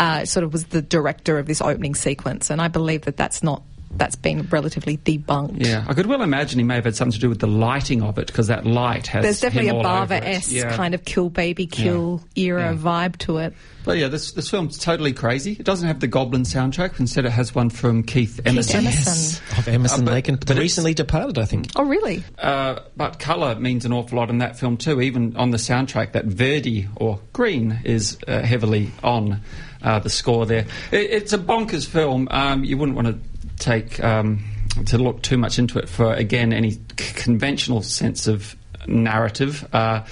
uh, 0.00 0.24
sort 0.24 0.44
of 0.44 0.52
was 0.52 0.66
the 0.66 0.82
director 0.82 1.38
of 1.38 1.46
this 1.46 1.60
opening 1.60 1.94
sequence, 1.94 2.50
and 2.50 2.60
I 2.60 2.68
believe 2.68 3.02
that 3.02 3.16
that's 3.16 3.42
not, 3.42 3.62
that's 3.96 4.16
been 4.16 4.42
relatively 4.50 4.96
debunked. 4.98 5.64
yeah, 5.64 5.84
I 5.88 5.94
could 5.94 6.06
well 6.06 6.22
imagine 6.22 6.58
he 6.58 6.64
may 6.64 6.74
have 6.76 6.84
had 6.84 6.96
something 6.96 7.12
to 7.14 7.18
do 7.20 7.28
with 7.28 7.40
the 7.40 7.46
lighting 7.46 8.02
of 8.02 8.18
it 8.18 8.26
because 8.26 8.48
that 8.48 8.66
light 8.66 9.06
has. 9.08 9.22
There's 9.22 9.40
definitely 9.40 9.70
a 9.70 9.74
him 9.74 9.86
all 9.86 10.02
over 10.02 10.14
it. 10.14 10.22
Bava-esque 10.22 10.52
Yeah. 10.52 10.76
kind 10.76 10.94
of 10.94 11.04
kill 11.04 11.30
baby 11.30 11.66
kill 11.66 12.22
era 12.36 12.72
Yeah. 12.72 12.76
vibe 12.76 13.16
to 13.18 13.38
it. 13.38 13.54
But 13.84 13.98
yeah, 13.98 14.08
this 14.08 14.32
this 14.32 14.48
film's 14.48 14.78
totally 14.78 15.12
crazy. 15.12 15.52
It 15.52 15.64
doesn't 15.66 15.86
have 15.86 16.00
the 16.00 16.06
Goblin 16.06 16.42
soundtrack. 16.44 16.98
Instead, 16.98 17.26
it 17.26 17.32
has 17.32 17.54
one 17.54 17.68
from 17.68 18.02
Keith 18.02 18.40
Emerson. 18.46 18.80
Emerson. 18.86 19.42
Of 19.58 19.68
Emerson 19.68 20.02
Uh, 20.02 20.04
but- 20.06 20.12
Lake 20.14 20.28
and 20.28 20.38
but 20.40 20.48
the 20.48 20.54
recently 20.54 20.94
departed, 20.94 21.38
I 21.38 21.44
think. 21.44 21.68
Oh, 21.76 21.84
really? 21.84 22.24
Uh, 22.38 22.76
but 22.96 23.18
colour 23.18 23.54
means 23.56 23.84
an 23.84 23.92
awful 23.92 24.16
lot 24.18 24.30
in 24.30 24.38
that 24.38 24.58
film 24.58 24.78
too. 24.78 25.02
Even 25.02 25.36
on 25.36 25.50
the 25.50 25.58
soundtrack, 25.58 26.12
that 26.12 26.24
Verdi 26.24 26.88
or 26.96 27.20
green 27.34 27.80
is 27.84 28.16
uh, 28.26 28.40
heavily 28.40 28.90
on 29.02 29.40
uh, 29.82 29.98
the 29.98 30.08
score 30.08 30.46
there. 30.46 30.64
It, 30.90 31.10
it's 31.10 31.32
a 31.34 31.38
bonkers 31.38 31.86
film. 31.86 32.26
Um, 32.30 32.64
you 32.64 32.78
wouldn't 32.78 32.96
want 32.96 33.08
to 33.08 33.18
take 33.58 34.02
um, 34.02 34.44
to 34.86 34.98
look 34.98 35.22
too 35.22 35.38
much 35.38 35.58
into 35.58 35.78
it 35.78 35.88
for 35.88 36.12
again 36.12 36.52
any 36.52 36.72
c- 36.72 36.78
conventional 36.96 37.82
sense 37.82 38.26
of 38.26 38.56
narrative. 38.86 39.68
Uh, 39.72 40.04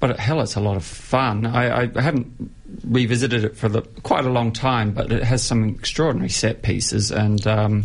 but 0.00 0.18
hell, 0.18 0.40
it's 0.40 0.54
a 0.54 0.60
lot 0.60 0.76
of 0.76 0.84
fun. 0.84 1.44
I, 1.44 1.84
I 1.84 2.00
haven't 2.00 2.52
revisited 2.84 3.44
it 3.44 3.56
for 3.56 3.68
the, 3.68 3.82
quite 3.82 4.24
a 4.24 4.30
long 4.30 4.52
time, 4.52 4.92
but 4.92 5.10
it 5.10 5.24
has 5.24 5.42
some 5.42 5.68
extraordinary 5.68 6.30
set 6.30 6.62
pieces 6.62 7.10
and. 7.10 7.46
Um, 7.46 7.84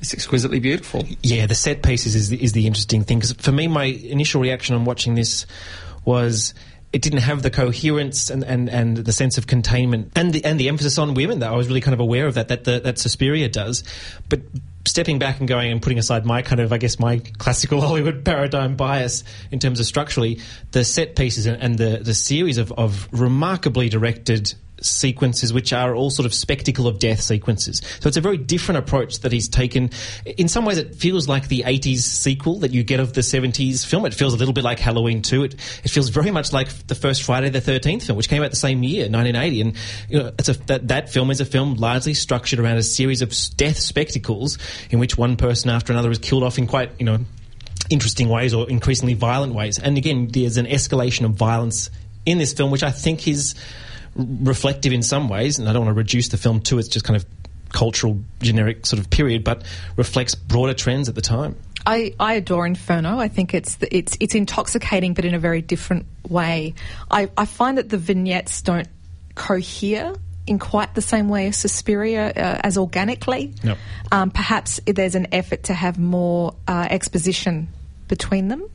it's 0.00 0.14
exquisitely 0.14 0.60
beautiful. 0.60 1.04
Yeah, 1.22 1.44
the 1.44 1.54
set 1.54 1.82
pieces 1.82 2.14
is 2.16 2.30
the, 2.30 2.42
is 2.42 2.52
the 2.52 2.66
interesting 2.66 3.04
thing 3.04 3.18
because 3.18 3.34
for 3.34 3.52
me, 3.52 3.68
my 3.68 3.84
initial 3.84 4.40
reaction 4.40 4.74
on 4.74 4.86
watching 4.86 5.14
this 5.14 5.44
was 6.06 6.54
it 6.92 7.02
didn't 7.02 7.20
have 7.20 7.42
the 7.42 7.50
coherence 7.50 8.30
and, 8.30 8.42
and, 8.42 8.68
and 8.68 8.96
the 8.96 9.12
sense 9.12 9.38
of 9.38 9.46
containment 9.46 10.10
and 10.16 10.32
the 10.32 10.44
and 10.44 10.58
the 10.58 10.68
emphasis 10.68 10.98
on 10.98 11.14
women 11.14 11.38
that 11.38 11.52
I 11.52 11.56
was 11.56 11.68
really 11.68 11.80
kind 11.80 11.94
of 11.94 12.00
aware 12.00 12.26
of 12.26 12.34
that 12.34 12.48
that 12.48 12.64
the, 12.64 12.80
that 12.80 12.98
Suspiria 12.98 13.48
does, 13.48 13.84
but 14.28 14.40
stepping 14.86 15.18
back 15.18 15.38
and 15.38 15.46
going 15.46 15.70
and 15.70 15.80
putting 15.80 15.98
aside 15.98 16.26
my 16.26 16.42
kind 16.42 16.60
of 16.60 16.72
I 16.72 16.78
guess 16.78 16.98
my 16.98 17.18
classical 17.38 17.80
Hollywood 17.86 18.24
paradigm 18.24 18.74
bias 18.74 19.22
in 19.52 19.60
terms 19.60 19.78
of 19.78 19.86
structurally 19.86 20.40
the 20.72 20.84
set 20.84 21.14
pieces 21.14 21.46
and, 21.46 21.62
and 21.62 21.78
the 21.78 21.98
the 22.02 22.14
series 22.14 22.58
of, 22.58 22.72
of 22.72 23.08
remarkably 23.12 23.88
directed 23.88 24.54
sequences 24.80 25.52
which 25.52 25.72
are 25.72 25.94
all 25.94 26.10
sort 26.10 26.26
of 26.26 26.34
spectacle 26.34 26.86
of 26.86 26.98
death 26.98 27.20
sequences. 27.20 27.80
So 28.00 28.08
it's 28.08 28.16
a 28.16 28.20
very 28.20 28.36
different 28.36 28.78
approach 28.78 29.20
that 29.20 29.32
he's 29.32 29.48
taken. 29.48 29.90
In 30.24 30.48
some 30.48 30.64
ways, 30.64 30.78
it 30.78 30.94
feels 30.94 31.28
like 31.28 31.48
the 31.48 31.62
80s 31.66 31.98
sequel 31.98 32.60
that 32.60 32.72
you 32.72 32.82
get 32.82 33.00
of 33.00 33.12
the 33.12 33.20
70s 33.20 33.84
film. 33.86 34.06
It 34.06 34.14
feels 34.14 34.34
a 34.34 34.36
little 34.36 34.54
bit 34.54 34.64
like 34.64 34.78
Halloween 34.78 35.22
2. 35.22 35.44
It, 35.44 35.54
it 35.84 35.90
feels 35.90 36.08
very 36.08 36.30
much 36.30 36.52
like 36.52 36.68
the 36.86 36.94
first 36.94 37.22
Friday 37.22 37.50
the 37.50 37.60
13th 37.60 38.06
film, 38.06 38.16
which 38.16 38.28
came 38.28 38.42
out 38.42 38.50
the 38.50 38.56
same 38.56 38.82
year, 38.82 39.08
1980. 39.08 39.60
And 39.60 39.76
you 40.08 40.18
know, 40.18 40.32
a, 40.38 40.42
that, 40.42 40.88
that 40.88 41.10
film 41.10 41.30
is 41.30 41.40
a 41.40 41.44
film 41.44 41.74
largely 41.74 42.14
structured 42.14 42.58
around 42.58 42.76
a 42.76 42.82
series 42.82 43.22
of 43.22 43.34
death 43.56 43.78
spectacles 43.78 44.58
in 44.90 44.98
which 44.98 45.16
one 45.16 45.36
person 45.36 45.70
after 45.70 45.92
another 45.92 46.10
is 46.10 46.18
killed 46.18 46.42
off 46.42 46.58
in 46.58 46.66
quite, 46.66 46.90
you 46.98 47.06
know, 47.06 47.18
interesting 47.90 48.28
ways 48.28 48.54
or 48.54 48.68
increasingly 48.70 49.14
violent 49.14 49.54
ways. 49.54 49.78
And 49.78 49.96
again, 49.98 50.28
there's 50.28 50.56
an 50.56 50.66
escalation 50.66 51.24
of 51.24 51.32
violence 51.32 51.90
in 52.26 52.38
this 52.38 52.52
film, 52.52 52.70
which 52.70 52.82
I 52.82 52.90
think 52.90 53.26
is 53.26 53.54
reflective 54.42 54.92
in 54.92 55.02
some 55.02 55.28
ways. 55.28 55.58
And 55.58 55.68
I 55.68 55.72
don't 55.72 55.84
want 55.84 55.94
to 55.94 55.98
reduce 55.98 56.28
the 56.28 56.36
film 56.36 56.60
to 56.62 56.78
its 56.78 56.88
just 56.88 57.04
kind 57.04 57.16
of 57.16 57.24
cultural, 57.70 58.18
generic 58.40 58.86
sort 58.86 59.00
of 59.00 59.10
period, 59.10 59.44
but 59.44 59.62
reflects 59.96 60.34
broader 60.34 60.74
trends 60.74 61.08
at 61.08 61.14
the 61.14 61.20
time. 61.20 61.56
I, 61.86 62.14
I 62.20 62.34
adore 62.34 62.66
Inferno. 62.66 63.18
I 63.18 63.28
think 63.28 63.54
it's 63.54 63.76
the, 63.76 63.96
it's 63.96 64.16
it's 64.20 64.34
intoxicating, 64.34 65.14
but 65.14 65.24
in 65.24 65.34
a 65.34 65.38
very 65.38 65.62
different 65.62 66.06
way. 66.28 66.74
I, 67.10 67.30
I 67.36 67.46
find 67.46 67.78
that 67.78 67.88
the 67.88 67.96
vignettes 67.96 68.60
don't 68.62 68.88
cohere 69.34 70.14
in 70.46 70.58
quite 70.58 70.94
the 70.94 71.02
same 71.02 71.28
way 71.28 71.46
as 71.46 71.56
Suspiria 71.56 72.28
uh, 72.28 72.60
as 72.62 72.76
organically. 72.76 73.54
Yep. 73.62 73.78
Um, 74.12 74.30
perhaps 74.30 74.80
there's 74.86 75.14
an 75.14 75.28
effort 75.32 75.64
to 75.64 75.74
have 75.74 75.98
more 75.98 76.54
uh, 76.68 76.86
exposition 76.90 77.68
between 78.08 78.48
them. 78.48 78.68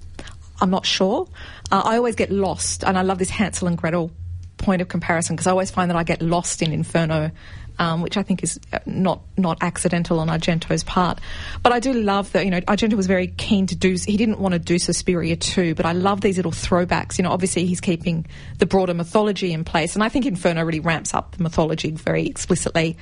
I'm 0.61 0.69
not 0.69 0.85
sure. 0.85 1.27
Uh, 1.71 1.81
I 1.83 1.97
always 1.97 2.15
get 2.15 2.31
lost, 2.31 2.83
and 2.83 2.97
I 2.97 3.01
love 3.01 3.19
this 3.19 3.29
Hansel 3.29 3.67
and 3.67 3.77
Gretel 3.77 4.09
point 4.57 4.81
of 4.81 4.87
comparison 4.87 5.35
because 5.35 5.47
I 5.47 5.51
always 5.51 5.71
find 5.71 5.89
that 5.91 5.97
I 5.97 6.03
get 6.03 6.21
lost 6.21 6.61
in 6.61 6.71
Inferno, 6.71 7.31
um, 7.77 8.01
which 8.01 8.17
I 8.17 8.23
think 8.23 8.43
is 8.43 8.59
uh, 8.71 8.79
not 8.85 9.21
not 9.37 9.57
accidental 9.61 10.19
on 10.19 10.27
Argento's 10.27 10.83
part. 10.83 11.19
But 11.61 11.73
I 11.73 11.79
do 11.79 11.93
love 11.93 12.31
that 12.31 12.45
you 12.45 12.51
know 12.51 12.61
Argento 12.61 12.93
was 12.93 13.07
very 13.07 13.27
keen 13.27 13.67
to 13.67 13.75
do. 13.75 13.95
He 14.05 14.17
didn't 14.17 14.39
want 14.39 14.53
to 14.53 14.59
do 14.59 14.79
Suspiria 14.79 15.35
too, 15.35 15.75
but 15.75 15.85
I 15.85 15.91
love 15.91 16.21
these 16.21 16.37
little 16.37 16.51
throwbacks. 16.51 17.17
You 17.17 17.23
know, 17.23 17.31
obviously 17.31 17.65
he's 17.65 17.81
keeping 17.81 18.25
the 18.59 18.65
broader 18.65 18.93
mythology 18.93 19.51
in 19.51 19.63
place, 19.63 19.95
and 19.95 20.03
I 20.03 20.09
think 20.09 20.25
Inferno 20.25 20.63
really 20.63 20.79
ramps 20.79 21.13
up 21.13 21.35
the 21.35 21.43
mythology 21.43 21.91
very 21.91 22.25
explicitly. 22.27 22.97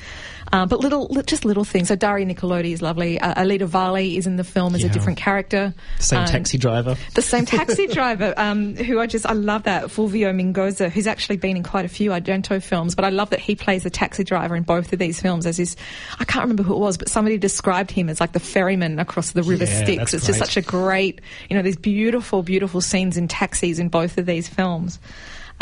Uh, 0.51 0.65
but 0.65 0.79
little, 0.81 1.07
just 1.25 1.45
little 1.45 1.63
things. 1.63 1.87
So 1.87 1.95
Daria 1.95 2.25
Nicolodi 2.25 2.71
is 2.73 2.81
lovely. 2.81 3.19
Uh, 3.19 3.41
Alida 3.41 3.65
Valli 3.65 4.17
is 4.17 4.27
in 4.27 4.35
the 4.35 4.43
film 4.43 4.75
as 4.75 4.83
a 4.83 4.89
different 4.89 5.17
character. 5.17 5.73
Same 5.99 6.19
Um, 6.19 6.25
taxi 6.27 6.57
driver. 6.57 6.95
the 7.15 7.21
same 7.21 7.45
taxi 7.57 7.87
driver 7.87 8.33
um, 8.37 8.75
who 8.75 8.99
I 8.99 9.07
just 9.07 9.25
I 9.25 9.33
love 9.33 9.63
that 9.63 9.85
Fulvio 9.85 10.31
Mingozzi 10.33 10.89
who's 10.91 11.07
actually 11.07 11.37
been 11.37 11.57
in 11.57 11.63
quite 11.63 11.85
a 11.85 11.89
few 11.89 12.11
Argento 12.11 12.61
films 12.61 12.93
but 12.95 13.05
I 13.05 13.09
love 13.09 13.29
that 13.31 13.39
he 13.39 13.55
plays 13.55 13.83
the 13.83 13.89
taxi 13.89 14.23
driver 14.23 14.55
in 14.55 14.63
both 14.63 14.93
of 14.93 14.99
these 14.99 15.21
films 15.21 15.45
as 15.45 15.57
his 15.57 15.75
I 16.19 16.25
can't 16.25 16.43
remember 16.43 16.63
who 16.63 16.73
it 16.73 16.79
was 16.79 16.97
but 16.97 17.09
somebody 17.09 17.37
described 17.37 17.89
him 17.91 18.09
as 18.09 18.19
like 18.19 18.33
the 18.33 18.39
ferryman 18.39 18.99
across 18.99 19.31
the 19.31 19.43
river 19.43 19.63
Yeah, 19.65 19.83
Styx 19.83 20.13
it's 20.13 20.25
just 20.25 20.39
such 20.39 20.57
a 20.57 20.61
great 20.61 21.21
you 21.49 21.55
know 21.55 21.61
these 21.63 21.77
beautiful 21.77 22.43
beautiful 22.43 22.81
scenes 22.81 23.17
in 23.17 23.27
taxis 23.27 23.79
in 23.79 23.89
both 23.89 24.17
of 24.17 24.25
these 24.25 24.47
films 24.47 24.99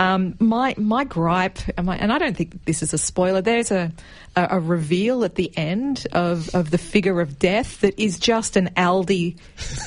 Um, 0.01 0.35
my 0.39 0.73
my 0.77 1.03
gripe, 1.03 1.59
and 1.77 1.85
my- 1.85 1.97
and 1.97 2.11
I 2.11 2.17
don't 2.17 2.35
think 2.35 2.65
this 2.65 2.81
is 2.81 2.91
a 2.93 2.97
spoiler. 2.97 3.41
There's 3.41 3.69
a, 3.71 3.91
a 4.35 4.47
a 4.51 4.59
reveal 4.59 5.23
at 5.23 5.35
the 5.35 5.55
end 5.55 6.07
of 6.11 6.49
of 6.55 6.71
the 6.71 6.77
figure 6.79 7.21
of 7.21 7.37
death 7.37 7.81
that 7.81 7.99
is 7.99 8.17
just 8.17 8.57
an 8.57 8.69
Aldi 8.75 9.37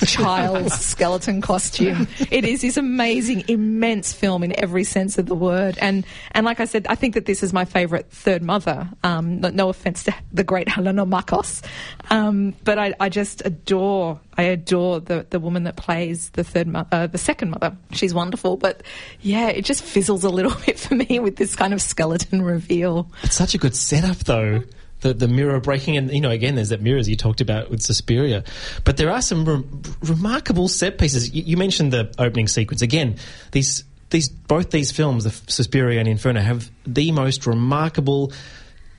child's 0.07 0.73
skeleton 0.79 1.41
costume. 1.41 2.07
It 2.31 2.45
is 2.45 2.61
this 2.61 2.77
amazing, 2.77 3.43
immense 3.49 4.13
film 4.13 4.43
in 4.43 4.57
every 4.59 4.85
sense 4.85 5.17
of 5.17 5.25
the 5.25 5.35
word. 5.35 5.77
And 5.81 6.05
and 6.31 6.45
like 6.45 6.59
I 6.61 6.65
said, 6.65 6.87
I 6.87 6.95
think 6.95 7.15
that 7.15 7.25
this 7.25 7.43
is 7.43 7.51
my 7.51 7.65
favourite 7.65 8.09
third 8.09 8.41
mother. 8.41 8.89
Um, 9.03 9.41
no, 9.41 9.49
no 9.49 9.69
offense 9.69 10.03
to 10.03 10.13
the 10.31 10.43
great 10.45 10.69
Helena 10.69 11.05
Markos, 11.05 11.61
um, 12.09 12.53
but 12.63 12.79
I, 12.79 12.93
I 12.99 13.09
just 13.09 13.41
adore 13.45 14.19
I 14.37 14.43
adore 14.43 14.99
the 14.99 15.25
the 15.29 15.39
woman 15.39 15.63
that 15.63 15.75
plays 15.75 16.29
the 16.31 16.43
third 16.43 16.67
mo- 16.67 16.87
uh, 16.91 17.07
the 17.07 17.17
second 17.17 17.51
mother. 17.51 17.75
She's 17.91 18.13
wonderful, 18.13 18.57
but 18.57 18.81
yeah, 19.21 19.47
it 19.49 19.65
just 19.65 19.83
fizzles 20.05 20.23
a 20.23 20.29
little 20.29 20.53
bit 20.65 20.79
for 20.79 20.95
me 20.95 21.19
with 21.19 21.35
this 21.35 21.55
kind 21.55 21.73
of 21.73 21.81
skeleton 21.81 22.41
reveal. 22.41 23.09
It's 23.23 23.35
such 23.35 23.55
a 23.55 23.57
good 23.57 23.75
setup, 23.75 24.17
though. 24.17 24.61
The, 25.01 25.13
the 25.13 25.27
mirror 25.27 25.59
breaking, 25.59 25.97
and 25.97 26.11
you 26.11 26.21
know, 26.21 26.29
again, 26.29 26.55
there's 26.55 26.69
that 26.69 26.81
mirrors 26.81 27.09
you 27.09 27.15
talked 27.15 27.41
about 27.41 27.69
with 27.69 27.81
Suspiria. 27.81 28.43
But 28.85 28.97
there 28.97 29.11
are 29.11 29.21
some 29.21 29.45
re- 29.45 29.63
remarkable 30.01 30.67
set 30.67 30.97
pieces. 30.97 31.33
You, 31.33 31.43
you 31.43 31.57
mentioned 31.57 31.91
the 31.91 32.13
opening 32.17 32.47
sequence. 32.47 32.81
Again, 32.81 33.17
these 33.51 33.83
these 34.09 34.29
both 34.29 34.71
these 34.71 34.91
films, 34.91 35.25
the 35.25 35.31
Suspiria 35.51 35.99
and 35.99 36.07
Inferno, 36.07 36.39
have 36.39 36.71
the 36.87 37.11
most 37.11 37.45
remarkable, 37.45 38.31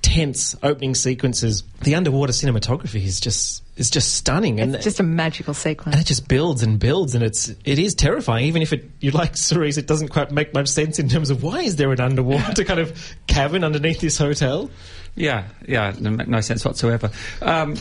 tense 0.03 0.55
opening 0.63 0.95
sequences. 0.95 1.65
The 1.81 1.95
underwater 1.95 2.33
cinematography 2.33 3.03
is 3.03 3.19
just 3.19 3.65
is 3.77 3.91
just 3.91 4.15
stunning, 4.15 4.59
and 4.61 4.75
It's 4.75 4.85
just 4.85 5.01
a 5.01 5.03
magical 5.03 5.53
sequence. 5.55 5.95
and 5.95 6.01
it 6.03 6.07
just 6.07 6.29
builds 6.29 6.63
and 6.63 6.79
builds, 6.79 7.15
and 7.15 7.23
it's 7.23 7.49
it 7.65 7.79
is 7.79 7.95
terrifying. 7.95 8.47
Even 8.47 8.63
if 8.63 8.73
it 8.73 8.91
you 9.01 9.11
like 9.11 9.37
Cerise, 9.37 9.77
it 9.79 9.87
doesn't 9.87 10.09
quite 10.09 10.31
make 10.31 10.55
much 10.55 10.69
sense 10.69 10.99
in 10.99 11.09
terms 11.09 11.31
of 11.31 11.43
why 11.43 11.61
is 11.61 11.77
there 11.77 11.93
an 11.93 12.01
underwater 12.01 12.65
kind 12.71 12.81
of 12.81 12.99
cavern 13.27 13.65
underneath 13.65 14.01
this 14.01 14.17
hotel? 14.19 14.71
Yeah, 15.15 15.45
yeah, 15.67 15.95
no, 15.99 16.11
no 16.11 16.41
sense 16.41 16.65
whatsoever. 16.65 17.11
Um, 17.43 17.77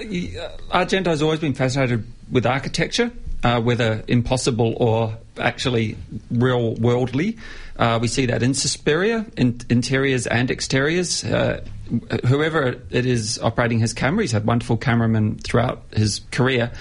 y- 0.00 0.32
uh, 0.40 0.84
Argento 0.84 1.06
has 1.06 1.22
always 1.22 1.40
been 1.40 1.54
fascinated 1.54 2.04
with 2.30 2.46
architecture, 2.46 3.10
uh, 3.46 3.60
whether 3.60 4.02
impossible 4.08 4.74
or 4.78 5.16
actually 5.38 5.96
real 6.32 6.74
worldly. 6.74 7.38
Uh, 7.76 7.96
we 8.02 8.08
see 8.08 8.26
that 8.26 8.42
in 8.42 8.54
Suspiria, 8.54 9.24
in 9.36 9.60
interiors 9.70 10.26
and 10.26 10.50
exteriors. 10.50 11.22
Uh, 11.22 11.64
whoever 12.26 12.74
it 12.90 13.06
is 13.06 13.38
operating 13.40 13.78
his 13.78 13.92
camera, 13.92 14.24
he's 14.24 14.32
had 14.32 14.44
wonderful 14.44 14.76
cameramen 14.76 15.38
throughout 15.38 15.84
his 15.94 16.22
career. 16.32 16.72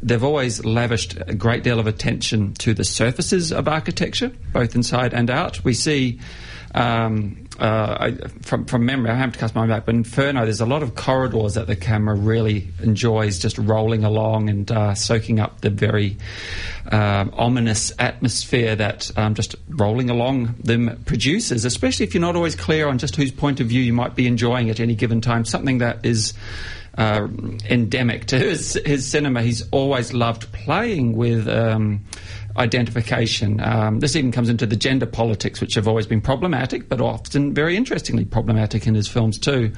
They've 0.00 0.22
always 0.22 0.64
lavished 0.64 1.18
a 1.26 1.34
great 1.34 1.64
deal 1.64 1.80
of 1.80 1.88
attention 1.88 2.54
to 2.54 2.72
the 2.72 2.84
surfaces 2.84 3.50
of 3.50 3.66
architecture, 3.66 4.30
both 4.52 4.76
inside 4.76 5.12
and 5.12 5.28
out. 5.28 5.64
We 5.64 5.74
see 5.74 6.20
um, 6.72 7.45
uh, 7.58 7.96
I, 8.00 8.28
from 8.42 8.66
from 8.66 8.84
memory, 8.84 9.10
I 9.10 9.14
have 9.14 9.32
to 9.32 9.38
cast 9.38 9.54
my 9.54 9.62
mind 9.62 9.70
back, 9.70 9.86
but 9.86 9.94
Inferno, 9.94 10.44
there's 10.44 10.60
a 10.60 10.66
lot 10.66 10.82
of 10.82 10.94
corridors 10.94 11.54
that 11.54 11.66
the 11.66 11.76
camera 11.76 12.14
really 12.14 12.68
enjoys 12.82 13.38
just 13.38 13.56
rolling 13.58 14.04
along 14.04 14.50
and 14.50 14.70
uh, 14.70 14.94
soaking 14.94 15.40
up 15.40 15.62
the 15.62 15.70
very 15.70 16.16
um, 16.92 17.32
ominous 17.34 17.92
atmosphere 17.98 18.76
that 18.76 19.10
um, 19.16 19.34
just 19.34 19.56
rolling 19.68 20.10
along 20.10 20.54
them 20.62 21.02
produces, 21.06 21.64
especially 21.64 22.04
if 22.04 22.14
you're 22.14 22.20
not 22.20 22.36
always 22.36 22.54
clear 22.54 22.88
on 22.88 22.98
just 22.98 23.16
whose 23.16 23.32
point 23.32 23.60
of 23.60 23.68
view 23.68 23.80
you 23.80 23.92
might 23.92 24.14
be 24.14 24.26
enjoying 24.26 24.68
at 24.68 24.78
any 24.78 24.94
given 24.94 25.20
time. 25.20 25.44
Something 25.44 25.78
that 25.78 26.04
is 26.04 26.34
uh, 26.98 27.26
endemic 27.68 28.26
to 28.26 28.38
his, 28.38 28.78
his 28.84 29.06
cinema. 29.06 29.42
He's 29.42 29.66
always 29.70 30.12
loved 30.12 30.52
playing 30.52 31.16
with. 31.16 31.48
Um, 31.48 32.04
identification. 32.58 33.60
Um, 33.60 34.00
this 34.00 34.16
even 34.16 34.32
comes 34.32 34.48
into 34.48 34.66
the 34.66 34.76
gender 34.76 35.06
politics, 35.06 35.60
which 35.60 35.74
have 35.74 35.86
always 35.88 36.06
been 36.06 36.20
problematic, 36.20 36.88
but 36.88 37.00
often 37.00 37.54
very 37.54 37.76
interestingly 37.76 38.24
problematic 38.24 38.86
in 38.86 38.94
his 38.94 39.08
films 39.08 39.38
too. 39.38 39.72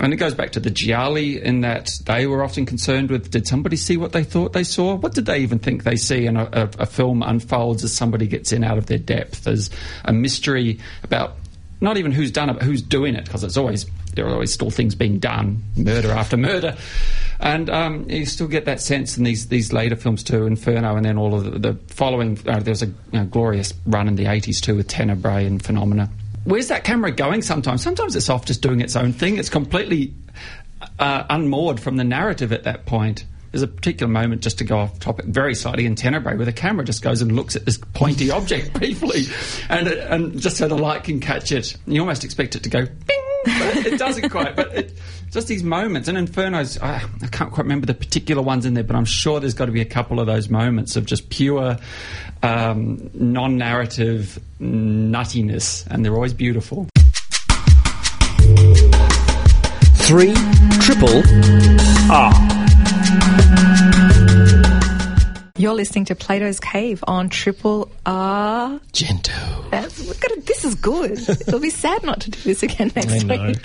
And 0.00 0.12
it 0.12 0.16
goes 0.16 0.34
back 0.34 0.52
to 0.52 0.60
the 0.60 0.70
Gialli 0.70 1.42
in 1.42 1.62
that 1.62 1.90
they 2.04 2.26
were 2.26 2.44
often 2.44 2.66
concerned 2.66 3.10
with 3.10 3.30
did 3.30 3.46
somebody 3.46 3.76
see 3.76 3.96
what 3.96 4.12
they 4.12 4.22
thought 4.22 4.52
they 4.52 4.64
saw? 4.64 4.94
What 4.94 5.14
did 5.14 5.26
they 5.26 5.40
even 5.40 5.58
think 5.58 5.84
they 5.84 5.96
see? 5.96 6.26
And 6.26 6.38
a, 6.38 6.62
a, 6.62 6.70
a 6.80 6.86
film 6.86 7.22
unfolds 7.22 7.82
as 7.82 7.92
somebody 7.92 8.26
gets 8.26 8.52
in 8.52 8.62
out 8.62 8.78
of 8.78 8.86
their 8.86 8.98
depth. 8.98 9.44
There's 9.44 9.70
a 10.04 10.12
mystery 10.12 10.78
about 11.02 11.36
not 11.80 11.96
even 11.96 12.12
who's 12.12 12.30
done 12.30 12.50
it, 12.50 12.54
but 12.54 12.62
who's 12.62 12.82
doing 12.82 13.14
it, 13.14 13.24
because 13.24 13.44
it's 13.44 13.56
always 13.56 13.86
there 14.18 14.26
are 14.26 14.32
always 14.32 14.52
still 14.52 14.70
things 14.70 14.96
being 14.96 15.20
done, 15.20 15.62
murder 15.76 16.10
after 16.10 16.36
murder, 16.36 16.76
and 17.38 17.70
um, 17.70 18.10
you 18.10 18.26
still 18.26 18.48
get 18.48 18.64
that 18.64 18.80
sense 18.80 19.16
in 19.16 19.22
these 19.22 19.46
these 19.46 19.72
later 19.72 19.94
films 19.94 20.24
too, 20.24 20.44
Inferno, 20.44 20.96
and 20.96 21.04
then 21.04 21.16
all 21.16 21.36
of 21.36 21.44
the, 21.44 21.58
the 21.58 21.74
following. 21.86 22.36
Uh, 22.44 22.58
there 22.58 22.72
was 22.72 22.82
a 22.82 22.86
you 22.86 22.94
know, 23.12 23.24
glorious 23.26 23.72
run 23.86 24.08
in 24.08 24.16
the 24.16 24.24
'80s 24.24 24.60
too 24.60 24.74
with 24.74 24.88
Tenebrae 24.88 25.46
and 25.46 25.62
Phenomena. 25.62 26.10
Where's 26.42 26.66
that 26.66 26.82
camera 26.82 27.12
going? 27.12 27.42
Sometimes, 27.42 27.80
sometimes 27.80 28.16
it's 28.16 28.28
off 28.28 28.44
just 28.44 28.60
doing 28.60 28.80
its 28.80 28.96
own 28.96 29.12
thing. 29.12 29.38
It's 29.38 29.50
completely 29.50 30.14
uh, 30.98 31.24
unmoored 31.30 31.78
from 31.78 31.96
the 31.96 32.04
narrative 32.04 32.52
at 32.52 32.64
that 32.64 32.86
point. 32.86 33.24
There's 33.52 33.62
a 33.62 33.68
particular 33.68 34.12
moment, 34.12 34.42
just 34.42 34.58
to 34.58 34.64
go 34.64 34.78
off 34.78 34.98
topic 34.98 35.24
very 35.26 35.54
slightly, 35.54 35.86
in 35.86 35.94
Tenebrae, 35.94 36.36
where 36.36 36.44
the 36.44 36.52
camera 36.52 36.84
just 36.84 37.02
goes 37.02 37.22
and 37.22 37.32
looks 37.34 37.56
at 37.56 37.64
this 37.64 37.78
pointy 37.78 38.30
object 38.30 38.72
briefly, 38.78 39.24
and 39.70 39.88
and 39.88 40.40
just 40.40 40.58
so 40.58 40.68
the 40.68 40.76
light 40.76 41.04
can 41.04 41.20
catch 41.20 41.50
it. 41.52 41.76
You 41.86 42.00
almost 42.00 42.24
expect 42.24 42.56
it 42.56 42.64
to 42.64 42.68
go 42.68 42.84
bing, 42.84 43.17
it 43.46 43.98
doesn't 43.98 44.30
quite. 44.30 44.56
But 44.56 44.74
it, 44.74 44.92
just 45.30 45.48
these 45.48 45.62
moments, 45.62 46.08
and 46.08 46.16
Inferno's, 46.16 46.78
I, 46.78 47.02
I 47.22 47.26
can't 47.26 47.52
quite 47.52 47.64
remember 47.64 47.86
the 47.86 47.94
particular 47.94 48.42
ones 48.42 48.64
in 48.66 48.74
there, 48.74 48.84
but 48.84 48.96
I'm 48.96 49.04
sure 49.04 49.40
there's 49.40 49.54
got 49.54 49.66
to 49.66 49.72
be 49.72 49.80
a 49.80 49.86
couple 49.86 50.20
of 50.20 50.26
those 50.26 50.48
moments 50.48 50.96
of 50.96 51.04
just 51.06 51.28
pure 51.28 51.76
um, 52.42 53.10
non-narrative 53.14 54.38
nuttiness, 54.60 55.86
and 55.88 56.04
they're 56.04 56.14
always 56.14 56.34
beautiful. 56.34 56.88
Three 59.96 60.34
triple 60.80 61.22
R. 62.10 62.57
You're 65.58 65.74
listening 65.74 66.04
to 66.04 66.14
Plato's 66.14 66.60
Cave 66.60 67.02
on 67.08 67.30
Triple 67.30 67.90
R. 68.06 68.78
Gento. 68.92 69.70
That's, 69.72 70.06
look 70.06 70.24
at 70.24 70.30
it, 70.30 70.46
this 70.46 70.64
is 70.64 70.76
good. 70.76 71.18
It'll 71.28 71.58
be 71.58 71.70
sad 71.70 72.04
not 72.04 72.20
to 72.20 72.30
do 72.30 72.38
this 72.42 72.62
again 72.62 72.92
next 72.94 73.24
week. 73.24 73.58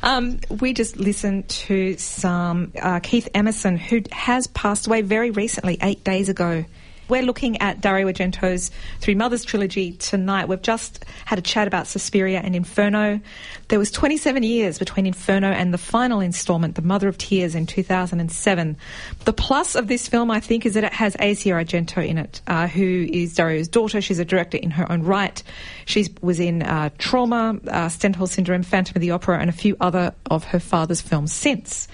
Um, 0.00 0.38
we 0.60 0.72
just 0.72 0.96
listened 0.96 1.48
to 1.48 1.96
some 1.96 2.72
uh, 2.80 3.00
Keith 3.00 3.28
Emerson, 3.34 3.76
who 3.78 4.02
has 4.12 4.46
passed 4.46 4.86
away 4.86 5.02
very 5.02 5.32
recently, 5.32 5.76
eight 5.82 6.04
days 6.04 6.28
ago. 6.28 6.64
We're 7.10 7.22
looking 7.22 7.60
at 7.60 7.80
Dario 7.80 8.06
Argento's 8.06 8.70
Three 9.00 9.16
Mothers 9.16 9.44
trilogy 9.44 9.94
tonight. 9.94 10.46
We've 10.46 10.62
just 10.62 11.04
had 11.24 11.40
a 11.40 11.42
chat 11.42 11.66
about 11.66 11.88
Suspiria 11.88 12.40
and 12.40 12.54
Inferno. 12.54 13.18
There 13.66 13.80
was 13.80 13.90
27 13.90 14.44
years 14.44 14.78
between 14.78 15.06
Inferno 15.06 15.48
and 15.48 15.74
the 15.74 15.78
final 15.78 16.20
installment, 16.20 16.76
The 16.76 16.82
Mother 16.82 17.08
of 17.08 17.18
Tears, 17.18 17.56
in 17.56 17.66
2007. 17.66 18.76
The 19.24 19.32
plus 19.32 19.74
of 19.74 19.88
this 19.88 20.06
film, 20.06 20.30
I 20.30 20.38
think, 20.38 20.64
is 20.64 20.74
that 20.74 20.84
it 20.84 20.92
has 20.92 21.16
Asia 21.18 21.50
Argento 21.50 22.06
in 22.06 22.16
it, 22.16 22.42
uh, 22.46 22.68
who 22.68 23.08
is 23.12 23.34
Dario's 23.34 23.66
daughter. 23.66 24.00
She's 24.00 24.20
a 24.20 24.24
director 24.24 24.58
in 24.58 24.70
her 24.70 24.90
own 24.90 25.02
right. 25.02 25.42
She 25.86 26.06
was 26.22 26.38
in 26.38 26.62
uh, 26.62 26.90
Trauma, 26.98 27.58
uh, 27.66 27.88
Stendhal 27.88 28.28
Syndrome, 28.28 28.62
Phantom 28.62 28.96
of 28.96 29.00
the 29.00 29.10
Opera, 29.10 29.40
and 29.40 29.50
a 29.50 29.52
few 29.52 29.76
other 29.80 30.14
of 30.30 30.44
her 30.44 30.60
father's 30.60 31.00
films 31.00 31.32
since. 31.32 31.88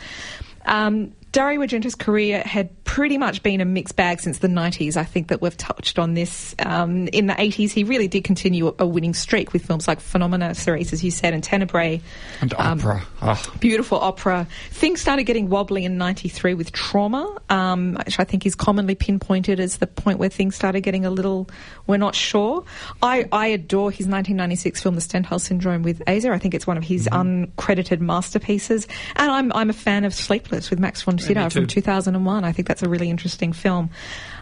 Um, 0.66 1.14
Dario 1.36 1.60
Argento's 1.60 1.94
career 1.94 2.40
had 2.46 2.70
pretty 2.84 3.18
much 3.18 3.42
been 3.42 3.60
a 3.60 3.64
mixed 3.66 3.94
bag 3.94 4.20
since 4.20 4.38
the 4.38 4.48
90s. 4.48 4.96
I 4.96 5.04
think 5.04 5.28
that 5.28 5.42
we've 5.42 5.54
touched 5.54 5.98
on 5.98 6.14
this. 6.14 6.54
Um, 6.60 7.08
in 7.08 7.26
the 7.26 7.34
80s, 7.34 7.72
he 7.72 7.84
really 7.84 8.08
did 8.08 8.24
continue 8.24 8.74
a, 8.78 8.86
winning 8.86 9.12
streak 9.12 9.52
with 9.52 9.66
films 9.66 9.86
like 9.86 10.00
Phenomena, 10.00 10.54
Cerise, 10.54 10.94
as 10.94 11.04
you 11.04 11.10
said, 11.10 11.34
and 11.34 11.44
Tenebrae. 11.44 12.00
And 12.40 12.54
Um, 12.54 12.78
opera. 12.78 13.02
Ah. 13.20 13.52
Beautiful 13.60 13.98
opera. 13.98 14.46
Things 14.70 15.02
started 15.02 15.24
getting 15.24 15.50
wobbly 15.50 15.84
in 15.84 15.98
93 15.98 16.54
with 16.54 16.72
Trauma, 16.72 17.36
um, 17.50 17.98
which 18.06 18.18
I 18.18 18.24
think 18.24 18.46
is 18.46 18.54
commonly 18.54 18.94
pinpointed 18.94 19.60
as 19.60 19.76
the 19.76 19.86
point 19.86 20.18
where 20.18 20.30
things 20.30 20.56
started 20.56 20.80
getting 20.80 21.04
a 21.04 21.10
little, 21.10 21.50
we're 21.86 21.98
not 21.98 22.14
sure. 22.14 22.64
I, 23.02 23.28
I 23.30 23.48
adore 23.48 23.90
his 23.90 24.06
1996 24.06 24.82
film, 24.82 24.94
The 24.94 25.02
Stendhal 25.02 25.38
Syndrome 25.38 25.82
with 25.82 25.98
Aza. 26.06 26.30
I 26.30 26.38
think 26.38 26.54
it's 26.54 26.66
one 26.66 26.78
of 26.78 26.84
his 26.84 27.08
uncredited 27.12 28.00
masterpieces. 28.00 28.88
And 29.16 29.30
I'm, 29.30 29.52
I'm 29.52 29.68
a 29.68 29.74
fan 29.74 30.06
of 30.06 30.14
Sleepless 30.14 30.70
with 30.70 30.78
Max 30.78 31.02
von 31.02 31.18
Sydow 31.26 31.50
from 31.50 31.66
2001. 31.66 32.44
I 32.44 32.52
think 32.52 32.68
that's 32.68 32.82
a 32.82 32.88
really 32.88 33.10
interesting 33.10 33.52
film. 33.52 33.90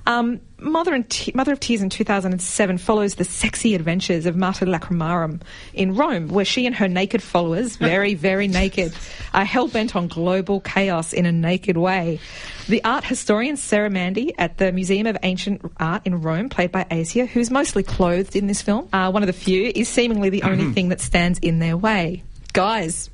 Um, 0.07 0.41
Mother, 0.59 0.95
and 0.95 1.09
Te- 1.09 1.33
Mother 1.35 1.53
of 1.53 1.61
Tears 1.61 1.81
in 1.81 1.91
2007 1.91 2.79
follows 2.79 3.15
the 3.15 3.25
sexy 3.25 3.75
adventures 3.75 4.27
of 4.27 4.37
Mater 4.37 4.67
Lacrimarum 4.67 5.41
in 5.73 5.95
Rome, 5.95 6.29
where 6.29 6.45
she 6.45 6.67
and 6.67 6.75
her 6.77 6.89
naked 6.89 7.23
followers, 7.23 7.77
very, 7.79 8.15
very 8.15 8.49
naked, 8.49 8.95
are 9.33 9.45
hell 9.45 9.69
bent 9.69 9.97
on 9.97 10.09
global 10.09 10.61
chaos 10.61 11.13
in 11.13 11.27
a 11.27 11.33
naked 11.33 11.77
way. 11.77 12.21
The 12.69 12.83
art 12.85 13.05
historian 13.05 13.57
Sarah 13.57 13.91
Mandy 13.91 14.35
at 14.39 14.59
the 14.59 14.73
Museum 14.73 15.07
of 15.07 15.17
Ancient 15.23 15.61
Art 15.79 16.03
in 16.05 16.21
Rome, 16.21 16.49
played 16.49 16.73
by 16.73 16.87
Asia, 16.91 17.27
who's 17.27 17.51
mostly 17.51 17.83
clothed 17.83 18.37
in 18.37 18.47
this 18.47 18.63
film, 18.63 18.89
uh, 18.93 19.11
one 19.11 19.23
of 19.23 19.27
the 19.27 19.33
few, 19.33 19.71
is 19.75 19.89
seemingly 19.89 20.31
the 20.31 20.43
only 20.43 20.73
thing 20.73 20.89
that 20.91 21.01
stands 21.01 21.39
in 21.41 21.59
their 21.59 21.77
way. 21.77 22.23
Guys, 22.53 23.11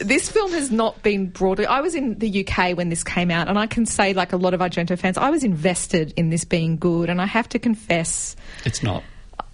this 0.00 0.30
film 0.30 0.50
has 0.52 0.70
not 0.70 1.02
been 1.02 1.28
broadly. 1.28 1.66
I 1.66 1.80
was 1.80 1.94
in 1.94 2.18
the 2.18 2.46
UK 2.46 2.76
when 2.76 2.88
this 2.88 3.04
came 3.04 3.30
out, 3.30 3.48
and 3.48 3.58
I 3.58 3.66
can 3.66 3.86
say, 3.86 4.12
like 4.14 4.32
a 4.32 4.36
lot 4.36 4.54
of 4.54 4.60
Argento 4.60 4.98
fans, 4.98 5.18
I 5.18 5.30
was 5.30 5.44
invested 5.44 6.12
in 6.16 6.30
this 6.30 6.44
being 6.44 6.76
good. 6.76 7.10
And 7.10 7.20
I 7.20 7.26
have 7.26 7.48
to 7.50 7.58
confess, 7.58 8.34
It's 8.64 8.82
not. 8.82 9.04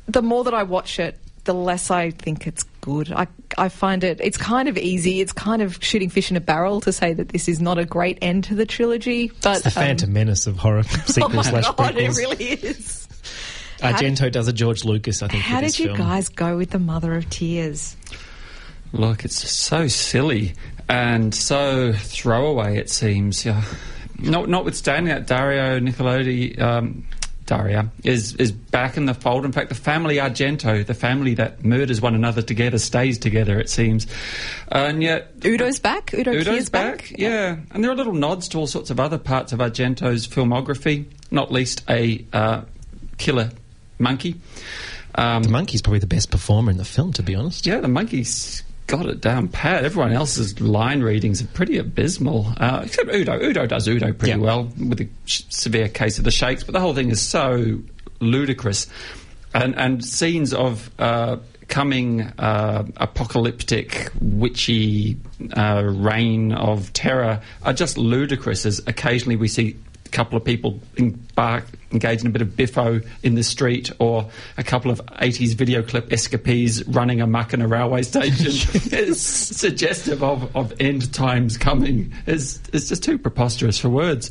the 0.07 0.23
more 0.23 0.45
that 0.45 0.55
I 0.55 0.63
watch 0.63 0.99
it, 0.99 1.19
the 1.45 1.55
less 1.55 1.91
I 1.91 2.11
think 2.11 2.47
it's 2.47 2.65
good. 2.81 3.13
I, 3.13 3.27
I 3.57 3.69
find 3.69 4.05
it, 4.05 4.21
it's 4.21 4.37
kind 4.37 4.69
of 4.69 4.77
easy. 4.77 5.21
It's 5.21 5.33
kind 5.33 5.63
of 5.63 5.83
shooting 5.83 6.11
fish 6.11 6.31
in 6.31 6.37
a 6.37 6.41
barrel 6.41 6.81
to 6.83 6.93
say 6.93 7.13
that 7.15 7.29
this 7.31 7.49
is 7.49 7.61
not 7.61 7.79
a 7.79 7.85
great 7.85 8.19
end 8.23 8.45
to 8.45 8.55
the 8.55 8.67
trilogy. 8.67 9.31
But 9.43 9.57
It's 9.57 9.65
the 9.65 9.71
Phantom 9.71 10.13
Menace 10.13 10.47
of 10.47 10.57
horror 10.59 10.79
um, 10.79 10.85
sequels 10.85 11.17
oh 11.23 11.29
my 11.29 11.43
slash 11.43 11.71
God, 11.77 11.97
it 11.97 12.17
really 12.17 12.45
is. 12.45 13.07
Argento 13.79 14.31
does 14.33 14.49
a 14.49 14.53
George 14.53 14.85
Lucas, 14.85 15.23
I 15.23 15.29
think. 15.29 15.43
How 15.43 15.57
for 15.57 15.67
did 15.67 15.79
you 15.79 15.87
film. 15.87 15.99
guys 15.99 16.29
go 16.29 16.57
with 16.57 16.71
The 16.71 16.79
Mother 16.79 17.15
of 17.15 17.29
Tears? 17.31 17.97
Look, 18.97 19.25
it's 19.25 19.41
just 19.43 19.59
so 19.61 19.89
silly 19.89 20.55
and 20.89 21.35
so 21.35 21.93
throwaway. 21.93 22.79
It 22.79 22.91
seems. 22.91 23.45
Yeah. 23.45 23.63
Not, 24.19 24.49
notwithstanding 24.49 25.13
that, 25.15 25.27
Dario 25.27 25.79
Nicolodi, 25.79 26.59
um, 26.59 27.05
Daria, 27.45 27.91
is 28.03 28.35
is 28.37 28.51
back 28.51 28.97
in 28.97 29.05
the 29.05 29.13
fold. 29.13 29.45
In 29.45 29.53
fact, 29.53 29.69
the 29.69 29.75
family 29.75 30.17
Argento, 30.17 30.85
the 30.87 30.95
family 30.95 31.35
that 31.35 31.63
murders 31.65 32.01
one 32.01 32.15
another 32.15 32.41
together, 32.41 32.79
stays 32.79 33.19
together. 33.19 33.61
It 33.61 33.69
seems, 33.69 34.07
and 34.73 35.03
yet 35.03 35.39
Udo's 35.41 35.79
back? 35.79 36.15
Udo 36.15 36.33
Udo's 36.33 36.47
Kier's 36.47 36.69
back, 36.71 37.13
yeah. 37.19 37.57
And 37.73 37.85
there 37.85 37.91
are 37.91 37.95
little 37.95 38.15
nods 38.15 38.49
to 38.49 38.59
all 38.59 38.67
sorts 38.67 38.91
of 38.91 38.99
other 38.99 39.19
parts 39.19 39.53
of 39.53 39.59
Argento's 39.61 40.27
filmography, 40.27 41.05
not 41.31 41.53
least 41.53 41.85
a 41.91 42.25
uh, 42.33 42.63
killer 43.19 43.51
monkey. 43.99 44.41
Um, 45.15 45.43
The 45.43 45.51
monkey's 45.51 45.83
probably 45.83 46.01
the 46.01 46.07
best 46.07 46.31
performer 46.31 46.71
in 46.71 46.79
the 46.79 46.85
film, 46.85 47.13
to 47.13 47.23
be 47.23 47.35
honest. 47.35 47.67
yeah, 47.67 47.81
the 47.81 47.89
monkey's 47.89 48.63
got 48.87 49.07
it 49.07 49.20
down 49.20 49.49
pat. 49.49 49.84
Everyone 49.84 50.12
else's 50.12 50.61
line 50.61 51.01
readings 51.03 51.43
are 51.43 51.47
pretty 51.49 51.78
abysmal, 51.78 52.53
uh, 52.59 52.82
except 52.84 53.12
Udo. 53.12 53.41
Udo 53.43 53.66
does 53.66 53.89
Udo 53.89 54.12
pretty 54.12 54.30
Yeah. 54.32 54.37
well 54.45 54.70
with 54.78 55.01
a 55.01 55.09
sh- 55.24 55.43
severe 55.49 55.89
case 55.89 56.18
of 56.18 56.24
the 56.24 56.30
shakes, 56.30 56.62
but 56.64 56.72
the 56.72 56.80
whole 56.80 56.95
thing 56.95 57.11
is 57.11 57.20
so 57.20 57.78
ludicrous. 58.20 58.87
And, 59.55 59.74
and 59.76 60.05
scenes 60.05 60.53
of 60.53 60.91
uh, 60.99 61.39
coming 61.68 62.22
uh, 62.39 62.84
apocalyptic, 62.97 64.11
witchy 64.20 65.16
uh, 65.57 65.82
reign 65.84 66.53
of 66.53 66.93
terror 66.93 67.41
are 67.62 67.72
just 67.72 67.97
ludicrous 67.99 68.66
as 68.66 68.80
occasionally 68.87 69.37
we 69.37 69.49
see 69.49 69.76
a 70.05 70.09
couple 70.11 70.37
of 70.37 70.45
people 70.45 70.78
embark, 70.97 71.64
engage 71.97 72.21
in 72.21 72.27
a 72.27 72.31
bit 72.31 72.43
of 72.43 72.57
biffo 72.57 73.01
in 73.23 73.35
the 73.35 73.43
street 73.43 73.91
or 73.99 74.29
a 74.59 74.63
couple 74.63 74.91
of 74.91 75.01
80s 75.07 75.55
video 75.55 75.83
clip 75.83 76.13
escapees 76.13 76.87
running 76.87 77.23
amok 77.23 77.55
in 77.55 77.63
a 77.63 77.69
railway 77.69 78.03
station 78.03 78.47
is 78.93 79.21
suggestive 79.21 80.23
of, 80.23 80.55
of 80.55 80.75
end 80.79 81.13
times 81.15 81.57
coming. 81.57 82.13
It's, 82.27 82.61
it's 82.73 82.89
just 82.89 83.03
too 83.03 83.19
preposterous 83.19 83.79
for 83.79 83.89
words. 83.89 84.31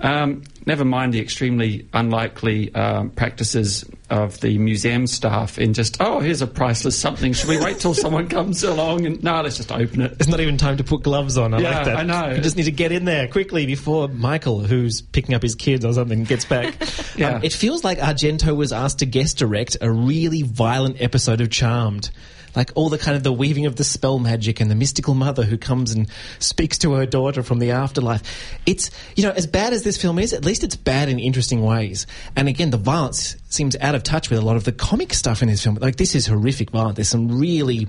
Um, 0.00 0.44
never 0.64 0.84
mind 0.84 1.12
the 1.12 1.20
extremely 1.20 1.88
unlikely 1.92 2.72
um, 2.74 3.10
practices 3.10 3.84
of 4.10 4.40
the 4.40 4.56
museum 4.58 5.06
staff 5.06 5.58
in 5.58 5.74
just, 5.74 5.96
oh, 6.00 6.20
here's 6.20 6.40
a 6.40 6.46
priceless 6.46 6.98
something. 6.98 7.32
Should 7.32 7.48
we 7.48 7.58
wait 7.58 7.78
till 7.78 7.94
someone 8.04 8.28
comes 8.28 8.62
along? 8.62 9.06
And 9.06 9.22
no, 9.22 9.42
let's 9.42 9.56
just 9.56 9.72
open 9.72 10.02
it. 10.02 10.12
It's 10.20 10.28
not 10.28 10.40
even 10.40 10.56
time 10.56 10.76
to 10.76 10.84
put 10.84 11.02
gloves 11.02 11.36
on. 11.36 11.52
I 11.52 11.58
Yeah, 11.58 11.70
like 11.70 11.84
that. 11.86 11.96
I 11.96 12.02
know. 12.04 12.34
You 12.34 12.40
just 12.40 12.56
need 12.56 12.64
to 12.64 12.70
get 12.70 12.92
in 12.92 13.04
there 13.06 13.28
quickly 13.28 13.66
before 13.66 14.08
Michael, 14.08 14.60
who's 14.60 15.02
picking 15.02 15.34
up 15.34 15.42
his 15.42 15.54
kids 15.54 15.84
or 15.84 15.92
something, 15.92 16.24
gets 16.24 16.44
back. 16.44 16.74
Yeah. 17.16 17.36
Um, 17.36 17.44
it 17.44 17.52
feels 17.52 17.84
like 17.84 17.98
Argento 17.98 18.56
was 18.56 18.72
asked 18.72 19.00
to 19.00 19.06
guest 19.06 19.38
direct 19.38 19.76
a 19.80 19.90
really 19.90 20.42
violent 20.42 21.00
episode 21.00 21.40
of 21.40 21.50
Charmed. 21.50 22.10
Like 22.56 22.72
all 22.74 22.88
the 22.88 22.98
kind 22.98 23.16
of 23.16 23.22
the 23.22 23.32
weaving 23.32 23.66
of 23.66 23.76
the 23.76 23.84
spell 23.84 24.18
magic 24.18 24.60
and 24.60 24.70
the 24.70 24.74
mystical 24.74 25.14
mother 25.14 25.44
who 25.44 25.58
comes 25.58 25.92
and 25.92 26.08
speaks 26.38 26.78
to 26.78 26.94
her 26.94 27.06
daughter 27.06 27.42
from 27.42 27.58
the 27.58 27.72
afterlife. 27.72 28.22
It's, 28.66 28.90
you 29.14 29.22
know, 29.22 29.30
as 29.30 29.46
bad 29.46 29.72
as 29.72 29.84
this 29.84 30.00
film 30.00 30.18
is, 30.18 30.32
at 30.32 30.44
least 30.44 30.64
it's 30.64 30.74
bad 30.74 31.08
in 31.08 31.18
interesting 31.18 31.62
ways. 31.62 32.06
And 32.34 32.48
again, 32.48 32.70
the 32.70 32.78
violence 32.78 33.36
seems 33.48 33.76
out 33.76 33.94
of 33.94 34.02
touch 34.02 34.30
with 34.30 34.38
a 34.38 34.42
lot 34.42 34.56
of 34.56 34.64
the 34.64 34.72
comic 34.72 35.12
stuff 35.14 35.42
in 35.42 35.48
this 35.48 35.62
film. 35.62 35.76
Like 35.76 35.96
this 35.96 36.14
is 36.14 36.26
horrific 36.26 36.70
violence. 36.70 36.96
There's 36.96 37.08
some 37.08 37.38
really 37.38 37.86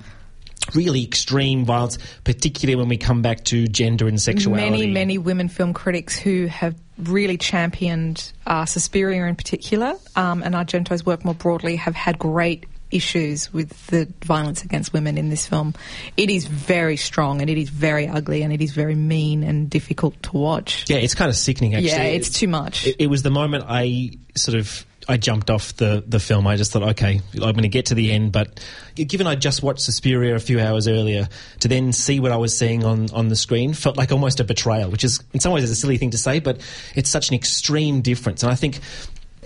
really 0.75 1.03
extreme 1.03 1.65
violence, 1.65 1.97
particularly 2.23 2.75
when 2.75 2.89
we 2.89 2.97
come 2.97 3.21
back 3.21 3.43
to 3.45 3.67
gender 3.67 4.07
and 4.07 4.21
sexuality. 4.21 4.69
Many, 4.69 4.87
many 4.87 5.17
women 5.17 5.49
film 5.49 5.73
critics 5.73 6.17
who 6.17 6.47
have 6.47 6.75
really 6.97 7.37
championed 7.37 8.31
uh, 8.45 8.65
Suspiria 8.65 9.25
in 9.25 9.35
particular, 9.35 9.93
um, 10.15 10.43
and 10.43 10.55
Argento's 10.55 11.05
work 11.05 11.23
more 11.23 11.33
broadly, 11.33 11.75
have 11.77 11.95
had 11.95 12.19
great 12.19 12.65
issues 12.91 13.53
with 13.53 13.87
the 13.87 14.11
violence 14.23 14.63
against 14.63 14.93
women 14.93 15.17
in 15.17 15.29
this 15.29 15.45
film. 15.47 15.73
It 16.17 16.29
is 16.29 16.47
very 16.47 16.97
strong, 16.97 17.41
and 17.41 17.49
it 17.49 17.57
is 17.57 17.69
very 17.69 18.07
ugly, 18.07 18.41
and 18.41 18.51
it 18.51 18.61
is 18.61 18.71
very 18.71 18.95
mean 18.95 19.43
and 19.43 19.69
difficult 19.69 20.21
to 20.23 20.31
watch. 20.33 20.85
Yeah, 20.89 20.97
it's 20.97 21.15
kind 21.15 21.29
of 21.29 21.35
sickening. 21.35 21.75
Actually, 21.75 21.89
Yeah, 21.89 22.03
it's 22.03 22.29
too 22.29 22.47
much. 22.47 22.87
It, 22.87 22.95
it 22.99 23.07
was 23.07 23.23
the 23.23 23.31
moment 23.31 23.65
I 23.67 24.11
sort 24.35 24.57
of 24.57 24.85
I 25.09 25.17
jumped 25.17 25.49
off 25.49 25.75
the 25.75 26.03
the 26.07 26.19
film. 26.19 26.45
I 26.45 26.55
just 26.55 26.71
thought, 26.71 26.83
okay, 26.83 27.19
I'm 27.33 27.39
going 27.39 27.63
to 27.63 27.67
get 27.67 27.87
to 27.87 27.95
the 27.95 28.11
end, 28.11 28.31
but 28.31 28.59
given 28.93 29.25
I 29.25 29.33
just 29.33 29.63
watched 29.63 29.81
Suspiria 29.81 30.35
a 30.35 30.39
few 30.39 30.59
hours 30.59 30.87
earlier, 30.87 31.27
to 31.61 31.67
then 31.67 31.91
see 31.91 32.19
what 32.19 32.31
I 32.31 32.37
was 32.37 32.55
seeing 32.55 32.85
on 32.85 33.09
on 33.11 33.27
the 33.27 33.35
screen 33.35 33.73
felt 33.73 33.97
like 33.97 34.11
almost 34.11 34.39
a 34.39 34.43
betrayal, 34.43 34.91
which 34.91 35.03
is 35.03 35.21
in 35.33 35.39
some 35.39 35.51
ways 35.51 35.63
is 35.63 35.71
a 35.71 35.75
silly 35.75 35.97
thing 35.97 36.11
to 36.11 36.17
say, 36.17 36.39
but 36.39 36.61
it's 36.95 37.09
such 37.09 37.29
an 37.29 37.35
extreme 37.35 38.01
difference, 38.01 38.43
and 38.43 38.51
I 38.51 38.55
think. 38.55 38.79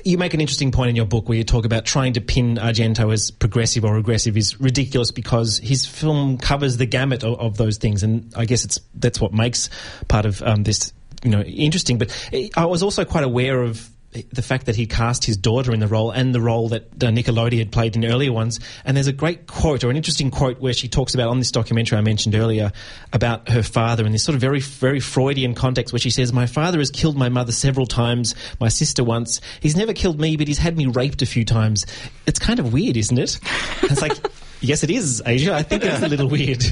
You 0.05 0.17
make 0.17 0.33
an 0.33 0.41
interesting 0.41 0.73
point 0.73 0.89
in 0.89 0.97
your 0.97 1.05
book 1.05 1.29
where 1.29 1.37
you 1.37 1.45
talk 1.45 1.63
about 1.63 1.85
trying 1.85 2.11
to 2.13 2.19
pin 2.19 2.57
Argento 2.57 3.13
as 3.13 3.31
progressive 3.31 3.85
or 3.85 3.93
regressive 3.93 4.35
is 4.35 4.59
ridiculous 4.59 5.11
because 5.11 5.59
his 5.59 5.85
film 5.85 6.37
covers 6.37 6.75
the 6.75 6.85
gamut 6.85 7.23
of, 7.23 7.39
of 7.39 7.55
those 7.55 7.77
things, 7.77 8.03
and 8.03 8.33
I 8.35 8.43
guess 8.43 8.65
it's 8.65 8.81
that's 8.95 9.21
what 9.21 9.31
makes 9.31 9.69
part 10.09 10.25
of 10.25 10.41
um, 10.41 10.63
this 10.63 10.91
you 11.23 11.29
know 11.29 11.41
interesting. 11.41 11.99
But 11.99 12.29
I 12.57 12.65
was 12.65 12.83
also 12.83 13.05
quite 13.05 13.23
aware 13.23 13.61
of 13.61 13.89
the 14.31 14.41
fact 14.41 14.67
that 14.67 14.75
he 14.75 14.85
cast 14.85 15.25
his 15.25 15.37
daughter 15.37 15.73
in 15.73 15.79
the 15.79 15.87
role 15.87 16.11
and 16.11 16.33
the 16.33 16.41
role 16.41 16.69
that 16.69 17.03
uh, 17.03 17.11
had 17.11 17.71
played 17.71 17.95
in 17.95 18.05
earlier 18.05 18.31
ones. 18.31 18.59
And 18.85 18.95
there's 18.95 19.07
a 19.07 19.13
great 19.13 19.47
quote 19.47 19.83
or 19.83 19.89
an 19.89 19.97
interesting 19.97 20.31
quote 20.31 20.59
where 20.59 20.73
she 20.73 20.87
talks 20.87 21.13
about 21.13 21.29
on 21.29 21.39
this 21.39 21.51
documentary 21.51 21.97
I 21.97 22.01
mentioned 22.01 22.35
earlier 22.35 22.71
about 23.11 23.49
her 23.49 23.63
father 23.63 24.05
in 24.05 24.11
this 24.11 24.23
sort 24.23 24.35
of 24.35 24.41
very, 24.41 24.59
very 24.59 24.99
Freudian 24.99 25.55
context 25.55 25.93
where 25.93 25.99
she 25.99 26.09
says, 26.09 26.31
My 26.31 26.45
father 26.45 26.79
has 26.79 26.91
killed 26.91 27.17
my 27.17 27.29
mother 27.29 27.51
several 27.51 27.85
times, 27.85 28.35
my 28.59 28.69
sister 28.69 29.03
once. 29.03 29.41
He's 29.59 29.75
never 29.75 29.93
killed 29.93 30.19
me, 30.19 30.37
but 30.37 30.47
he's 30.47 30.59
had 30.59 30.77
me 30.77 30.85
raped 30.87 31.21
a 31.21 31.25
few 31.25 31.45
times. 31.45 31.85
It's 32.25 32.39
kind 32.39 32.59
of 32.59 32.73
weird, 32.73 32.97
isn't 32.97 33.17
it? 33.17 33.39
It's 33.83 34.01
like, 34.01 34.13
yes, 34.61 34.83
it 34.83 34.89
is, 34.89 35.21
Asia. 35.25 35.53
I 35.53 35.61
think 35.61 35.83
it's 35.83 36.01
a 36.01 36.07
little 36.07 36.27
weird. 36.27 36.63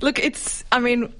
Look, 0.00 0.18
it's, 0.18 0.62
I 0.70 0.78
mean, 0.78 1.12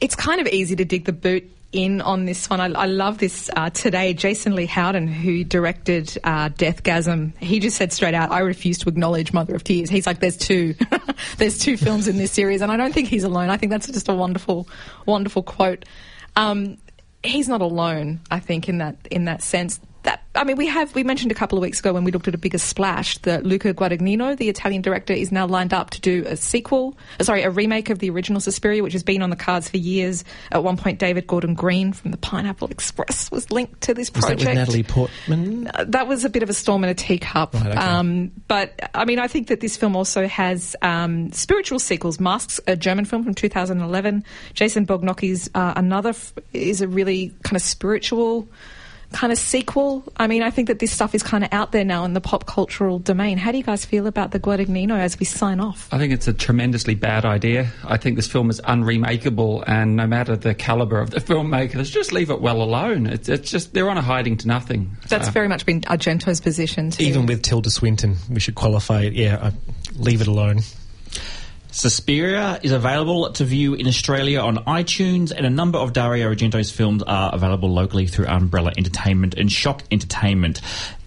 it's 0.00 0.16
kind 0.16 0.40
of 0.40 0.48
easy 0.48 0.74
to 0.76 0.84
dig 0.84 1.04
the 1.04 1.12
boot 1.12 1.48
in 1.72 2.00
on 2.00 2.24
this 2.24 2.48
one. 2.48 2.60
I, 2.60 2.66
I 2.66 2.86
love 2.86 3.18
this 3.18 3.50
uh, 3.54 3.70
today. 3.70 4.14
Jason 4.14 4.54
Lee 4.54 4.66
Howden, 4.66 5.06
who 5.06 5.44
directed 5.44 6.16
uh, 6.24 6.48
Deathgasm, 6.48 7.36
he 7.38 7.60
just 7.60 7.76
said 7.76 7.92
straight 7.92 8.14
out, 8.14 8.30
"I 8.30 8.40
refuse 8.40 8.78
to 8.78 8.88
acknowledge 8.88 9.32
Mother 9.32 9.54
of 9.54 9.64
Tears." 9.64 9.90
He's 9.90 10.06
like, 10.06 10.20
"There's 10.20 10.36
two, 10.36 10.74
there's 11.36 11.58
two 11.58 11.76
films 11.76 12.08
in 12.08 12.16
this 12.16 12.32
series," 12.32 12.62
and 12.62 12.72
I 12.72 12.76
don't 12.76 12.92
think 12.92 13.08
he's 13.08 13.24
alone. 13.24 13.50
I 13.50 13.56
think 13.56 13.70
that's 13.70 13.86
just 13.86 14.08
a 14.08 14.14
wonderful, 14.14 14.68
wonderful 15.04 15.42
quote. 15.42 15.84
Um, 16.36 16.78
he's 17.22 17.48
not 17.48 17.60
alone. 17.60 18.20
I 18.30 18.40
think 18.40 18.68
in 18.68 18.78
that 18.78 18.96
in 19.10 19.26
that 19.26 19.42
sense. 19.42 19.80
That, 20.04 20.22
I 20.34 20.44
mean, 20.44 20.56
we 20.56 20.66
have 20.68 20.94
we 20.94 21.02
mentioned 21.02 21.32
a 21.32 21.34
couple 21.34 21.58
of 21.58 21.62
weeks 21.62 21.80
ago 21.80 21.92
when 21.92 22.04
we 22.04 22.12
looked 22.12 22.28
at 22.28 22.34
a 22.34 22.38
bigger 22.38 22.58
splash 22.58 23.18
that 23.18 23.44
Luca 23.44 23.74
Guadagnino, 23.74 24.36
the 24.36 24.48
Italian 24.48 24.80
director, 24.80 25.12
is 25.12 25.32
now 25.32 25.46
lined 25.46 25.74
up 25.74 25.90
to 25.90 26.00
do 26.00 26.22
a 26.26 26.36
sequel, 26.36 26.96
uh, 27.18 27.24
sorry, 27.24 27.42
a 27.42 27.50
remake 27.50 27.90
of 27.90 27.98
the 27.98 28.08
original 28.10 28.40
Suspiria, 28.40 28.82
which 28.82 28.92
has 28.92 29.02
been 29.02 29.22
on 29.22 29.30
the 29.30 29.36
cards 29.36 29.68
for 29.68 29.76
years. 29.76 30.22
At 30.52 30.62
one 30.62 30.76
point, 30.76 31.00
David 31.00 31.26
Gordon 31.26 31.54
Green 31.54 31.92
from 31.92 32.12
the 32.12 32.16
Pineapple 32.16 32.68
Express 32.68 33.30
was 33.30 33.50
linked 33.50 33.80
to 33.82 33.94
this 33.94 34.12
Was 34.12 34.24
that 34.24 34.38
project. 34.38 34.48
with 34.50 34.56
Natalie 34.56 34.82
Portman? 34.84 35.68
Uh, 35.74 35.84
that 35.88 36.06
was 36.06 36.24
a 36.24 36.28
bit 36.30 36.44
of 36.44 36.50
a 36.50 36.54
storm 36.54 36.84
in 36.84 36.90
a 36.90 36.94
teacup. 36.94 37.54
Right, 37.54 37.66
okay. 37.66 37.76
um, 37.76 38.30
but 38.46 38.90
I 38.94 39.04
mean, 39.04 39.18
I 39.18 39.26
think 39.26 39.48
that 39.48 39.60
this 39.60 39.76
film 39.76 39.96
also 39.96 40.28
has 40.28 40.76
um, 40.82 41.32
spiritual 41.32 41.80
sequels. 41.80 42.20
Masks, 42.20 42.60
a 42.68 42.76
German 42.76 43.04
film 43.04 43.24
from 43.24 43.34
2011. 43.34 44.24
Jason 44.54 44.86
Bognocchi's 44.86 45.50
uh, 45.54 45.72
another 45.76 46.10
f- 46.10 46.32
is 46.52 46.80
a 46.80 46.86
really 46.88 47.34
kind 47.42 47.56
of 47.56 47.62
spiritual 47.62 48.48
kind 49.12 49.32
of 49.32 49.38
sequel. 49.38 50.04
I 50.18 50.26
mean, 50.26 50.42
I 50.42 50.50
think 50.50 50.68
that 50.68 50.78
this 50.80 50.92
stuff 50.92 51.14
is 51.14 51.22
kind 51.22 51.42
of 51.42 51.52
out 51.52 51.72
there 51.72 51.84
now 51.84 52.04
in 52.04 52.12
the 52.12 52.20
pop 52.20 52.44
cultural 52.46 52.98
domain. 52.98 53.38
How 53.38 53.50
do 53.52 53.58
you 53.58 53.64
guys 53.64 53.84
feel 53.84 54.06
about 54.06 54.32
the 54.32 54.38
Guadagnino 54.40 54.98
as 54.98 55.18
we 55.18 55.24
sign 55.24 55.60
off? 55.60 55.88
I 55.90 55.98
think 55.98 56.12
it's 56.12 56.28
a 56.28 56.32
tremendously 56.32 56.94
bad 56.94 57.24
idea. 57.24 57.70
I 57.84 57.96
think 57.96 58.16
this 58.16 58.26
film 58.30 58.50
is 58.50 58.60
unremakeable, 58.62 59.64
and 59.66 59.96
no 59.96 60.06
matter 60.06 60.36
the 60.36 60.54
caliber 60.54 61.00
of 61.00 61.10
the 61.10 61.20
filmmakers, 61.28 61.90
just 61.90 62.12
leave 62.12 62.30
it 62.30 62.40
well 62.40 62.60
alone. 62.62 63.06
It's, 63.06 63.28
it's 63.28 63.50
just 63.50 63.72
they're 63.74 63.88
on 63.90 63.96
a 63.98 64.02
hiding 64.02 64.36
to 64.38 64.46
nothing. 64.48 64.96
That's 65.08 65.28
Uh, 65.28 65.32
very 65.32 65.48
much 65.48 65.64
been 65.64 65.80
Argento's 65.82 66.40
position. 66.40 66.90
Too. 66.90 67.04
Even 67.04 67.26
with 67.26 67.42
Tilda 67.42 67.70
Swinton, 67.70 68.16
we 68.30 68.40
should 68.40 68.54
qualify 68.56 69.02
it. 69.02 69.14
Yeah, 69.14 69.38
I, 69.42 69.52
leave 69.96 70.20
it 70.20 70.26
alone. 70.28 70.60
Suspiria 71.70 72.58
is 72.62 72.72
available 72.72 73.30
to 73.32 73.44
view 73.44 73.74
in 73.74 73.86
Australia 73.86 74.40
on 74.40 74.56
iTunes, 74.64 75.32
and 75.36 75.44
a 75.44 75.50
number 75.50 75.78
of 75.78 75.92
Dario 75.92 76.32
Argento's 76.32 76.70
films 76.70 77.02
are 77.02 77.34
available 77.34 77.70
locally 77.70 78.06
through 78.06 78.26
Umbrella 78.26 78.72
Entertainment 78.76 79.34
and 79.34 79.52
Shock 79.52 79.82
Entertainment. 79.90 80.60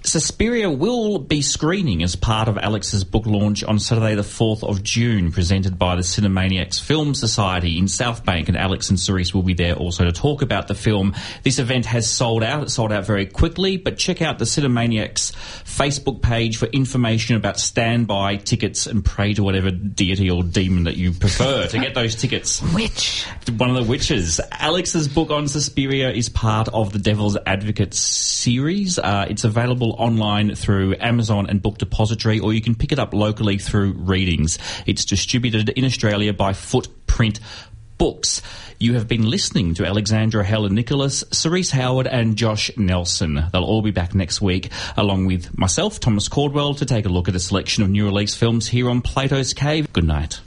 Suspiria 0.03 0.69
will 0.69 1.19
be 1.19 1.41
screening 1.41 2.01
as 2.01 2.15
part 2.15 2.47
of 2.47 2.57
Alex's 2.57 3.03
book 3.03 3.25
launch 3.27 3.63
on 3.63 3.77
Saturday, 3.77 4.15
the 4.15 4.23
4th 4.23 4.63
of 4.63 4.81
June, 4.83 5.31
presented 5.31 5.77
by 5.77 5.95
the 5.95 6.01
Cinemaniacs 6.01 6.81
Film 6.81 7.13
Society 7.13 7.77
in 7.77 7.87
South 7.87 8.25
Bank. 8.25 8.47
And 8.47 8.57
Alex 8.57 8.89
and 8.89 8.99
Cerise 8.99 9.33
will 9.33 9.43
be 9.43 9.53
there 9.53 9.75
also 9.75 10.03
to 10.03 10.11
talk 10.11 10.41
about 10.41 10.67
the 10.67 10.75
film. 10.75 11.13
This 11.43 11.59
event 11.59 11.85
has 11.85 12.09
sold 12.09 12.43
out. 12.43 12.63
It 12.63 12.71
sold 12.71 12.91
out 12.91 13.05
very 13.05 13.27
quickly, 13.27 13.77
but 13.77 13.97
check 13.97 14.21
out 14.21 14.39
the 14.39 14.45
Cinemaniacs 14.45 15.33
Facebook 15.63 16.21
page 16.21 16.57
for 16.57 16.65
information 16.65 17.35
about 17.35 17.59
standby 17.59 18.37
tickets 18.37 18.87
and 18.87 19.05
pray 19.05 19.33
to 19.35 19.43
whatever 19.43 19.69
deity 19.69 20.31
or 20.31 20.43
demon 20.43 20.85
that 20.85 20.97
you 20.97 21.11
prefer 21.11 21.67
to 21.67 21.79
get 21.79 21.93
those 21.93 22.15
tickets. 22.15 22.61
Witch. 22.73 23.25
One 23.55 23.69
of 23.69 23.75
the 23.75 23.89
witches. 23.89 24.41
Alex's 24.51 25.07
book 25.07 25.29
on 25.29 25.47
Suspiria 25.47 26.09
is 26.09 26.27
part 26.27 26.69
of 26.69 26.91
the 26.91 26.99
Devil's 26.99 27.37
Advocate 27.45 27.93
series. 27.93 28.97
Uh, 28.97 29.27
it's 29.29 29.43
available 29.91 30.03
online 30.03 30.55
through 30.55 30.95
Amazon 30.99 31.47
and 31.49 31.61
Book 31.61 31.77
Depository, 31.77 32.39
or 32.39 32.53
you 32.53 32.61
can 32.61 32.75
pick 32.75 32.91
it 32.91 32.99
up 32.99 33.13
locally 33.13 33.57
through 33.57 33.93
Readings. 33.93 34.57
It's 34.85 35.05
distributed 35.05 35.69
in 35.69 35.85
Australia 35.85 36.33
by 36.33 36.53
Footprint 36.53 37.39
Books. 37.97 38.41
You 38.79 38.95
have 38.95 39.07
been 39.07 39.29
listening 39.29 39.75
to 39.75 39.85
Alexandra 39.85 40.43
Helen 40.43 40.73
Nicholas, 40.73 41.23
Cerise 41.31 41.71
Howard, 41.71 42.07
and 42.07 42.35
Josh 42.35 42.71
Nelson. 42.75 43.43
They'll 43.51 43.63
all 43.63 43.83
be 43.83 43.91
back 43.91 44.15
next 44.15 44.41
week, 44.41 44.71
along 44.97 45.27
with 45.27 45.55
myself, 45.55 45.99
Thomas 45.99 46.27
Caldwell, 46.27 46.73
to 46.75 46.85
take 46.85 47.05
a 47.05 47.09
look 47.09 47.27
at 47.27 47.35
a 47.35 47.39
selection 47.39 47.83
of 47.83 47.89
new 47.89 48.05
release 48.05 48.33
films 48.33 48.67
here 48.67 48.89
on 48.89 49.01
Plato's 49.01 49.53
Cave. 49.53 49.93
Good 49.93 50.05
night. 50.05 50.39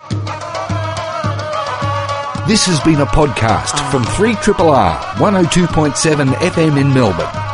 This 2.48 2.66
has 2.66 2.80
been 2.80 3.00
a 3.00 3.06
podcast 3.06 3.90
from 3.90 4.02
3RRR 4.02 4.98
102.7 5.14 6.34
FM 6.34 6.78
in 6.78 6.92
Melbourne. 6.92 7.53